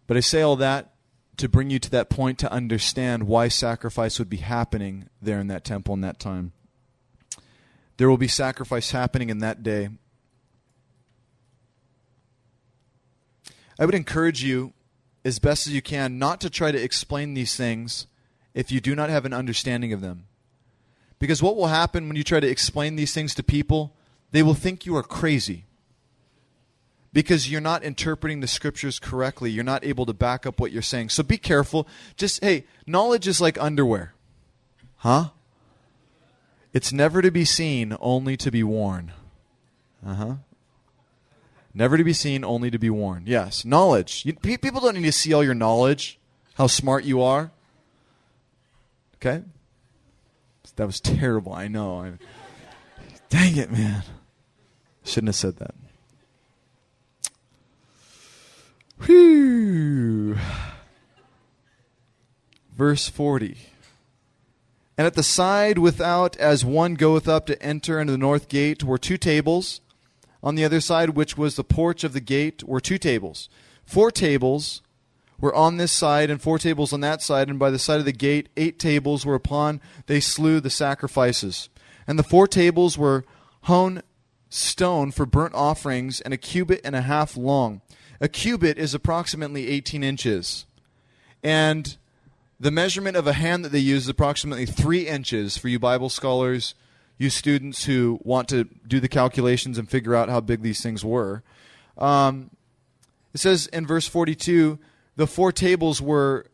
But 0.07 0.17
I 0.17 0.21
say 0.21 0.43
all 0.43 0.57
that 0.57 0.93
to 1.39 1.49
bring 1.49 1.71
you 1.71 1.79
to 1.79 1.91
that 1.91 2.11
point 2.11 2.39
to 2.39 2.53
understand 2.53 3.25
why 3.25 3.49
sacrifice 3.49 4.19
would 4.19 4.29
be 4.31 4.39
happening 4.39 5.09
there 5.21 5.41
in 5.41 5.47
that 5.49 5.65
temple 5.65 5.95
in 5.95 6.03
that 6.03 6.19
time. 6.19 6.53
There 7.97 8.09
will 8.09 8.19
be 8.19 8.29
sacrifice 8.29 8.91
happening 8.91 9.31
in 9.31 9.39
that 9.39 9.63
day 9.63 9.91
I 13.83 13.85
would 13.85 13.97
encourage 13.97 14.45
you, 14.45 14.75
as 15.25 15.41
best 15.41 15.67
as 15.67 15.73
you 15.73 15.83
can, 15.83 16.17
not 16.17 16.41
to 16.43 16.49
try 16.49 16.71
to 16.71 16.81
explain 16.81 17.35
these 17.35 17.57
things 17.57 18.07
if 18.55 18.71
you 18.71 18.81
do 18.81 18.95
not 18.95 19.11
have 19.11 19.25
an 19.25 19.33
understanding 19.33 19.93
of 19.93 20.01
them. 20.01 20.27
Because 21.19 21.43
what 21.43 21.57
will 21.57 21.67
happen 21.67 22.07
when 22.07 22.17
you 22.17 22.23
try 22.23 22.39
to 22.39 22.49
explain 22.49 22.95
these 22.95 23.13
things 23.13 23.35
to 23.35 23.43
people? 23.43 23.93
They 24.31 24.41
will 24.41 24.55
think 24.55 24.87
you 24.87 24.95
are 24.95 25.03
crazy. 25.03 25.65
Because 27.13 27.51
you're 27.51 27.61
not 27.61 27.83
interpreting 27.83 28.39
the 28.39 28.47
scriptures 28.47 29.01
correctly. 29.01 29.51
You're 29.51 29.65
not 29.65 29.85
able 29.85 30.07
to 30.07 30.13
back 30.13 30.47
up 30.47 30.61
what 30.61 30.71
you're 30.71 30.81
saying. 30.81 31.09
So 31.09 31.25
be 31.25 31.37
careful. 31.37 31.89
Just, 32.17 32.41
hey, 32.41 32.67
knowledge 32.87 33.27
is 33.27 33.41
like 33.41 33.61
underwear. 33.61 34.15
Huh? 34.99 35.31
It's 36.73 36.93
never 36.93 37.21
to 37.21 37.33
be 37.33 37.45
seen, 37.45 37.97
only 38.01 38.37
to 38.37 38.53
be 38.53 38.63
worn. 38.63 39.11
Uh 40.07 40.15
huh. 40.15 40.35
Never 41.75 41.97
to 41.97 42.05
be 42.05 42.13
seen, 42.13 42.45
only 42.45 42.71
to 42.71 42.79
be 42.79 42.91
worn. 42.91 43.25
Yes, 43.27 43.65
knowledge. 43.65 44.25
You, 44.27 44.35
people 44.35 44.81
don't 44.81 44.95
need 44.95 45.05
to 45.05 45.13
see 45.13 45.33
all 45.33 45.43
your 45.43 45.55
knowledge, 45.55 46.19
how 46.55 46.67
smart 46.67 47.05
you 47.05 47.23
are. 47.23 47.51
Okay? 49.17 49.43
That 50.77 50.87
was 50.87 51.01
terrible. 51.01 51.53
I 51.53 51.69
know. 51.69 52.01
I, 52.01 52.13
dang 53.29 53.57
it, 53.57 53.71
man. 53.71 54.03
Shouldn't 55.05 55.29
have 55.29 55.37
said 55.37 55.57
that. 55.59 55.75
Whew. 59.05 60.39
Verse 62.75 63.09
40. 63.09 63.59
And 64.97 65.07
at 65.07 65.15
the 65.15 65.23
side 65.23 65.79
without, 65.79 66.37
as 66.37 66.65
one 66.65 66.95
goeth 66.95 67.29
up 67.29 67.47
to 67.47 67.63
enter 67.63 68.01
into 68.01 68.13
the 68.13 68.19
north 68.19 68.49
gate, 68.49 68.83
were 68.83 68.99
two 68.99 69.17
tables. 69.17 69.81
On 70.43 70.55
the 70.55 70.65
other 70.65 70.81
side, 70.81 71.11
which 71.11 71.39
was 71.39 71.57
the 71.57 71.65
porch 71.65 72.03
of 72.05 72.13
the 72.13 72.21
gate, 72.21 72.65
were 72.65 72.81
two 72.81 72.99
tables. 72.99 73.49
Four 73.85 74.11
tables 74.11 74.83
were 75.39 75.55
on 75.55 75.77
this 75.77 75.93
side, 75.93 76.31
and 76.31 76.41
four 76.41 76.59
tables 76.59 76.93
on 76.93 77.01
that 77.01 77.23
side, 77.23 77.49
and 77.49 77.59
by 77.59 77.71
the 77.71 77.79
side 77.79 77.99
of 77.99 78.05
the 78.05 78.13
gate, 78.13 78.49
eight 78.57 78.79
tables 78.79 79.27
were 79.27 79.35
upon 79.35 79.81
they 80.07 80.21
slew 80.21 80.61
the 80.61 80.71
sacrifices. 80.71 81.69
And 82.07 82.19
the 82.19 82.25
four 82.25 82.47
tables 82.47 82.99
were 82.99 83.25
hewn 83.67 84.03
stone 84.49 85.11
for 85.11 85.27
burnt 85.27 85.55
offerings, 85.55 86.21
and 86.21 86.35
a 86.35 86.37
cubit 86.37 86.81
and 86.85 86.95
a 86.95 87.03
half 87.03 87.37
long. 87.37 87.81
A 88.21 88.29
cubit 88.29 88.79
is 88.79 88.95
approximately 88.95 89.69
18 89.69 90.05
inches. 90.05 90.67
And 91.43 91.97
the 92.61 92.71
measurement 92.71 93.17
of 93.17 93.27
a 93.27 93.33
hand 93.33 93.65
that 93.65 93.71
they 93.71 93.81
use 93.81 94.05
is 94.05 94.09
approximately 94.09 94.67
three 94.67 95.09
inches 95.09 95.57
for 95.57 95.69
you 95.69 95.81
Bible 95.81 96.09
scholars, 96.09 96.75
you 97.19 97.31
students 97.31 97.85
who 97.85 98.19
want 98.23 98.49
to 98.49 98.65
do 98.87 99.01
the 99.01 99.09
calculations 99.09 99.79
and 99.79 99.89
figure 99.89 100.15
out 100.15 100.29
how 100.29 100.41
big 100.41 100.63
these 100.63 100.83
things 100.83 101.05
were. 101.05 101.43
Um, 101.99 102.51
it 103.35 103.41
says 103.41 103.67
in 103.69 103.87
verse 103.87 104.07
42 104.07 104.79
the 105.17 105.27
four 105.27 105.53
tables 105.53 106.01
were 106.01 106.47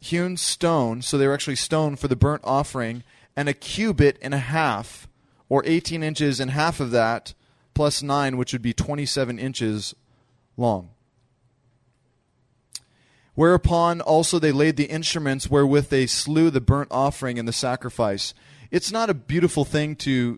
hewn 0.00 0.36
stone, 0.36 1.02
so 1.02 1.18
they 1.18 1.26
were 1.26 1.34
actually 1.34 1.56
stone 1.56 1.96
for 1.96 2.08
the 2.08 2.16
burnt 2.16 2.42
offering, 2.44 3.02
and 3.36 3.48
a 3.48 3.54
cubit 3.54 4.18
and 4.22 4.34
a 4.34 4.38
half, 4.38 5.08
or 5.48 5.62
18 5.66 6.02
inches, 6.02 6.40
and 6.40 6.50
half 6.50 6.80
of 6.80 6.90
that, 6.90 7.34
plus 7.74 8.02
9, 8.02 8.36
which 8.36 8.52
would 8.52 8.62
be 8.62 8.72
27 8.72 9.38
inches 9.38 9.94
long. 10.56 10.90
Whereupon 13.40 14.02
also 14.02 14.38
they 14.38 14.52
laid 14.52 14.76
the 14.76 14.84
instruments 14.84 15.48
wherewith 15.48 15.88
they 15.88 16.06
slew 16.06 16.50
the 16.50 16.60
burnt 16.60 16.88
offering 16.90 17.38
and 17.38 17.48
the 17.48 17.54
sacrifice. 17.54 18.34
It's 18.70 18.92
not 18.92 19.08
a 19.08 19.14
beautiful 19.14 19.64
thing 19.64 19.96
to 19.96 20.36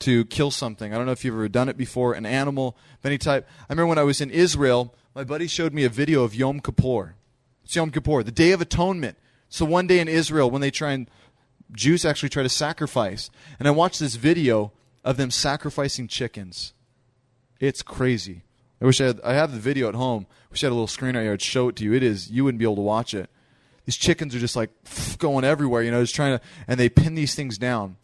to 0.00 0.24
kill 0.24 0.50
something. 0.50 0.92
I 0.92 0.96
don't 0.96 1.06
know 1.06 1.12
if 1.12 1.24
you've 1.24 1.36
ever 1.36 1.48
done 1.48 1.68
it 1.68 1.76
before, 1.76 2.14
an 2.14 2.26
animal 2.26 2.76
of 2.98 3.06
any 3.06 3.16
type. 3.16 3.48
I 3.70 3.72
remember 3.72 3.86
when 3.86 3.98
I 3.98 4.02
was 4.02 4.20
in 4.20 4.28
Israel, 4.28 4.92
my 5.14 5.22
buddy 5.22 5.46
showed 5.46 5.72
me 5.72 5.84
a 5.84 5.88
video 5.88 6.24
of 6.24 6.34
Yom 6.34 6.58
Kippur. 6.58 7.14
It's 7.62 7.76
Yom 7.76 7.92
Kippur, 7.92 8.24
the 8.24 8.32
Day 8.32 8.50
of 8.50 8.60
Atonement. 8.60 9.18
So 9.48 9.64
one 9.64 9.86
day 9.86 10.00
in 10.00 10.08
Israel 10.08 10.50
when 10.50 10.62
they 10.62 10.72
try 10.72 10.94
and 10.94 11.08
Jews 11.70 12.04
actually 12.04 12.30
try 12.30 12.42
to 12.42 12.48
sacrifice, 12.48 13.30
and 13.60 13.68
I 13.68 13.70
watched 13.70 14.00
this 14.00 14.16
video 14.16 14.72
of 15.04 15.16
them 15.16 15.30
sacrificing 15.30 16.08
chickens. 16.08 16.72
It's 17.60 17.82
crazy. 17.82 18.42
I 18.82 18.84
wish 18.84 19.00
I 19.00 19.06
had, 19.06 19.20
I 19.22 19.34
have 19.34 19.52
the 19.52 19.60
video 19.60 19.88
at 19.88 19.94
home. 19.94 20.26
I 20.28 20.46
wish 20.50 20.64
I 20.64 20.66
had 20.66 20.72
a 20.72 20.74
little 20.74 20.88
screen 20.88 21.14
right 21.14 21.22
here. 21.22 21.34
I'd 21.34 21.40
show 21.40 21.68
it 21.68 21.76
to 21.76 21.84
you. 21.84 21.92
It 21.92 22.02
is, 22.02 22.32
you 22.32 22.42
wouldn't 22.42 22.58
be 22.58 22.64
able 22.64 22.76
to 22.76 22.82
watch 22.82 23.14
it. 23.14 23.30
These 23.84 23.96
chickens 23.96 24.34
are 24.34 24.40
just 24.40 24.56
like 24.56 24.70
going 25.18 25.44
everywhere, 25.44 25.82
you 25.82 25.92
know, 25.92 26.02
just 26.02 26.16
trying 26.16 26.38
to, 26.38 26.44
and 26.66 26.80
they 26.80 26.88
pin 26.88 27.14
these 27.14 27.36
things 27.36 27.58
down, 27.58 27.96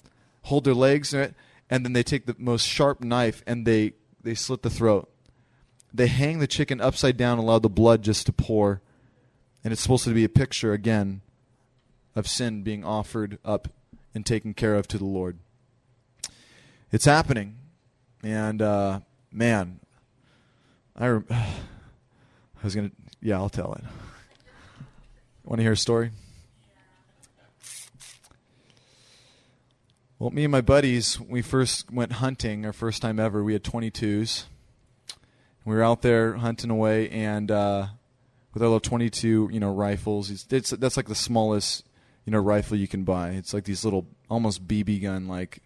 hold 0.43 0.63
their 0.63 0.75
legs, 0.75 1.13
in 1.13 1.21
it, 1.21 1.35
and 1.69 1.85
then 1.85 1.95
they 1.95 2.05
take 2.05 2.27
the 2.27 2.37
most 2.39 2.65
sharp 2.65 3.03
knife 3.03 3.43
and 3.45 3.67
they, 3.67 3.95
they 4.23 4.35
slit 4.35 4.63
the 4.63 4.71
throat. 4.71 5.11
They 5.93 6.07
hang 6.07 6.39
the 6.39 6.47
chicken 6.47 6.81
upside 6.81 7.17
down 7.17 7.39
allow 7.39 7.59
the 7.59 7.69
blood 7.69 8.03
just 8.03 8.27
to 8.27 8.33
pour. 8.33 8.81
And 9.65 9.73
it's 9.73 9.83
supposed 9.83 10.05
to 10.05 10.15
be 10.15 10.25
a 10.25 10.29
picture, 10.29 10.73
again, 10.73 11.23
of 12.15 12.29
sin 12.29 12.63
being 12.63 12.85
offered 12.85 13.39
up 13.45 13.67
and 14.15 14.25
taken 14.25 14.55
care 14.55 14.77
of 14.77 14.87
to 14.89 14.99
the 14.99 15.05
Lord. 15.05 15.39
It's 16.93 17.05
happening. 17.05 17.57
And, 18.23 18.63
uh, 18.63 19.01
man, 19.33 19.81
I, 20.99 21.07
re- 21.07 21.23
I 21.31 21.55
was 22.63 22.75
going 22.75 22.91
to, 22.91 22.97
yeah, 23.23 23.37
I'll 23.37 23.49
tell 23.49 23.73
it. 23.75 23.85
Want 25.45 25.61
to 25.61 25.63
hear 25.63 25.73
a 25.73 25.77
story? 25.77 26.11
Well, 30.19 30.31
me 30.31 30.45
and 30.45 30.53
my 30.53 30.61
buddies, 30.61 31.21
we 31.21 31.43
first 31.43 31.93
went 31.93 32.13
hunting, 32.13 32.67
our 32.67 32.73
first 32.73 33.01
time 33.01 33.21
ever. 33.21 33.45
We 33.45 33.53
had 33.53 33.63
22s. 33.63 34.45
We 35.65 35.75
were 35.77 35.83
out 35.83 36.03
there 36.03 36.35
hunting 36.35 36.71
away, 36.71 37.09
and 37.11 37.51
uh, 37.51 37.87
with 38.53 38.63
our 38.63 38.69
little 38.69 38.81
22, 38.81 39.51
you 39.53 39.61
know, 39.61 39.73
rifles. 39.73 40.31
It's, 40.31 40.47
it's, 40.51 40.71
that's 40.71 40.97
like 40.97 41.07
the 41.07 41.15
smallest, 41.15 41.87
you 42.25 42.33
know, 42.33 42.41
rifle 42.41 42.77
you 42.77 42.89
can 42.89 43.05
buy. 43.05 43.31
It's 43.31 43.55
like 43.55 43.65
these 43.65 43.85
little, 43.85 44.07
almost 44.29 44.67
BB 44.67 45.03
gun 45.03 45.29
like 45.29 45.61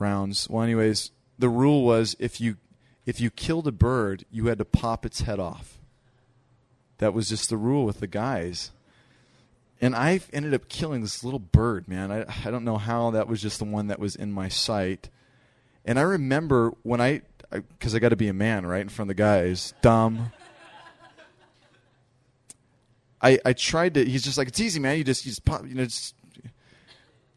rounds. 0.00 0.50
Well, 0.50 0.64
anyways, 0.64 1.12
the 1.38 1.48
rule 1.48 1.84
was 1.84 2.16
if 2.18 2.40
you 2.40 2.56
if 3.06 3.20
you 3.20 3.30
killed 3.30 3.66
a 3.66 3.72
bird, 3.72 4.24
you 4.30 4.46
had 4.46 4.58
to 4.58 4.64
pop 4.64 5.06
its 5.06 5.22
head 5.22 5.38
off. 5.38 5.78
That 6.98 7.14
was 7.14 7.28
just 7.28 7.48
the 7.48 7.56
rule 7.56 7.84
with 7.84 8.00
the 8.00 8.06
guys. 8.06 8.72
And 9.80 9.94
I 9.94 10.20
ended 10.32 10.54
up 10.54 10.68
killing 10.68 11.02
this 11.02 11.22
little 11.22 11.38
bird, 11.38 11.86
man. 11.86 12.10
I, 12.10 12.24
I 12.44 12.50
don't 12.50 12.64
know 12.64 12.78
how 12.78 13.10
that 13.12 13.28
was 13.28 13.40
just 13.40 13.58
the 13.58 13.64
one 13.64 13.88
that 13.88 13.98
was 13.98 14.16
in 14.16 14.32
my 14.32 14.48
sight. 14.48 15.10
And 15.84 15.98
I 15.98 16.02
remember 16.02 16.72
when 16.82 17.00
I, 17.00 17.22
because 17.50 17.94
I, 17.94 17.98
I 17.98 18.00
got 18.00 18.08
to 18.08 18.16
be 18.16 18.28
a 18.28 18.32
man, 18.32 18.66
right, 18.66 18.80
in 18.80 18.88
front 18.88 19.10
of 19.10 19.16
the 19.16 19.22
guys, 19.22 19.72
dumb. 19.82 20.32
I, 23.20 23.38
I 23.44 23.52
tried 23.52 23.94
to. 23.94 24.04
He's 24.04 24.24
just 24.24 24.38
like 24.38 24.48
it's 24.48 24.60
easy, 24.60 24.80
man. 24.80 24.98
You 24.98 25.04
just 25.04 25.24
you 25.24 25.30
just 25.30 25.44
pop. 25.44 25.66
You 25.66 25.74
know, 25.74 25.84
just, 25.84 26.14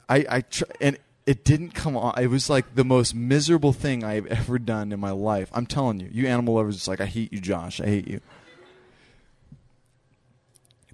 I 0.07 0.25
I 0.29 0.41
try, 0.41 0.67
and 0.81 0.97
it 1.29 1.45
didn't 1.45 1.75
come 1.75 1.95
on. 1.95 2.19
It 2.19 2.25
was 2.25 2.49
like 2.49 2.73
the 2.73 2.83
most 2.83 3.13
miserable 3.13 3.71
thing 3.71 4.03
I've 4.03 4.25
ever 4.25 4.57
done 4.57 4.91
in 4.91 4.99
my 4.99 5.11
life. 5.11 5.51
I'm 5.53 5.67
telling 5.67 5.99
you, 5.99 6.09
you 6.11 6.25
animal 6.25 6.55
lovers, 6.55 6.75
it's 6.75 6.87
like, 6.87 7.01
I 7.01 7.05
hate 7.05 7.31
you, 7.31 7.39
Josh. 7.39 7.79
I 7.79 7.85
hate 7.85 8.07
you. 8.07 8.19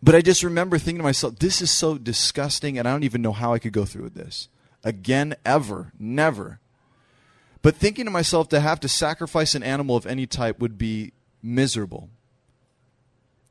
But 0.03 0.13
I 0.13 0.19
just 0.19 0.43
remember 0.43 0.77
thinking 0.77 0.97
to 0.97 1.03
myself, 1.03 1.39
this 1.39 1.61
is 1.61 1.71
so 1.71 1.97
disgusting, 1.97 2.77
and 2.77 2.85
I 2.85 2.91
don't 2.91 3.05
even 3.05 3.21
know 3.21 3.31
how 3.31 3.53
I 3.53 3.59
could 3.59 3.71
go 3.71 3.85
through 3.85 4.03
with 4.03 4.13
this. 4.13 4.49
Again, 4.83 5.37
ever. 5.45 5.93
Never. 5.97 6.59
But 7.61 7.77
thinking 7.77 8.03
to 8.03 8.11
myself 8.11 8.49
to 8.49 8.59
have 8.59 8.81
to 8.81 8.89
sacrifice 8.89 9.55
an 9.55 9.63
animal 9.63 9.95
of 9.95 10.05
any 10.05 10.27
type 10.27 10.59
would 10.59 10.77
be 10.77 11.13
miserable. 11.41 12.09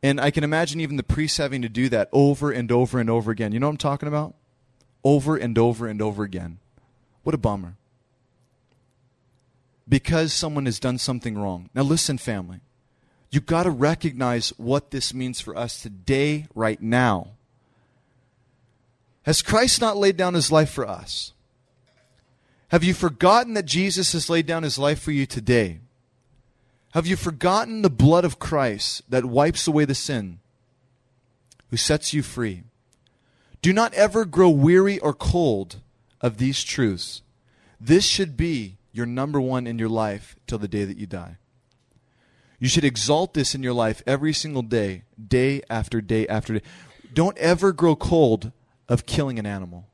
And 0.02 0.20
I 0.20 0.30
can 0.30 0.44
imagine 0.44 0.82
even 0.82 0.96
the 0.96 1.02
priests 1.02 1.38
having 1.38 1.62
to 1.62 1.70
do 1.70 1.88
that 1.88 2.10
over 2.12 2.52
and 2.52 2.70
over 2.70 2.98
and 2.98 3.08
over 3.08 3.30
again. 3.30 3.52
You 3.52 3.58
know 3.58 3.68
what 3.68 3.72
I'm 3.72 3.78
talking 3.78 4.06
about? 4.06 4.34
Over 5.02 5.34
and 5.34 5.56
over 5.56 5.86
and 5.86 6.02
over 6.02 6.24
again. 6.24 6.58
What 7.24 7.34
a 7.34 7.38
bummer. 7.38 7.74
Because 9.88 10.32
someone 10.32 10.66
has 10.66 10.78
done 10.78 10.98
something 10.98 11.36
wrong. 11.36 11.68
Now, 11.74 11.82
listen, 11.82 12.16
family. 12.16 12.60
You've 13.30 13.46
got 13.46 13.64
to 13.64 13.70
recognize 13.70 14.50
what 14.50 14.92
this 14.92 15.12
means 15.12 15.40
for 15.40 15.56
us 15.56 15.82
today, 15.82 16.46
right 16.54 16.80
now. 16.80 17.30
Has 19.24 19.42
Christ 19.42 19.80
not 19.80 19.96
laid 19.96 20.16
down 20.16 20.34
his 20.34 20.52
life 20.52 20.70
for 20.70 20.86
us? 20.86 21.32
Have 22.68 22.84
you 22.84 22.94
forgotten 22.94 23.54
that 23.54 23.66
Jesus 23.66 24.12
has 24.12 24.30
laid 24.30 24.46
down 24.46 24.62
his 24.62 24.78
life 24.78 25.00
for 25.00 25.10
you 25.10 25.26
today? 25.26 25.80
Have 26.92 27.06
you 27.06 27.16
forgotten 27.16 27.82
the 27.82 27.90
blood 27.90 28.24
of 28.24 28.38
Christ 28.38 29.02
that 29.08 29.24
wipes 29.24 29.66
away 29.66 29.84
the 29.84 29.94
sin, 29.94 30.38
who 31.70 31.76
sets 31.76 32.12
you 32.12 32.22
free? 32.22 32.62
Do 33.62 33.72
not 33.72 33.94
ever 33.94 34.24
grow 34.24 34.50
weary 34.50 34.98
or 34.98 35.12
cold 35.12 35.80
of 36.20 36.38
these 36.38 36.62
truths. 36.62 37.22
This 37.80 38.04
should 38.04 38.36
be 38.36 38.76
your 38.92 39.06
number 39.06 39.40
one 39.40 39.66
in 39.66 39.78
your 39.78 39.88
life 39.88 40.36
till 40.46 40.58
the 40.58 40.68
day 40.68 40.84
that 40.84 40.96
you 40.96 41.06
die. 41.06 41.38
You 42.58 42.68
should 42.68 42.84
exalt 42.84 43.34
this 43.34 43.54
in 43.54 43.62
your 43.62 43.72
life 43.72 44.02
every 44.06 44.32
single 44.32 44.62
day, 44.62 45.02
day 45.22 45.60
after 45.68 46.00
day 46.00 46.26
after 46.28 46.54
day. 46.54 46.62
Don't 47.12 47.36
ever 47.38 47.72
grow 47.72 47.96
cold 47.96 48.52
of 48.88 49.06
killing 49.06 49.38
an 49.38 49.46
animal. 49.46 49.88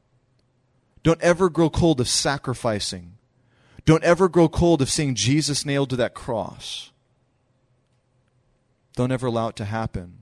Don't 1.03 1.21
ever 1.23 1.49
grow 1.49 1.71
cold 1.71 2.01
of 2.01 2.09
sacrificing. 2.09 3.14
Don't 3.85 4.05
ever 4.05 4.29
grow 4.29 4.49
cold 4.49 4.83
of 4.83 4.91
seeing 4.91 5.14
Jesus 5.14 5.64
nailed 5.64 5.91
to 5.91 5.97
that 5.97 6.14
cross. 6.14 6.93
Don't 8.95 9.12
ever 9.12 9.29
allow 9.29 9.49
it 9.49 9.57
to 9.57 9.64
happen. 9.64 10.18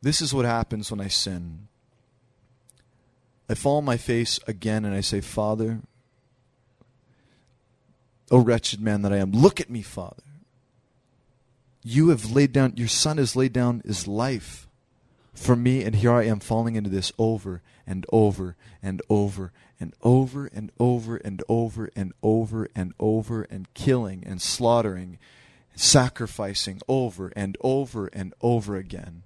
This 0.00 0.20
is 0.20 0.32
what 0.32 0.44
happens 0.44 0.90
when 0.90 1.00
I 1.00 1.08
sin. 1.08 1.68
I 3.48 3.54
fall 3.54 3.78
on 3.78 3.84
my 3.84 3.96
face 3.96 4.40
again 4.46 4.84
and 4.84 4.94
I 4.94 5.00
say, 5.00 5.20
Father, 5.20 5.80
O 8.30 8.38
wretched 8.38 8.80
man 8.80 9.02
that 9.02 9.12
I 9.12 9.18
am, 9.18 9.32
look 9.32 9.60
at 9.60 9.70
me, 9.70 9.82
Father. 9.82 10.22
You 11.82 12.08
have 12.08 12.30
laid 12.30 12.52
down, 12.52 12.72
your 12.76 12.88
son 12.88 13.18
has 13.18 13.36
laid 13.36 13.52
down 13.52 13.82
his 13.84 14.08
life 14.08 14.66
for 15.34 15.56
me, 15.56 15.82
and 15.82 15.96
here 15.96 16.12
I 16.12 16.24
am 16.24 16.40
falling 16.40 16.76
into 16.76 16.88
this 16.88 17.12
over 17.18 17.60
and 17.86 18.06
over 18.10 18.56
and 18.82 19.02
over 19.10 19.52
and 19.78 19.92
over 20.00 20.46
and 20.46 20.70
over 20.78 21.16
and 21.16 21.42
over 21.48 21.90
and 21.94 22.12
over 22.22 22.68
and 22.74 22.94
over 22.98 23.42
and 23.42 23.74
killing 23.74 24.24
and 24.24 24.40
slaughtering, 24.40 25.18
sacrificing 25.74 26.80
over 26.88 27.32
and 27.36 27.58
over 27.60 28.06
and 28.12 28.32
over 28.40 28.76
again. 28.76 29.23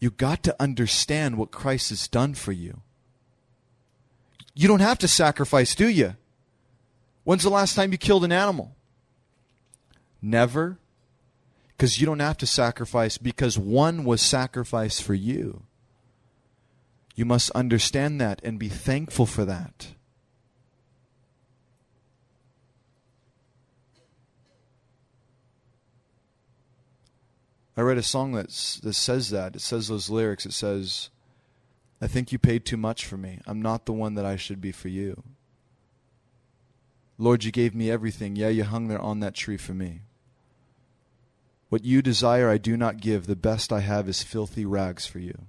You 0.00 0.10
got 0.10 0.42
to 0.44 0.56
understand 0.60 1.36
what 1.36 1.50
Christ 1.50 1.90
has 1.90 2.08
done 2.08 2.34
for 2.34 2.52
you. 2.52 2.82
You 4.54 4.68
don't 4.68 4.80
have 4.80 4.98
to 4.98 5.08
sacrifice, 5.08 5.74
do 5.74 5.88
you? 5.88 6.16
When's 7.24 7.42
the 7.42 7.50
last 7.50 7.74
time 7.74 7.92
you 7.92 7.98
killed 7.98 8.24
an 8.24 8.32
animal? 8.32 8.74
Never. 10.22 10.78
Because 11.68 12.00
you 12.00 12.06
don't 12.06 12.18
have 12.20 12.38
to 12.38 12.46
sacrifice, 12.46 13.18
because 13.18 13.58
one 13.58 14.04
was 14.04 14.20
sacrificed 14.20 15.02
for 15.02 15.14
you. 15.14 15.62
You 17.14 17.24
must 17.24 17.50
understand 17.50 18.20
that 18.20 18.40
and 18.42 18.58
be 18.58 18.68
thankful 18.68 19.26
for 19.26 19.44
that. 19.44 19.88
I 27.78 27.82
read 27.82 27.96
a 27.96 28.02
song 28.02 28.32
that 28.32 28.48
that 28.82 28.94
says 28.94 29.30
that. 29.30 29.54
It 29.54 29.60
says 29.60 29.86
those 29.86 30.10
lyrics. 30.10 30.44
It 30.44 30.52
says, 30.52 31.10
"I 32.00 32.08
think 32.08 32.32
you 32.32 32.38
paid 32.38 32.64
too 32.64 32.76
much 32.76 33.06
for 33.06 33.16
me. 33.16 33.40
I'm 33.46 33.62
not 33.62 33.86
the 33.86 33.92
one 33.92 34.14
that 34.14 34.26
I 34.26 34.34
should 34.34 34.60
be 34.60 34.72
for 34.72 34.88
you." 34.88 35.22
Lord, 37.18 37.44
you 37.44 37.52
gave 37.52 37.76
me 37.76 37.88
everything. 37.88 38.34
Yeah, 38.34 38.48
you 38.48 38.64
hung 38.64 38.88
there 38.88 39.00
on 39.00 39.20
that 39.20 39.34
tree 39.34 39.56
for 39.56 39.74
me. 39.74 40.02
What 41.68 41.84
you 41.84 42.02
desire, 42.02 42.48
I 42.48 42.58
do 42.58 42.76
not 42.76 43.00
give. 43.00 43.26
The 43.26 43.36
best 43.36 43.72
I 43.72 43.80
have 43.80 44.08
is 44.08 44.24
filthy 44.24 44.64
rags 44.64 45.06
for 45.06 45.20
you. 45.20 45.46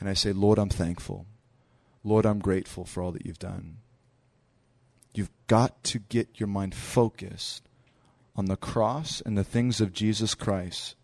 And 0.00 0.08
I 0.08 0.14
say, 0.14 0.32
Lord, 0.32 0.58
I'm 0.58 0.70
thankful. 0.70 1.26
Lord, 2.02 2.24
I'm 2.24 2.38
grateful 2.38 2.86
for 2.86 3.02
all 3.02 3.12
that 3.12 3.26
you've 3.26 3.38
done. 3.38 3.76
You've 5.12 5.32
got 5.48 5.84
to 5.84 5.98
get 5.98 6.40
your 6.40 6.46
mind 6.46 6.74
focused 6.74 7.63
on 8.36 8.46
the 8.46 8.56
cross 8.56 9.20
and 9.20 9.38
the 9.38 9.44
things 9.44 9.80
of 9.80 9.92
Jesus 9.92 10.34
Christ. 10.34 10.96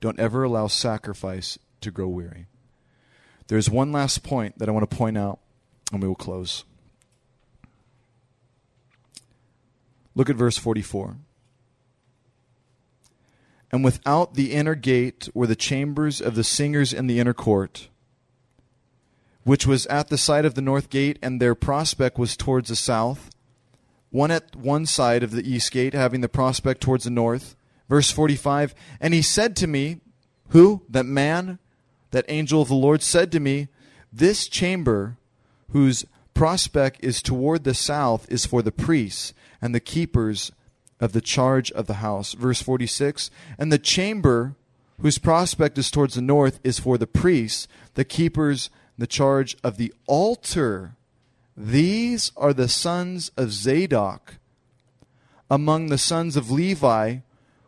Don't 0.00 0.18
ever 0.18 0.42
allow 0.42 0.66
sacrifice 0.66 1.58
to 1.80 1.90
grow 1.90 2.08
weary. 2.08 2.46
There's 3.48 3.68
one 3.68 3.92
last 3.92 4.22
point 4.22 4.58
that 4.58 4.68
I 4.68 4.72
want 4.72 4.88
to 4.88 4.96
point 4.96 5.18
out, 5.18 5.40
and 5.92 6.00
we 6.02 6.08
will 6.08 6.14
close. 6.14 6.64
Look 10.14 10.30
at 10.30 10.36
verse 10.36 10.58
44. 10.58 11.16
And 13.72 13.84
without 13.84 14.34
the 14.34 14.52
inner 14.52 14.74
gate 14.74 15.28
were 15.32 15.46
the 15.46 15.56
chambers 15.56 16.20
of 16.20 16.34
the 16.34 16.44
singers 16.44 16.92
in 16.92 17.06
the 17.06 17.20
inner 17.20 17.34
court, 17.34 17.88
which 19.44 19.66
was 19.66 19.86
at 19.86 20.08
the 20.08 20.18
side 20.18 20.44
of 20.44 20.54
the 20.54 20.60
north 20.60 20.90
gate, 20.90 21.18
and 21.22 21.40
their 21.40 21.54
prospect 21.54 22.18
was 22.18 22.36
towards 22.36 22.68
the 22.68 22.76
south, 22.76 23.30
one 24.10 24.30
at 24.30 24.56
one 24.56 24.86
side 24.86 25.22
of 25.22 25.30
the 25.30 25.48
east 25.48 25.72
gate, 25.72 25.94
having 25.94 26.20
the 26.20 26.28
prospect 26.28 26.80
towards 26.80 27.04
the 27.04 27.10
north. 27.10 27.56
Verse 27.88 28.10
45 28.10 28.74
And 29.00 29.14
he 29.14 29.22
said 29.22 29.56
to 29.56 29.66
me, 29.66 30.00
Who? 30.48 30.82
That 30.88 31.06
man, 31.06 31.58
that 32.10 32.24
angel 32.28 32.62
of 32.62 32.68
the 32.68 32.74
Lord, 32.74 33.02
said 33.02 33.32
to 33.32 33.40
me, 33.40 33.68
This 34.12 34.48
chamber, 34.48 35.16
whose 35.70 36.04
prospect 36.34 37.04
is 37.04 37.22
toward 37.22 37.64
the 37.64 37.74
south, 37.74 38.26
is 38.30 38.46
for 38.46 38.62
the 38.62 38.72
priests 38.72 39.32
and 39.60 39.74
the 39.74 39.80
keepers 39.80 40.52
of 41.00 41.12
the 41.12 41.20
charge 41.20 41.70
of 41.72 41.86
the 41.86 41.94
house. 41.94 42.34
Verse 42.34 42.62
46 42.62 43.30
And 43.58 43.72
the 43.72 43.78
chamber 43.78 44.54
whose 45.00 45.18
prospect 45.18 45.78
is 45.78 45.90
towards 45.90 46.14
the 46.14 46.22
north 46.22 46.60
is 46.62 46.78
for 46.78 46.98
the 46.98 47.06
priests, 47.06 47.66
the 47.94 48.04
keepers, 48.04 48.70
the 48.98 49.06
charge 49.06 49.56
of 49.64 49.76
the 49.76 49.92
altar. 50.06 50.96
These 51.66 52.32
are 52.36 52.52
the 52.52 52.68
sons 52.68 53.30
of 53.36 53.52
Zadok 53.52 54.36
among 55.50 55.86
the 55.86 55.98
sons 55.98 56.36
of 56.36 56.50
Levi, 56.50 57.18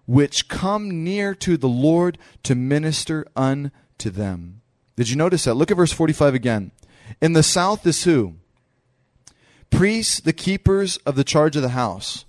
which 0.07 0.49
come 0.49 1.05
near 1.05 1.35
to 1.37 1.57
the 1.57 1.69
Lord 1.69 2.19
to 2.45 2.55
minister 2.55 3.27
unto 3.37 4.11
them. 4.11 4.63
Did 4.97 5.11
you 5.11 5.17
notice 5.17 5.45
that? 5.45 5.55
Look 5.55 5.71
at 5.71 5.77
verse 5.77 5.93
45 5.93 6.35
again. 6.35 6.71
In 7.21 7.33
the 7.33 7.43
south 7.43 7.87
is 7.87 8.05
who? 8.05 8.37
priests, 9.73 10.21
the 10.21 10.33
keepers 10.33 10.99
of 10.99 11.17
the 11.17 11.25
charge 11.25 11.57
of 11.57 11.63
the 11.63 11.71
house, 11.71 12.25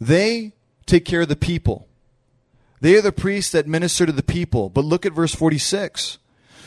they 0.00 0.52
take 0.84 1.04
care 1.04 1.22
of 1.22 1.28
the 1.28 1.34
people. 1.34 1.88
They 2.80 2.94
are 2.96 3.02
the 3.02 3.10
priests 3.10 3.50
that 3.52 3.66
minister 3.66 4.06
to 4.06 4.12
the 4.12 4.22
people. 4.22 4.68
But 4.68 4.84
look 4.84 5.04
at 5.04 5.14
verse 5.14 5.34
46. 5.34 6.18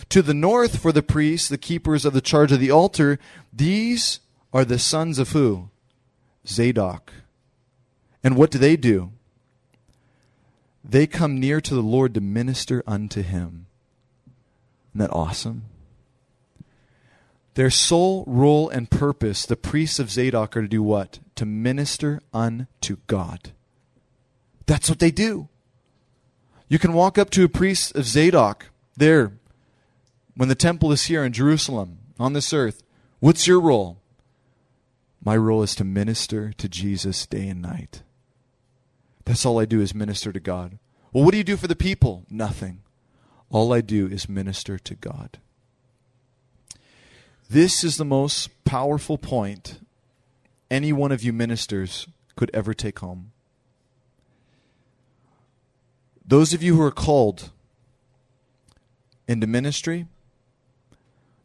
To 0.09 0.21
the 0.21 0.33
north 0.33 0.79
for 0.79 0.91
the 0.91 1.03
priests, 1.03 1.47
the 1.49 1.57
keepers 1.57 2.03
of 2.03 2.13
the 2.13 2.21
charge 2.21 2.51
of 2.51 2.59
the 2.59 2.71
altar, 2.71 3.19
these 3.53 4.19
are 4.51 4.65
the 4.65 4.79
sons 4.79 5.19
of 5.19 5.31
who? 5.31 5.69
Zadok. 6.47 7.13
And 8.23 8.35
what 8.35 8.49
do 8.49 8.57
they 8.57 8.75
do? 8.75 9.11
They 10.83 11.05
come 11.05 11.39
near 11.39 11.61
to 11.61 11.75
the 11.75 11.83
Lord 11.83 12.15
to 12.15 12.21
minister 12.21 12.83
unto 12.87 13.21
him. 13.21 13.67
Isn't 14.91 15.07
that 15.07 15.13
awesome? 15.13 15.65
Their 17.53 17.69
sole 17.69 18.23
role 18.25 18.69
and 18.69 18.89
purpose, 18.89 19.45
the 19.45 19.55
priests 19.55 19.99
of 19.99 20.09
Zadok, 20.09 20.57
are 20.57 20.61
to 20.61 20.67
do 20.67 20.81
what? 20.81 21.19
To 21.35 21.45
minister 21.45 22.21
unto 22.33 22.97
God. 23.07 23.51
That's 24.65 24.89
what 24.89 24.99
they 24.99 25.11
do. 25.11 25.49
You 26.67 26.79
can 26.79 26.93
walk 26.93 27.17
up 27.17 27.29
to 27.31 27.43
a 27.43 27.49
priest 27.49 27.95
of 27.95 28.05
Zadok 28.05 28.67
there 28.95 29.33
when 30.39 30.47
the 30.47 30.55
temple 30.55 30.93
is 30.93 31.07
here 31.07 31.25
in 31.25 31.33
Jerusalem 31.33 31.97
on 32.17 32.31
this 32.31 32.53
earth. 32.53 32.81
What's 33.19 33.45
your 33.45 33.59
role? 33.59 33.97
My 35.21 35.35
role 35.35 35.63
is 35.63 35.75
to 35.75 35.83
minister 35.83 36.53
to 36.53 36.69
Jesus 36.69 37.25
day 37.25 37.49
and 37.49 37.61
night. 37.61 38.03
That's 39.25 39.45
all 39.45 39.59
I 39.59 39.65
do 39.65 39.81
is 39.81 39.93
minister 39.93 40.31
to 40.31 40.39
God. 40.39 40.79
Well, 41.11 41.25
what 41.25 41.31
do 41.31 41.37
you 41.37 41.43
do 41.43 41.57
for 41.57 41.67
the 41.67 41.75
people? 41.75 42.23
Nothing. 42.29 42.83
All 43.49 43.73
I 43.73 43.81
do 43.81 44.07
is 44.07 44.29
minister 44.29 44.79
to 44.79 44.95
God. 44.95 45.39
This 47.49 47.83
is 47.83 47.97
the 47.97 48.05
most 48.05 48.63
powerful 48.63 49.17
point 49.17 49.81
any 50.71 50.93
one 50.93 51.11
of 51.11 51.21
you 51.21 51.33
ministers 51.33 52.07
could 52.37 52.49
ever 52.53 52.73
take 52.73 52.99
home. 52.99 53.33
Those 56.25 56.53
of 56.53 56.63
you 56.63 56.77
who 56.77 56.81
are 56.81 56.91
called 56.91 57.49
into 59.27 59.45
ministry, 59.45 60.07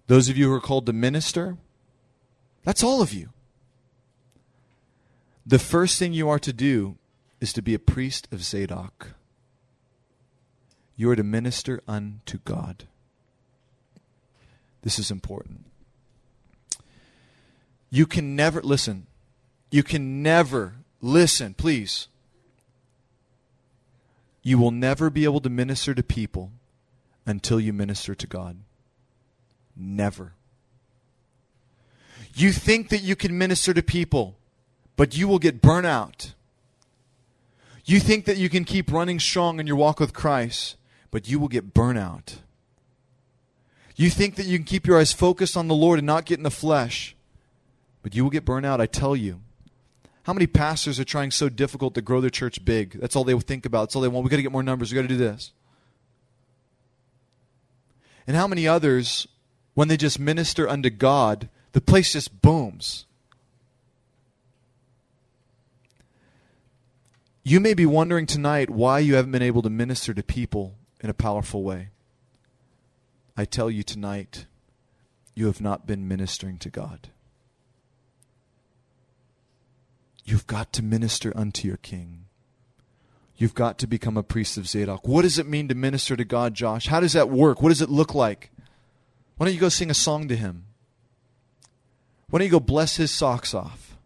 those 0.06 0.28
of 0.28 0.36
you 0.36 0.48
who 0.48 0.54
are 0.54 0.60
called 0.60 0.86
to 0.86 0.92
minister, 0.92 1.56
that's 2.62 2.82
all 2.82 3.02
of 3.02 3.12
you. 3.12 3.30
The 5.46 5.58
first 5.58 5.98
thing 5.98 6.12
you 6.12 6.28
are 6.28 6.38
to 6.38 6.52
do 6.52 6.96
is 7.40 7.52
to 7.52 7.62
be 7.62 7.74
a 7.74 7.78
priest 7.78 8.28
of 8.32 8.42
Zadok. 8.42 9.10
You 10.96 11.10
are 11.10 11.16
to 11.16 11.24
minister 11.24 11.82
unto 11.86 12.38
God. 12.44 12.84
This 14.82 14.98
is 14.98 15.10
important. 15.10 15.66
You 17.90 18.06
can 18.06 18.34
never, 18.34 18.62
listen, 18.62 19.06
you 19.70 19.82
can 19.82 20.22
never, 20.22 20.74
listen, 21.00 21.54
please. 21.54 22.08
You 24.42 24.58
will 24.58 24.70
never 24.70 25.10
be 25.10 25.24
able 25.24 25.40
to 25.40 25.50
minister 25.50 25.94
to 25.94 26.02
people 26.02 26.52
until 27.26 27.58
you 27.58 27.72
minister 27.72 28.14
to 28.14 28.26
God. 28.26 28.63
Never. 29.76 30.32
You 32.34 32.52
think 32.52 32.88
that 32.88 33.02
you 33.02 33.16
can 33.16 33.38
minister 33.38 33.72
to 33.74 33.82
people, 33.82 34.36
but 34.96 35.16
you 35.16 35.28
will 35.28 35.38
get 35.38 35.62
burnout. 35.62 36.32
You 37.84 38.00
think 38.00 38.24
that 38.24 38.38
you 38.38 38.48
can 38.48 38.64
keep 38.64 38.90
running 38.90 39.20
strong 39.20 39.60
in 39.60 39.66
your 39.66 39.76
walk 39.76 40.00
with 40.00 40.12
Christ, 40.12 40.76
but 41.10 41.28
you 41.28 41.38
will 41.38 41.48
get 41.48 41.74
burnout. 41.74 42.36
You 43.96 44.10
think 44.10 44.34
that 44.36 44.46
you 44.46 44.58
can 44.58 44.64
keep 44.64 44.86
your 44.86 44.98
eyes 44.98 45.12
focused 45.12 45.56
on 45.56 45.68
the 45.68 45.74
Lord 45.74 45.98
and 45.98 46.06
not 46.06 46.24
get 46.24 46.38
in 46.38 46.42
the 46.42 46.50
flesh, 46.50 47.14
but 48.02 48.14
you 48.14 48.24
will 48.24 48.30
get 48.30 48.44
burnout, 48.44 48.80
I 48.80 48.86
tell 48.86 49.14
you. 49.14 49.40
How 50.24 50.32
many 50.32 50.46
pastors 50.46 50.98
are 50.98 51.04
trying 51.04 51.30
so 51.30 51.48
difficult 51.48 51.94
to 51.94 52.00
grow 52.00 52.20
their 52.20 52.30
church 52.30 52.64
big? 52.64 52.98
That's 52.98 53.14
all 53.14 53.24
they 53.24 53.38
think 53.38 53.66
about. 53.66 53.82
That's 53.82 53.96
all 53.96 54.02
they 54.02 54.08
want. 54.08 54.24
We've 54.24 54.30
got 54.30 54.38
to 54.38 54.42
get 54.42 54.52
more 54.52 54.62
numbers. 54.62 54.90
We've 54.90 54.96
got 54.96 55.02
to 55.02 55.08
do 55.08 55.18
this. 55.18 55.52
And 58.26 58.34
how 58.34 58.48
many 58.48 58.66
others, 58.66 59.28
when 59.74 59.88
they 59.88 59.96
just 59.96 60.18
minister 60.18 60.68
unto 60.68 60.90
God, 60.90 61.48
the 61.72 61.80
place 61.80 62.12
just 62.12 62.40
booms? 62.40 63.06
You 67.42 67.60
may 67.60 67.74
be 67.74 67.84
wondering 67.84 68.24
tonight 68.24 68.70
why 68.70 69.00
you 69.00 69.16
haven't 69.16 69.32
been 69.32 69.42
able 69.42 69.60
to 69.62 69.70
minister 69.70 70.14
to 70.14 70.22
people 70.22 70.76
in 71.00 71.10
a 71.10 71.14
powerful 71.14 71.62
way. 71.62 71.90
I 73.36 73.44
tell 73.44 73.70
you 73.70 73.82
tonight, 73.82 74.46
you 75.34 75.46
have 75.46 75.60
not 75.60 75.86
been 75.86 76.08
ministering 76.08 76.56
to 76.58 76.70
God. 76.70 77.10
You've 80.24 80.46
got 80.46 80.72
to 80.72 80.82
minister 80.82 81.32
unto 81.36 81.68
your 81.68 81.76
king. 81.76 82.24
You've 83.36 83.54
got 83.54 83.78
to 83.78 83.86
become 83.86 84.16
a 84.16 84.22
priest 84.22 84.56
of 84.56 84.66
Zadok. 84.66 85.06
What 85.06 85.22
does 85.22 85.38
it 85.38 85.46
mean 85.46 85.68
to 85.68 85.74
minister 85.74 86.16
to 86.16 86.24
God, 86.24 86.54
Josh? 86.54 86.86
How 86.86 87.00
does 87.00 87.12
that 87.12 87.28
work? 87.28 87.60
What 87.60 87.70
does 87.70 87.82
it 87.82 87.90
look 87.90 88.14
like? 88.14 88.50
Why 89.36 89.46
don't 89.46 89.54
you 89.54 89.60
go 89.60 89.68
sing 89.68 89.90
a 89.90 89.94
song 89.94 90.28
to 90.28 90.36
him? 90.36 90.64
Why 92.28 92.38
don't 92.38 92.46
you 92.46 92.52
go 92.52 92.60
bless 92.60 92.96
his 92.96 93.10
socks 93.10 93.54
off? 93.54 93.96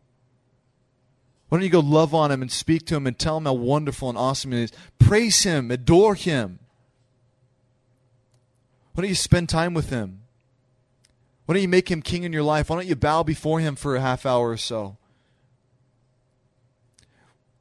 Why 1.49 1.59
don't 1.59 1.65
you 1.65 1.71
go 1.71 1.81
love 1.81 2.15
on 2.15 2.31
him 2.31 2.43
and 2.43 2.53
speak 2.53 2.85
to 2.87 2.97
him 2.97 3.07
and 3.07 3.19
tell 3.19 3.39
him 3.39 3.45
how 3.45 3.55
wonderful 3.55 4.09
and 4.09 4.19
awesome 4.19 4.53
he 4.53 4.65
is? 4.65 4.73
Praise 4.99 5.43
him, 5.43 5.71
adore 5.71 6.15
him. 6.15 6.59
Why 8.93 9.03
don't 9.03 9.09
you 9.09 9.15
spend 9.15 9.49
time 9.49 9.75
with 9.75 9.91
him? 9.91 10.23
Why 11.47 11.55
don't 11.55 11.63
you 11.63 11.69
make 11.69 11.91
him 11.91 12.03
king 12.03 12.25
in 12.25 12.33
your 12.33 12.43
life? 12.43 12.69
Why 12.69 12.77
don't 12.77 12.87
you 12.87 12.97
bow 12.97 13.23
before 13.23 13.61
him 13.61 13.77
for 13.77 13.97
a 13.97 14.01
half 14.01 14.27
hour 14.27 14.51
or 14.51 14.59
so? 14.59 14.99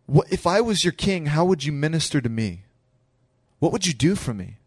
What, 0.06 0.32
if 0.32 0.46
I 0.46 0.60
was 0.60 0.84
your 0.84 0.94
king, 0.94 1.28
how 1.28 1.46
would 1.46 1.64
you 1.64 1.72
minister 1.72 2.20
to 2.20 2.28
me? 2.28 2.64
What 3.60 3.72
would 3.72 3.86
you 3.86 3.94
do 3.94 4.16
for 4.16 4.34
me? 4.34 4.58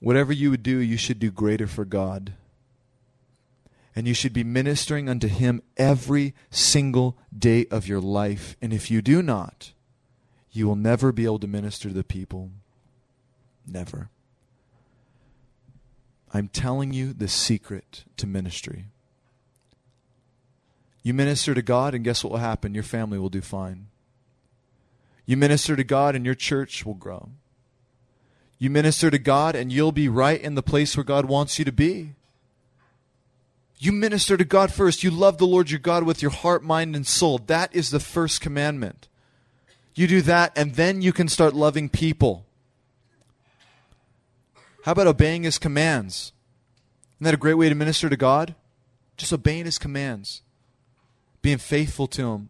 Whatever 0.00 0.32
you 0.32 0.50
would 0.50 0.62
do, 0.62 0.78
you 0.78 0.96
should 0.96 1.18
do 1.18 1.30
greater 1.30 1.66
for 1.66 1.84
God. 1.84 2.34
And 3.96 4.06
you 4.06 4.14
should 4.14 4.32
be 4.32 4.44
ministering 4.44 5.08
unto 5.08 5.26
Him 5.26 5.60
every 5.76 6.34
single 6.50 7.16
day 7.36 7.66
of 7.70 7.88
your 7.88 8.00
life. 8.00 8.56
And 8.62 8.72
if 8.72 8.90
you 8.90 9.02
do 9.02 9.22
not, 9.22 9.72
you 10.52 10.66
will 10.68 10.76
never 10.76 11.10
be 11.10 11.24
able 11.24 11.40
to 11.40 11.48
minister 11.48 11.88
to 11.88 11.94
the 11.94 12.04
people. 12.04 12.50
Never. 13.66 14.10
I'm 16.32 16.48
telling 16.48 16.92
you 16.92 17.12
the 17.12 17.28
secret 17.28 18.04
to 18.18 18.26
ministry. 18.26 18.86
You 21.02 21.14
minister 21.14 21.54
to 21.54 21.62
God, 21.62 21.94
and 21.94 22.04
guess 22.04 22.22
what 22.22 22.32
will 22.32 22.38
happen? 22.38 22.74
Your 22.74 22.82
family 22.82 23.18
will 23.18 23.30
do 23.30 23.40
fine. 23.40 23.88
You 25.26 25.36
minister 25.36 25.74
to 25.74 25.84
God, 25.84 26.14
and 26.14 26.24
your 26.24 26.34
church 26.34 26.84
will 26.84 26.94
grow. 26.94 27.30
You 28.58 28.70
minister 28.70 29.10
to 29.10 29.18
God, 29.18 29.54
and 29.54 29.72
you'll 29.72 29.92
be 29.92 30.08
right 30.08 30.40
in 30.40 30.54
the 30.54 30.62
place 30.62 30.96
where 30.96 31.04
God 31.04 31.26
wants 31.26 31.58
you 31.58 31.64
to 31.64 31.72
be. 31.72 32.14
You 33.78 33.92
minister 33.92 34.36
to 34.36 34.44
God 34.44 34.72
first. 34.72 35.04
You 35.04 35.10
love 35.10 35.38
the 35.38 35.46
Lord 35.46 35.70
your 35.70 35.78
God 35.78 36.02
with 36.02 36.20
your 36.20 36.32
heart, 36.32 36.64
mind, 36.64 36.96
and 36.96 37.06
soul. 37.06 37.38
That 37.38 37.74
is 37.74 37.90
the 37.90 38.00
first 38.00 38.40
commandment. 38.40 39.06
You 39.94 40.08
do 40.08 40.22
that, 40.22 40.52
and 40.56 40.74
then 40.74 41.02
you 41.02 41.12
can 41.12 41.28
start 41.28 41.54
loving 41.54 41.88
people. 41.88 42.44
How 44.84 44.92
about 44.92 45.06
obeying 45.06 45.44
his 45.44 45.58
commands? 45.58 46.32
Isn't 47.16 47.24
that 47.24 47.34
a 47.34 47.36
great 47.36 47.54
way 47.54 47.68
to 47.68 47.74
minister 47.74 48.08
to 48.08 48.16
God? 48.16 48.54
Just 49.16 49.32
obeying 49.32 49.64
his 49.64 49.78
commands, 49.78 50.42
being 51.42 51.58
faithful 51.58 52.06
to 52.08 52.32
him. 52.32 52.48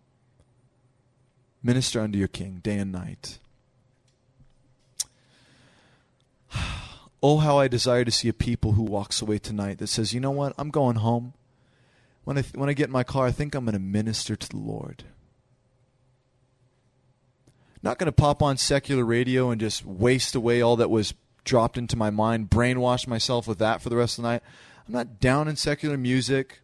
Minister 1.62 2.00
unto 2.00 2.18
your 2.18 2.28
king 2.28 2.60
day 2.62 2.78
and 2.78 2.92
night. 2.92 3.38
Oh, 7.22 7.38
how 7.38 7.58
I 7.58 7.68
desire 7.68 8.04
to 8.04 8.10
see 8.10 8.28
a 8.28 8.32
people 8.32 8.72
who 8.72 8.82
walks 8.82 9.20
away 9.20 9.38
tonight 9.38 9.78
that 9.78 9.88
says, 9.88 10.12
you 10.12 10.20
know 10.20 10.30
what, 10.30 10.54
I'm 10.56 10.70
going 10.70 10.96
home. 10.96 11.34
When 12.24 12.38
I, 12.38 12.42
th- 12.42 12.54
when 12.54 12.68
I 12.68 12.74
get 12.74 12.86
in 12.86 12.92
my 12.92 13.04
car, 13.04 13.26
I 13.26 13.32
think 13.32 13.54
I'm 13.54 13.64
going 13.64 13.72
to 13.72 13.80
minister 13.80 14.36
to 14.36 14.48
the 14.48 14.58
Lord. 14.58 15.04
Not 17.82 17.98
going 17.98 18.06
to 18.06 18.12
pop 18.12 18.42
on 18.42 18.56
secular 18.56 19.04
radio 19.04 19.50
and 19.50 19.60
just 19.60 19.84
waste 19.84 20.34
away 20.34 20.60
all 20.60 20.76
that 20.76 20.90
was 20.90 21.14
dropped 21.44 21.78
into 21.78 21.96
my 21.96 22.10
mind, 22.10 22.50
brainwash 22.50 23.06
myself 23.06 23.48
with 23.48 23.58
that 23.58 23.80
for 23.80 23.88
the 23.88 23.96
rest 23.96 24.18
of 24.18 24.22
the 24.22 24.28
night. 24.30 24.42
I'm 24.86 24.94
not 24.94 25.20
down 25.20 25.48
in 25.48 25.56
secular 25.56 25.96
music, 25.96 26.60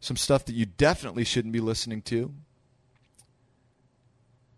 some 0.00 0.16
stuff 0.16 0.44
that 0.44 0.54
you 0.54 0.66
definitely 0.66 1.24
shouldn't 1.24 1.52
be 1.52 1.60
listening 1.60 2.02
to. 2.02 2.32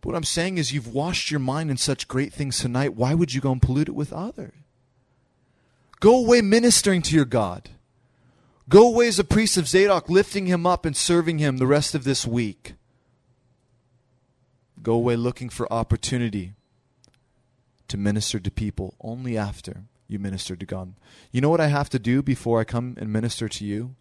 But 0.01 0.09
what 0.09 0.17
I'm 0.17 0.25
saying 0.25 0.59
is, 0.59 0.73
you've 0.73 0.93
washed 0.93 1.31
your 1.31 1.41
mind 1.41 1.71
in 1.71 1.77
such 1.77 2.09
great 2.09 2.33
things 2.33 2.59
tonight. 2.59 2.95
Why 2.95 3.15
would 3.15 3.33
you 3.33 3.41
go 3.41 3.53
and 3.53 3.63
pollute 3.63 3.89
it 3.89 3.95
with 3.95 4.13
others? 4.13 4.53
Go 6.01 6.19
away 6.19 6.41
ministering 6.41 7.03
to 7.03 7.15
your 7.15 7.25
God. 7.25 7.71
Go 8.69 8.89
away 8.89 9.09
as 9.09 9.19
a 9.19 9.25
priest 9.25 9.57
of 9.57 9.69
Zadok, 9.69 10.09
lifting 10.09 10.47
him 10.47 10.67
up 10.67 10.85
and 10.85 10.97
serving 10.97 11.39
him 11.39 11.59
the 11.59 11.67
rest 11.67 11.95
of 11.95 12.05
this 12.05 12.27
week. 12.27 12.75
Go 14.83 14.95
away 14.95 15.17
looking 15.17 15.49
for 15.49 15.73
opportunity 15.73 16.55
to 17.89 17.97
minister 17.97 18.41
to 18.41 18.51
people 18.51 18.95
only 19.01 19.39
after 19.39 19.85
you 20.09 20.19
minister 20.19 20.57
to 20.57 20.67
God. 20.67 20.95
You 21.31 21.41
know 21.41 21.49
what 21.49 21.61
I 21.61 21.69
have 21.69 21.89
to 21.91 21.99
do 21.99 22.23
before 22.23 22.61
I 22.61 22.65
come 22.65 22.97
and 22.99 23.13
minister 23.13 23.49
to 23.49 23.65
you? 23.65 23.95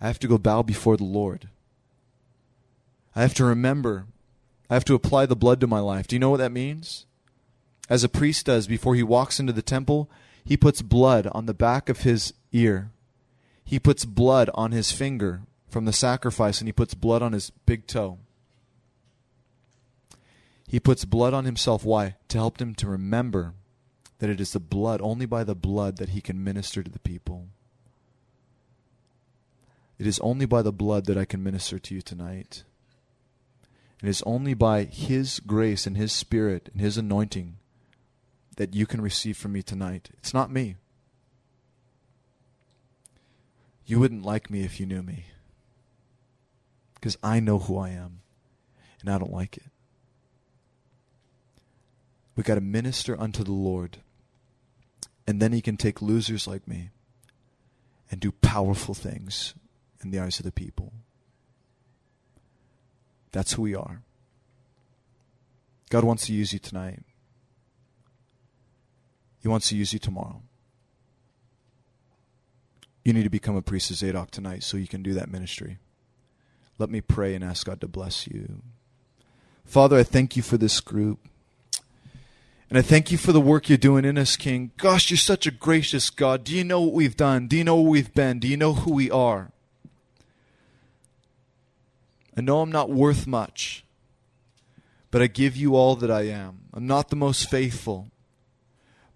I 0.00 0.06
have 0.06 0.18
to 0.20 0.28
go 0.28 0.38
bow 0.38 0.62
before 0.62 0.96
the 0.96 1.04
Lord. 1.04 1.48
I 3.14 3.22
have 3.22 3.34
to 3.34 3.44
remember. 3.44 4.06
I 4.68 4.74
have 4.74 4.84
to 4.86 4.94
apply 4.94 5.26
the 5.26 5.36
blood 5.36 5.60
to 5.60 5.66
my 5.66 5.80
life. 5.80 6.06
Do 6.06 6.16
you 6.16 6.20
know 6.20 6.30
what 6.30 6.38
that 6.38 6.52
means? 6.52 7.06
As 7.88 8.04
a 8.04 8.08
priest 8.08 8.46
does 8.46 8.66
before 8.66 8.94
he 8.94 9.02
walks 9.02 9.40
into 9.40 9.52
the 9.52 9.62
temple, 9.62 10.08
he 10.44 10.56
puts 10.56 10.82
blood 10.82 11.28
on 11.32 11.46
the 11.46 11.54
back 11.54 11.88
of 11.88 12.00
his 12.00 12.32
ear. 12.52 12.90
He 13.64 13.78
puts 13.78 14.04
blood 14.04 14.50
on 14.54 14.72
his 14.72 14.92
finger 14.92 15.42
from 15.68 15.84
the 15.84 15.92
sacrifice, 15.92 16.60
and 16.60 16.68
he 16.68 16.72
puts 16.72 16.94
blood 16.94 17.22
on 17.22 17.32
his 17.32 17.50
big 17.66 17.86
toe. 17.86 18.18
He 20.66 20.80
puts 20.80 21.04
blood 21.04 21.34
on 21.34 21.44
himself. 21.44 21.84
Why? 21.84 22.16
To 22.28 22.38
help 22.38 22.60
him 22.60 22.74
to 22.76 22.88
remember 22.88 23.54
that 24.18 24.30
it 24.30 24.40
is 24.40 24.52
the 24.52 24.60
blood, 24.60 25.00
only 25.02 25.26
by 25.26 25.44
the 25.44 25.54
blood, 25.54 25.96
that 25.98 26.10
he 26.10 26.20
can 26.20 26.44
minister 26.44 26.82
to 26.82 26.90
the 26.90 26.98
people. 26.98 27.46
It 29.98 30.06
is 30.06 30.18
only 30.20 30.46
by 30.46 30.62
the 30.62 30.72
blood 30.72 31.04
that 31.06 31.18
I 31.18 31.26
can 31.26 31.42
minister 31.42 31.78
to 31.78 31.94
you 31.94 32.00
tonight. 32.00 32.64
It 34.02 34.08
is 34.08 34.22
only 34.22 34.54
by 34.54 34.84
His 34.84 35.40
grace 35.40 35.86
and 35.86 35.96
His 35.96 36.10
Spirit 36.10 36.70
and 36.72 36.80
His 36.80 36.96
anointing 36.96 37.56
that 38.60 38.74
you 38.74 38.84
can 38.84 39.00
receive 39.00 39.38
from 39.38 39.52
me 39.52 39.62
tonight. 39.62 40.10
It's 40.18 40.34
not 40.34 40.50
me. 40.50 40.76
You 43.86 43.98
wouldn't 43.98 44.22
like 44.22 44.50
me 44.50 44.64
if 44.64 44.78
you 44.78 44.84
knew 44.84 45.02
me. 45.02 45.24
Because 46.94 47.16
I 47.22 47.40
know 47.40 47.58
who 47.58 47.78
I 47.78 47.88
am, 47.88 48.20
and 49.00 49.08
I 49.08 49.16
don't 49.16 49.32
like 49.32 49.56
it. 49.56 49.70
We 52.36 52.42
got 52.42 52.56
to 52.56 52.60
minister 52.60 53.18
unto 53.18 53.42
the 53.42 53.50
Lord. 53.50 53.96
And 55.26 55.40
then 55.40 55.54
he 55.54 55.62
can 55.62 55.78
take 55.78 56.02
losers 56.02 56.46
like 56.46 56.68
me 56.68 56.90
and 58.10 58.20
do 58.20 58.30
powerful 58.30 58.92
things 58.92 59.54
in 60.04 60.10
the 60.10 60.20
eyes 60.20 60.38
of 60.38 60.44
the 60.44 60.52
people. 60.52 60.92
That's 63.32 63.54
who 63.54 63.62
we 63.62 63.74
are. 63.74 64.02
God 65.88 66.04
wants 66.04 66.26
to 66.26 66.34
use 66.34 66.52
you 66.52 66.58
tonight. 66.58 67.04
He 69.40 69.48
wants 69.48 69.68
to 69.70 69.76
use 69.76 69.92
you 69.92 69.98
tomorrow. 69.98 70.42
You 73.04 73.12
need 73.12 73.24
to 73.24 73.30
become 73.30 73.56
a 73.56 73.62
priest 73.62 73.90
of 73.90 73.96
Zadok 73.96 74.30
tonight 74.30 74.62
so 74.62 74.76
you 74.76 74.86
can 74.86 75.02
do 75.02 75.14
that 75.14 75.30
ministry. 75.30 75.78
Let 76.78 76.90
me 76.90 77.00
pray 77.00 77.34
and 77.34 77.42
ask 77.42 77.66
God 77.66 77.80
to 77.80 77.88
bless 77.88 78.26
you. 78.26 78.62
Father, 79.64 79.98
I 79.98 80.02
thank 80.02 80.36
you 80.36 80.42
for 80.42 80.56
this 80.56 80.80
group. 80.80 81.18
And 82.68 82.78
I 82.78 82.82
thank 82.82 83.10
you 83.10 83.18
for 83.18 83.32
the 83.32 83.40
work 83.40 83.68
you're 83.68 83.78
doing 83.78 84.04
in 84.04 84.16
us, 84.16 84.36
King. 84.36 84.70
Gosh, 84.76 85.10
you're 85.10 85.18
such 85.18 85.46
a 85.46 85.50
gracious 85.50 86.08
God. 86.08 86.44
Do 86.44 86.54
you 86.54 86.62
know 86.62 86.80
what 86.80 86.92
we've 86.92 87.16
done? 87.16 87.48
Do 87.48 87.56
you 87.56 87.64
know 87.64 87.80
where 87.80 87.90
we've 87.90 88.14
been? 88.14 88.38
Do 88.38 88.46
you 88.46 88.56
know 88.56 88.74
who 88.74 88.92
we 88.92 89.10
are? 89.10 89.50
I 92.36 92.42
know 92.42 92.60
I'm 92.60 92.70
not 92.70 92.90
worth 92.90 93.26
much, 93.26 93.84
but 95.10 95.20
I 95.20 95.26
give 95.26 95.56
you 95.56 95.74
all 95.74 95.96
that 95.96 96.10
I 96.10 96.22
am. 96.22 96.60
I'm 96.72 96.86
not 96.86 97.10
the 97.10 97.16
most 97.16 97.50
faithful, 97.50 98.09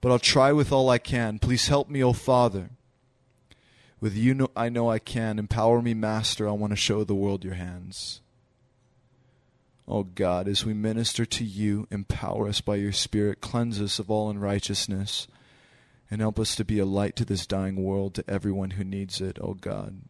but 0.05 0.12
I'll 0.12 0.18
try 0.18 0.52
with 0.52 0.70
all 0.70 0.90
I 0.90 0.98
can. 0.98 1.38
Please 1.38 1.68
help 1.68 1.88
me, 1.88 2.05
O 2.05 2.12
Father. 2.12 2.68
With 4.00 4.14
you, 4.14 4.50
I 4.55 4.68
know 4.68 4.90
I 4.90 4.98
can. 4.98 5.38
Empower 5.38 5.80
me, 5.80 5.94
Master. 5.94 6.46
I 6.46 6.52
want 6.52 6.72
to 6.72 6.76
show 6.76 7.05
the 7.05 7.14
world 7.14 7.42
your 7.42 7.55
hands. 7.55 8.20
Oh 9.88 10.02
God, 10.02 10.46
as 10.46 10.62
we 10.62 10.74
minister 10.74 11.24
to 11.24 11.42
you, 11.42 11.88
empower 11.90 12.48
us 12.48 12.61
by 12.61 12.74
your 12.74 12.92
Spirit, 12.92 13.40
cleanse 13.40 13.80
us 13.80 13.98
of 13.98 14.11
all 14.11 14.28
unrighteousness, 14.28 15.26
and 16.11 16.20
help 16.20 16.38
us 16.38 16.55
to 16.57 16.66
be 16.66 16.78
a 16.78 16.84
light 16.84 17.16
to 17.16 17.24
this 17.24 17.46
dying 17.46 17.82
world, 17.82 18.14
to 18.16 18.24
everyone 18.28 18.72
who 18.72 18.84
needs 18.84 19.22
it, 19.22 19.38
oh 19.40 19.55
God. 19.55 20.02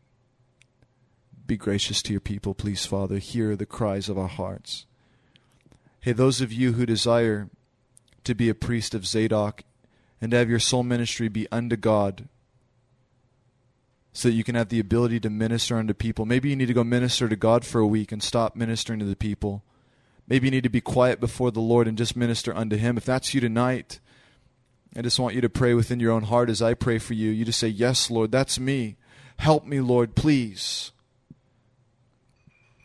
Be 1.47 1.57
gracious 1.57 2.03
to 2.03 2.11
your 2.11 2.21
people, 2.21 2.53
please, 2.53 2.85
Father. 2.85 3.19
Hear 3.19 3.55
the 3.55 3.65
cries 3.65 4.09
of 4.09 4.19
our 4.19 4.27
hearts. 4.27 4.87
Hey, 6.01 6.11
those 6.11 6.41
of 6.41 6.53
you 6.53 6.73
who 6.73 6.85
desire 6.85 7.49
to 8.25 8.35
be 8.35 8.49
a 8.49 8.57
priest 8.57 8.93
of 8.93 9.07
Zadok 9.07 9.63
and 10.21 10.31
to 10.31 10.37
have 10.37 10.51
your 10.51 10.59
soul 10.59 10.83
ministry 10.83 11.29
be 11.29 11.47
unto 11.51 11.77
God, 11.77 12.29
so 14.13 14.29
that 14.29 14.35
you 14.35 14.45
can 14.45 14.55
have 14.55 14.69
the 14.69 14.81
ability 14.81 15.21
to 15.21 15.31
minister 15.31 15.77
unto 15.77 15.95
people. 15.95 16.25
Maybe 16.25 16.49
you 16.51 16.57
need 16.57 16.67
to 16.67 16.75
go 16.75 16.85
minister 16.85 17.29
to 17.29 17.37
God 17.37 17.65
for 17.65 17.81
a 17.81 17.87
week 17.87 18.13
and 18.13 18.23
stop 18.23 18.55
ministering 18.55 19.01
to 19.01 19.05
the 19.05 19.17
people. 19.17 19.65
Maybe 20.27 20.47
you 20.47 20.51
need 20.53 20.63
to 20.63 20.69
be 20.69 20.81
quiet 20.81 21.21
before 21.21 21.51
the 21.51 21.61
Lord 21.61 21.87
and 21.87 21.99
just 21.99 22.17
minister 22.17 22.57
unto 22.57 22.77
Him. 22.77 22.97
If 22.97 23.05
that's 23.05 23.35
you 23.35 23.41
tonight, 23.41 24.01
I 24.97 25.03
just 25.03 25.19
want 25.19 25.35
you 25.35 25.41
to 25.41 25.49
pray 25.49 25.75
within 25.75 26.01
your 26.01 26.13
own 26.13 26.25
heart 26.25 26.49
as 26.49 26.63
I 26.63 26.75
pray 26.75 26.99
for 26.99 27.15
you. 27.15 27.31
You 27.31 27.45
just 27.45 27.59
say, 27.59 27.69
Yes, 27.69 28.11
Lord, 28.11 28.31
that's 28.31 28.59
me. 28.59 28.97
Help 29.39 29.67
me, 29.67 29.81
Lord, 29.81 30.15
please. 30.15 30.93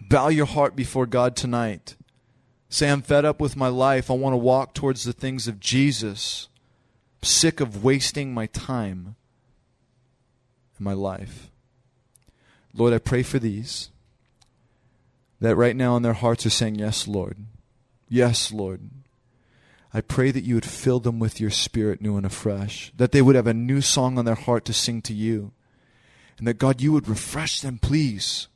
Bow 0.10 0.30
your 0.30 0.48
heart 0.48 0.76
before 0.76 1.06
God 1.06 1.36
tonight. 1.36 1.96
Say, 2.68 2.90
I'm 2.90 3.04
fed 3.04 3.26
up 3.26 3.40
with 3.40 3.56
my 3.56 3.68
life. 3.68 4.10
I 4.10 4.16
want 4.16 4.34
to 4.34 4.38
walk 4.38 4.74
towards 4.74 5.04
the 5.04 5.14
things 5.14 5.48
of 5.48 5.60
Jesus. 5.60 6.50
Sick 7.22 7.60
of 7.60 7.84
wasting 7.84 8.34
my 8.34 8.48
time 8.48 9.16
and 10.78 10.86
my 10.86 10.94
life. 10.94 11.52
Lord, 12.74 12.94
I 12.94 13.00
pray 13.00 13.24
for 13.24 13.40
these 13.40 13.90
that 15.40 15.56
right 15.56 15.76
now 15.76 15.96
in 15.96 16.04
their 16.04 16.14
hearts 16.14 16.46
are 16.46 16.52
saying, 16.52 16.76
Yes, 16.76 17.08
Lord. 17.08 17.38
Yes, 18.08 18.52
Lord. 18.52 18.90
I 19.94 20.02
pray 20.02 20.32
that 20.32 20.44
you 20.44 20.56
would 20.56 20.66
fill 20.66 21.00
them 21.00 21.20
with 21.20 21.40
your 21.40 21.50
spirit 21.50 22.02
new 22.02 22.16
and 22.16 22.26
afresh, 22.26 22.92
that 22.96 23.12
they 23.12 23.22
would 23.22 23.36
have 23.36 23.48
a 23.48 23.54
new 23.54 23.82
song 23.82 24.18
on 24.18 24.26
their 24.26 24.36
heart 24.36 24.66
to 24.66 24.74
sing 24.74 25.02
to 25.04 25.14
you, 25.14 25.52
and 26.38 26.48
that 26.48 26.60
God, 26.60 26.80
you 26.80 26.92
would 26.92 27.08
refresh 27.08 27.62
them, 27.62 27.80
please. 27.80 28.48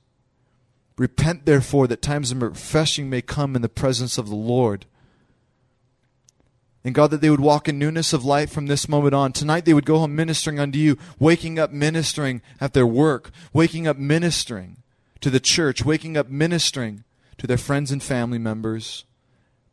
Repent, 0.96 1.46
therefore, 1.46 1.88
that 1.88 2.04
times 2.04 2.32
of 2.32 2.42
refreshing 2.42 3.10
may 3.10 3.22
come 3.22 3.56
in 3.56 3.64
the 3.64 3.70
presence 3.70 4.20
of 4.20 4.30
the 4.30 4.36
Lord. 4.36 4.86
And 6.86 6.94
God, 6.94 7.12
that 7.12 7.22
they 7.22 7.30
would 7.30 7.40
walk 7.40 7.70
in 7.70 7.80
newness 7.80 8.12
of 8.12 8.26
life 8.26 8.52
from 8.52 8.68
this 8.68 8.90
moment 8.90 9.14
on. 9.14 9.32
Tonight 9.32 9.64
they 9.64 9.74
would 9.74 9.86
go 9.86 10.00
home 10.00 10.16
ministering 10.16 10.60
unto 10.60 10.78
you, 10.78 10.98
waking 11.18 11.58
up 11.58 11.72
ministering 11.72 12.42
at 12.60 12.74
their 12.74 12.88
work, 12.88 13.32
waking 13.54 13.88
up 13.88 13.98
ministering 13.98 14.78
to 15.22 15.30
the 15.30 15.40
church, 15.40 15.86
waking 15.86 16.18
up 16.18 16.30
ministering 16.30 17.06
to 17.38 17.48
their 17.48 17.58
friends 17.58 17.92
and 17.92 18.04
family 18.04 18.38
members, 18.38 19.06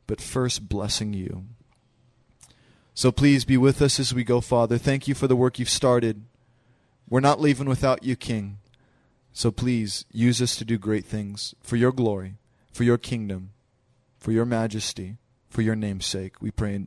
but 0.06 0.20
first 0.20 0.68
blessing 0.68 1.12
you. 1.12 1.46
So 2.94 3.10
please 3.10 3.44
be 3.44 3.56
with 3.56 3.82
us 3.82 3.98
as 3.98 4.14
we 4.14 4.22
go, 4.22 4.40
Father. 4.40 4.78
Thank 4.78 5.08
you 5.08 5.14
for 5.14 5.26
the 5.26 5.36
work 5.36 5.58
you've 5.58 5.68
started. 5.68 6.22
We're 7.08 7.20
not 7.20 7.40
leaving 7.40 7.68
without 7.68 8.04
you, 8.04 8.14
King. 8.14 8.58
So 9.32 9.50
please 9.50 10.04
use 10.12 10.40
us 10.40 10.54
to 10.56 10.64
do 10.64 10.78
great 10.78 11.04
things 11.04 11.54
for 11.62 11.76
your 11.76 11.92
glory, 11.92 12.34
for 12.72 12.84
your 12.84 12.98
kingdom, 12.98 13.50
for 14.18 14.32
your 14.32 14.44
majesty, 14.44 15.16
for 15.48 15.62
your 15.62 15.76
name's 15.76 16.06
sake. 16.06 16.40
We 16.40 16.50
pray 16.50 16.86